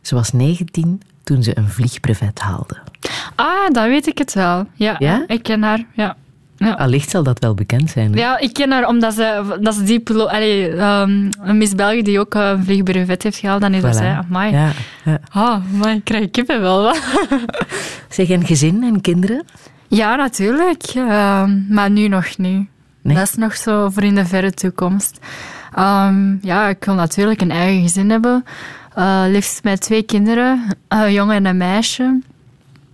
[0.00, 2.78] ze was 19 toen ze een vliegbrevet haalde.
[3.34, 4.66] Ah, dat weet ik het wel.
[4.74, 5.24] Ja, Ja?
[5.26, 5.84] ik ken haar.
[5.94, 6.16] Ja.
[6.68, 6.72] Ja.
[6.72, 8.12] Allicht zal dat wel bekend zijn.
[8.12, 8.18] hè?
[8.20, 12.20] Ja, ik ken haar omdat ze, dat ze die allee, ehm, een Miss België die
[12.20, 13.60] ook eh, een vliegbrevet heeft gehaald.
[13.60, 14.12] Dan is dat zij.
[14.28, 14.52] Amai.
[14.52, 14.70] Ja,
[15.04, 15.18] ja.
[15.30, 16.94] Ah, amai, ik krijg kippen wel.
[18.08, 19.44] Zeg, en gezin en kinderen?
[19.88, 20.82] Ja, natuurlijk.
[20.82, 22.68] Ehm, maar nu nog niet.
[23.02, 23.16] Nee?
[23.16, 25.18] Dat is nog zo voor in de verre toekomst.
[25.74, 28.44] Ehm, ja, ik wil natuurlijk een eigen gezin hebben.
[28.94, 32.20] Eh, liefst met twee kinderen, een jongen en een meisje.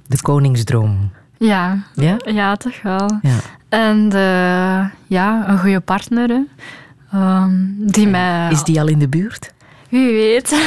[0.07, 1.11] De koningsdroom.
[1.39, 2.17] Ja, Ja?
[2.25, 3.19] ja toch wel.
[3.23, 3.37] Ja.
[3.69, 6.29] En eh, ja, een goede partner.
[6.29, 6.41] hè.
[7.13, 8.51] Ehm, die mij...
[8.51, 9.53] Is die al in de buurt?
[9.89, 10.55] Wie weet.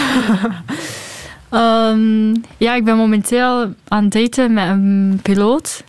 [1.50, 5.84] Ehm, ja, ik ben momenteel aan het daten met een piloot.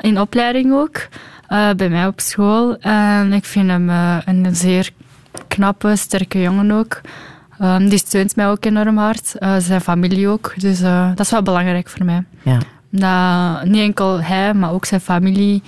[0.00, 1.08] In opleiding ook.
[1.46, 2.76] eh, bij mij op school.
[2.78, 4.90] En ik vind hem eh, een zeer
[5.48, 7.00] knappe, sterke jongen ook.
[7.58, 9.34] Ehm, die steunt mij ook enorm hard.
[9.58, 10.52] Zijn familie ook.
[10.56, 12.24] Dus dat is wel belangrijk voor mij.
[12.42, 12.58] Ja.
[12.90, 15.62] Dat niet enkel hij, maar ook zijn familie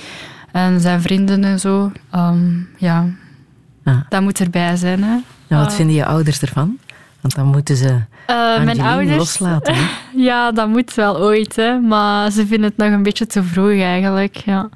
[0.53, 1.93] En zijn vrienden en zo.
[2.11, 3.05] Ehm, ja,
[3.85, 3.97] Ah.
[4.09, 5.03] dat moet erbij zijn.
[5.03, 5.09] Hè.
[5.49, 6.79] Nou, wat Eh, vinden je ouders ervan?
[7.21, 9.17] Want dan moeten ze Angeline mijn ouders...
[9.17, 9.75] loslaten.
[9.75, 9.81] hè?
[10.23, 11.79] Ja, dat moet wel ooit, hè.
[11.81, 14.37] maar ze vinden het nog een beetje te vroeg eigenlijk.
[14.37, 14.69] Ja.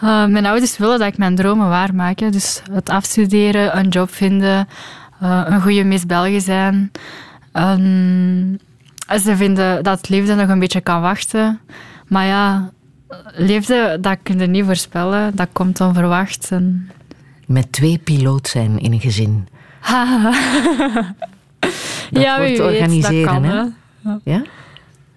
[0.00, 2.18] Eh, mijn ouders willen dat ik mijn dromen waarmaak.
[2.18, 2.30] hè.
[2.30, 4.68] Dus het afstuderen, een job vinden,
[5.20, 6.90] een goede Miss België zijn.
[9.18, 11.60] Ze vinden dat liefde nog een beetje kan wachten.
[12.06, 12.70] Maar ja,
[13.34, 15.36] liefde, dat kun je niet voorspellen.
[15.36, 16.48] Dat komt onverwacht.
[16.50, 16.90] En...
[17.46, 19.48] Met twee piloot zijn in een gezin.
[22.10, 23.64] Dat ja, wordt organiseren, dat kan, hè?
[24.02, 24.14] hè.
[24.24, 24.42] Ja?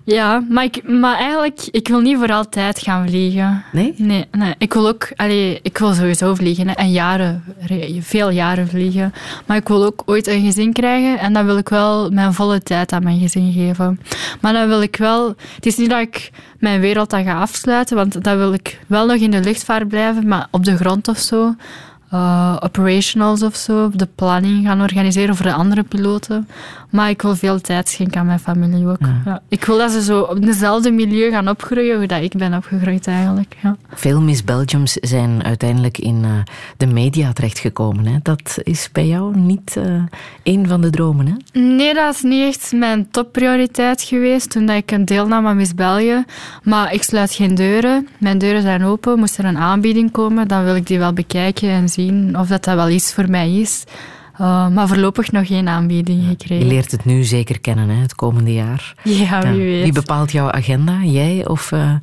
[0.08, 3.64] Ja, maar, ik, maar eigenlijk, ik wil niet voor altijd gaan vliegen.
[3.72, 3.94] Nee?
[3.98, 4.54] Nee, nee.
[4.58, 9.14] ik wil ook, allee, ik wil sowieso vliegen hè, en jaren, re- veel jaren vliegen.
[9.46, 12.62] Maar ik wil ook ooit een gezin krijgen en dan wil ik wel mijn volle
[12.64, 14.00] tijd aan mijn gezin geven.
[14.42, 17.96] Maar dan wil ik wel, het is niet dat ik mijn wereld dan ga afsluiten,
[17.96, 21.18] want dan wil ik wel nog in de luchtvaart blijven, maar op de grond of
[21.18, 21.56] zo.
[22.12, 26.48] eh, operationals of zo, de planning gaan organiseren voor de andere piloten.
[26.96, 28.98] Maar ik wil veel tijd schenken aan mijn familie ook.
[29.26, 29.42] Ja.
[29.50, 33.08] Ik wil dat ze zo op dezelfde milieu gaan opgroeien hoe dat ik ben opgegroeid
[33.08, 33.56] eigenlijk.
[33.64, 33.76] Ja.
[33.94, 36.32] Veel Miss Belgiums zijn uiteindelijk in eh,
[36.78, 38.06] de media terechtgekomen.
[38.06, 38.18] Hè?
[38.24, 40.04] Dat is bij jou niet eh
[40.44, 41.60] een van de dromen, hè?
[41.60, 45.74] Nee, dat is niet echt mijn topprioriteit geweest toen dat ik een deelnam aan Miss
[45.74, 46.24] België.
[46.64, 48.08] Maar ik sluit geen deuren.
[48.18, 49.20] Mijn deuren zijn open.
[49.20, 52.64] Moest er een aanbieding komen, dan wil ik die wel bekijken en zien of dat,
[52.64, 53.84] dat wel iets voor mij is.
[54.42, 56.68] Uh, maar voorlopig nog geen aanbieding Je gekregen.
[56.68, 58.94] leert het nu zeker kennen, hè, het komende jaar.
[59.04, 59.84] Ja, wie weet.
[59.84, 61.04] Wie bepaalt jouw agenda?
[61.04, 61.94] Jij of eh,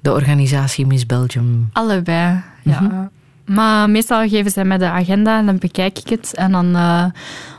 [0.00, 1.68] de organisatie Miss Belgium?
[1.72, 3.10] Allebei, ja.
[3.44, 6.34] Maar meestal geven zij mij de agenda en dan bekijk ik het.
[6.34, 7.04] En dan eh,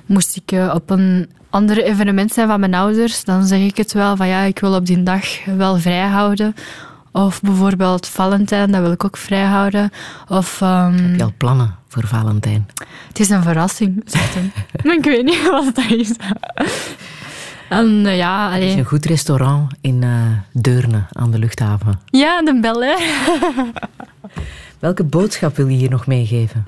[0.06, 3.24] moest ik eh, op een ander evenement zijn van mijn ouders.
[3.24, 6.56] Dan zeg ik het wel van ja, ik wil op die dag wel vrij houden.
[7.16, 9.92] Of bijvoorbeeld Valentijn, dat wil ik ook vrij houden.
[10.28, 12.68] Of, ehm, Heb je al plannen voor Valentijn?
[13.08, 14.36] Het is een verrassing, zegt
[14.98, 16.16] ik weet niet wat dat is.
[17.70, 20.10] En eh, ja, Er is een goed restaurant in eh,
[20.52, 22.00] Deurne aan de luchthaven.
[22.06, 22.96] Ja, de bel, hè.
[24.80, 26.66] Welke boodschap wil je hier nog meegeven?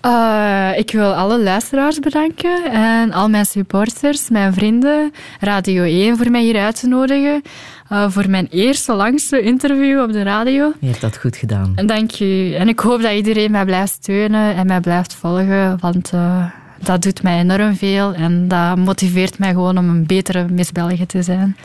[0.00, 6.30] Eh, ik wil alle luisteraars bedanken en al mijn supporters, mijn vrienden, Radio 1 voor
[6.30, 7.42] mij hier uit te nodigen.
[7.88, 10.72] eh, voor mijn eerste langste interview op de radio.
[10.80, 11.72] Je hebt dat goed gedaan.
[11.86, 12.54] Dank u.
[12.54, 16.44] En ik hoop dat iedereen mij blijft steunen en mij blijft volgen, want eh,
[16.82, 21.06] dat doet mij enorm veel en dat motiveert mij gewoon om een betere Miss België
[21.06, 21.56] te zijn.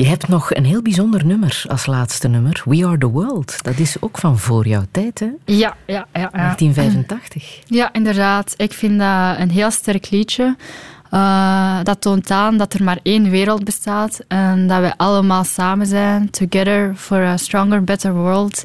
[0.00, 2.62] Je hebt nog een heel bijzonder nummer als laatste nummer.
[2.64, 3.62] We Are The World.
[3.62, 5.26] Dat is ook van voor jouw tijd, hè?
[5.44, 6.20] Ja, ja, ja.
[6.20, 6.30] ja.
[6.30, 7.60] 1985.
[7.66, 8.54] Ja, inderdaad.
[8.56, 10.56] Ik vind dat een heel sterk liedje.
[11.10, 15.86] Eh, dat toont aan dat er maar één wereld bestaat en dat wij allemaal samen
[15.86, 18.64] zijn, together for a stronger, better world.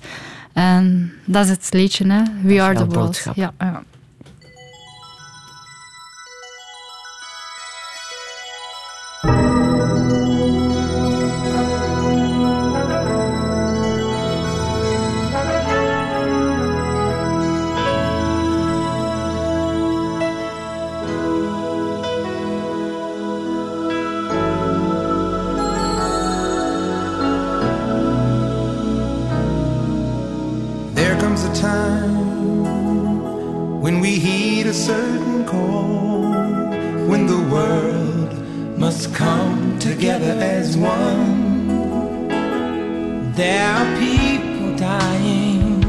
[0.53, 2.21] En dat is het liedje, hè?
[2.41, 3.23] We are the world.
[3.35, 3.83] Ja, ja.
[35.53, 38.33] When the world
[38.77, 41.67] must come together as one.
[43.33, 45.83] There are people dying.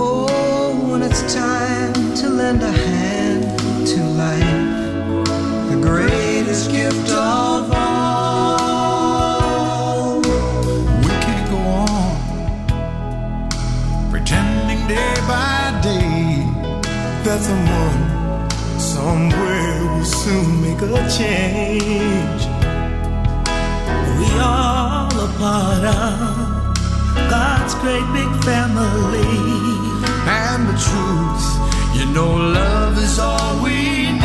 [0.00, 3.58] Oh, when it's time to lend a hand
[3.88, 4.66] to life,
[5.70, 8.60] the greatest gift of all.
[10.20, 12.16] We can't go on
[14.10, 16.46] pretending day by day
[17.24, 18.07] that someone
[20.28, 20.88] soon make a
[21.18, 22.42] change.
[24.18, 26.14] We all a part of
[27.34, 29.32] God's great big family.
[30.40, 31.46] And the truth,
[31.96, 32.30] you know,
[32.60, 34.17] love is all we need.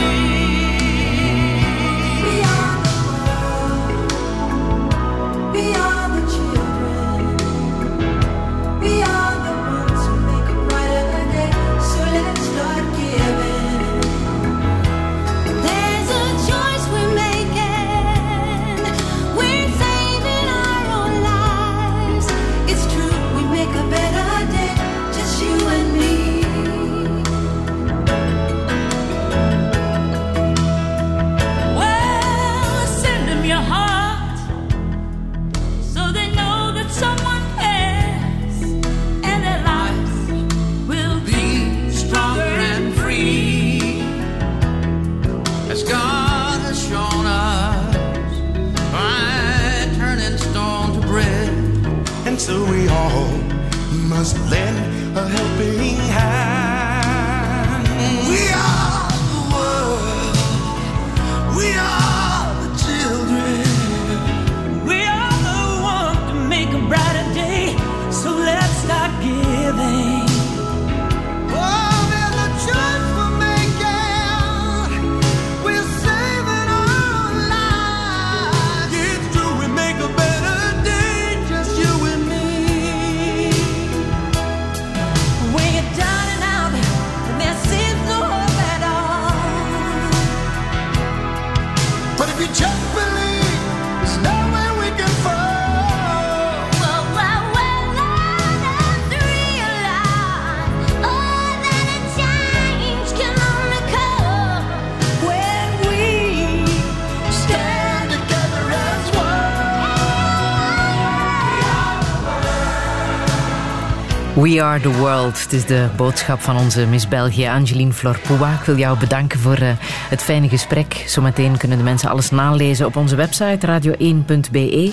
[114.54, 115.44] We are the world.
[115.44, 118.54] Het is de boodschap van onze Miss België, Angeline Florpoua.
[118.54, 119.70] Ik wil jou bedanken voor eh,
[120.10, 121.04] het fijne gesprek.
[121.08, 124.92] Zometeen kunnen de mensen alles nalezen op onze website radio1.be.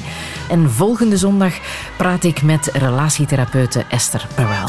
[0.49, 1.53] En volgende zondag
[1.97, 4.69] praat ik met relatietherapeute Esther Perel.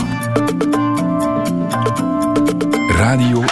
[2.87, 3.43] Radio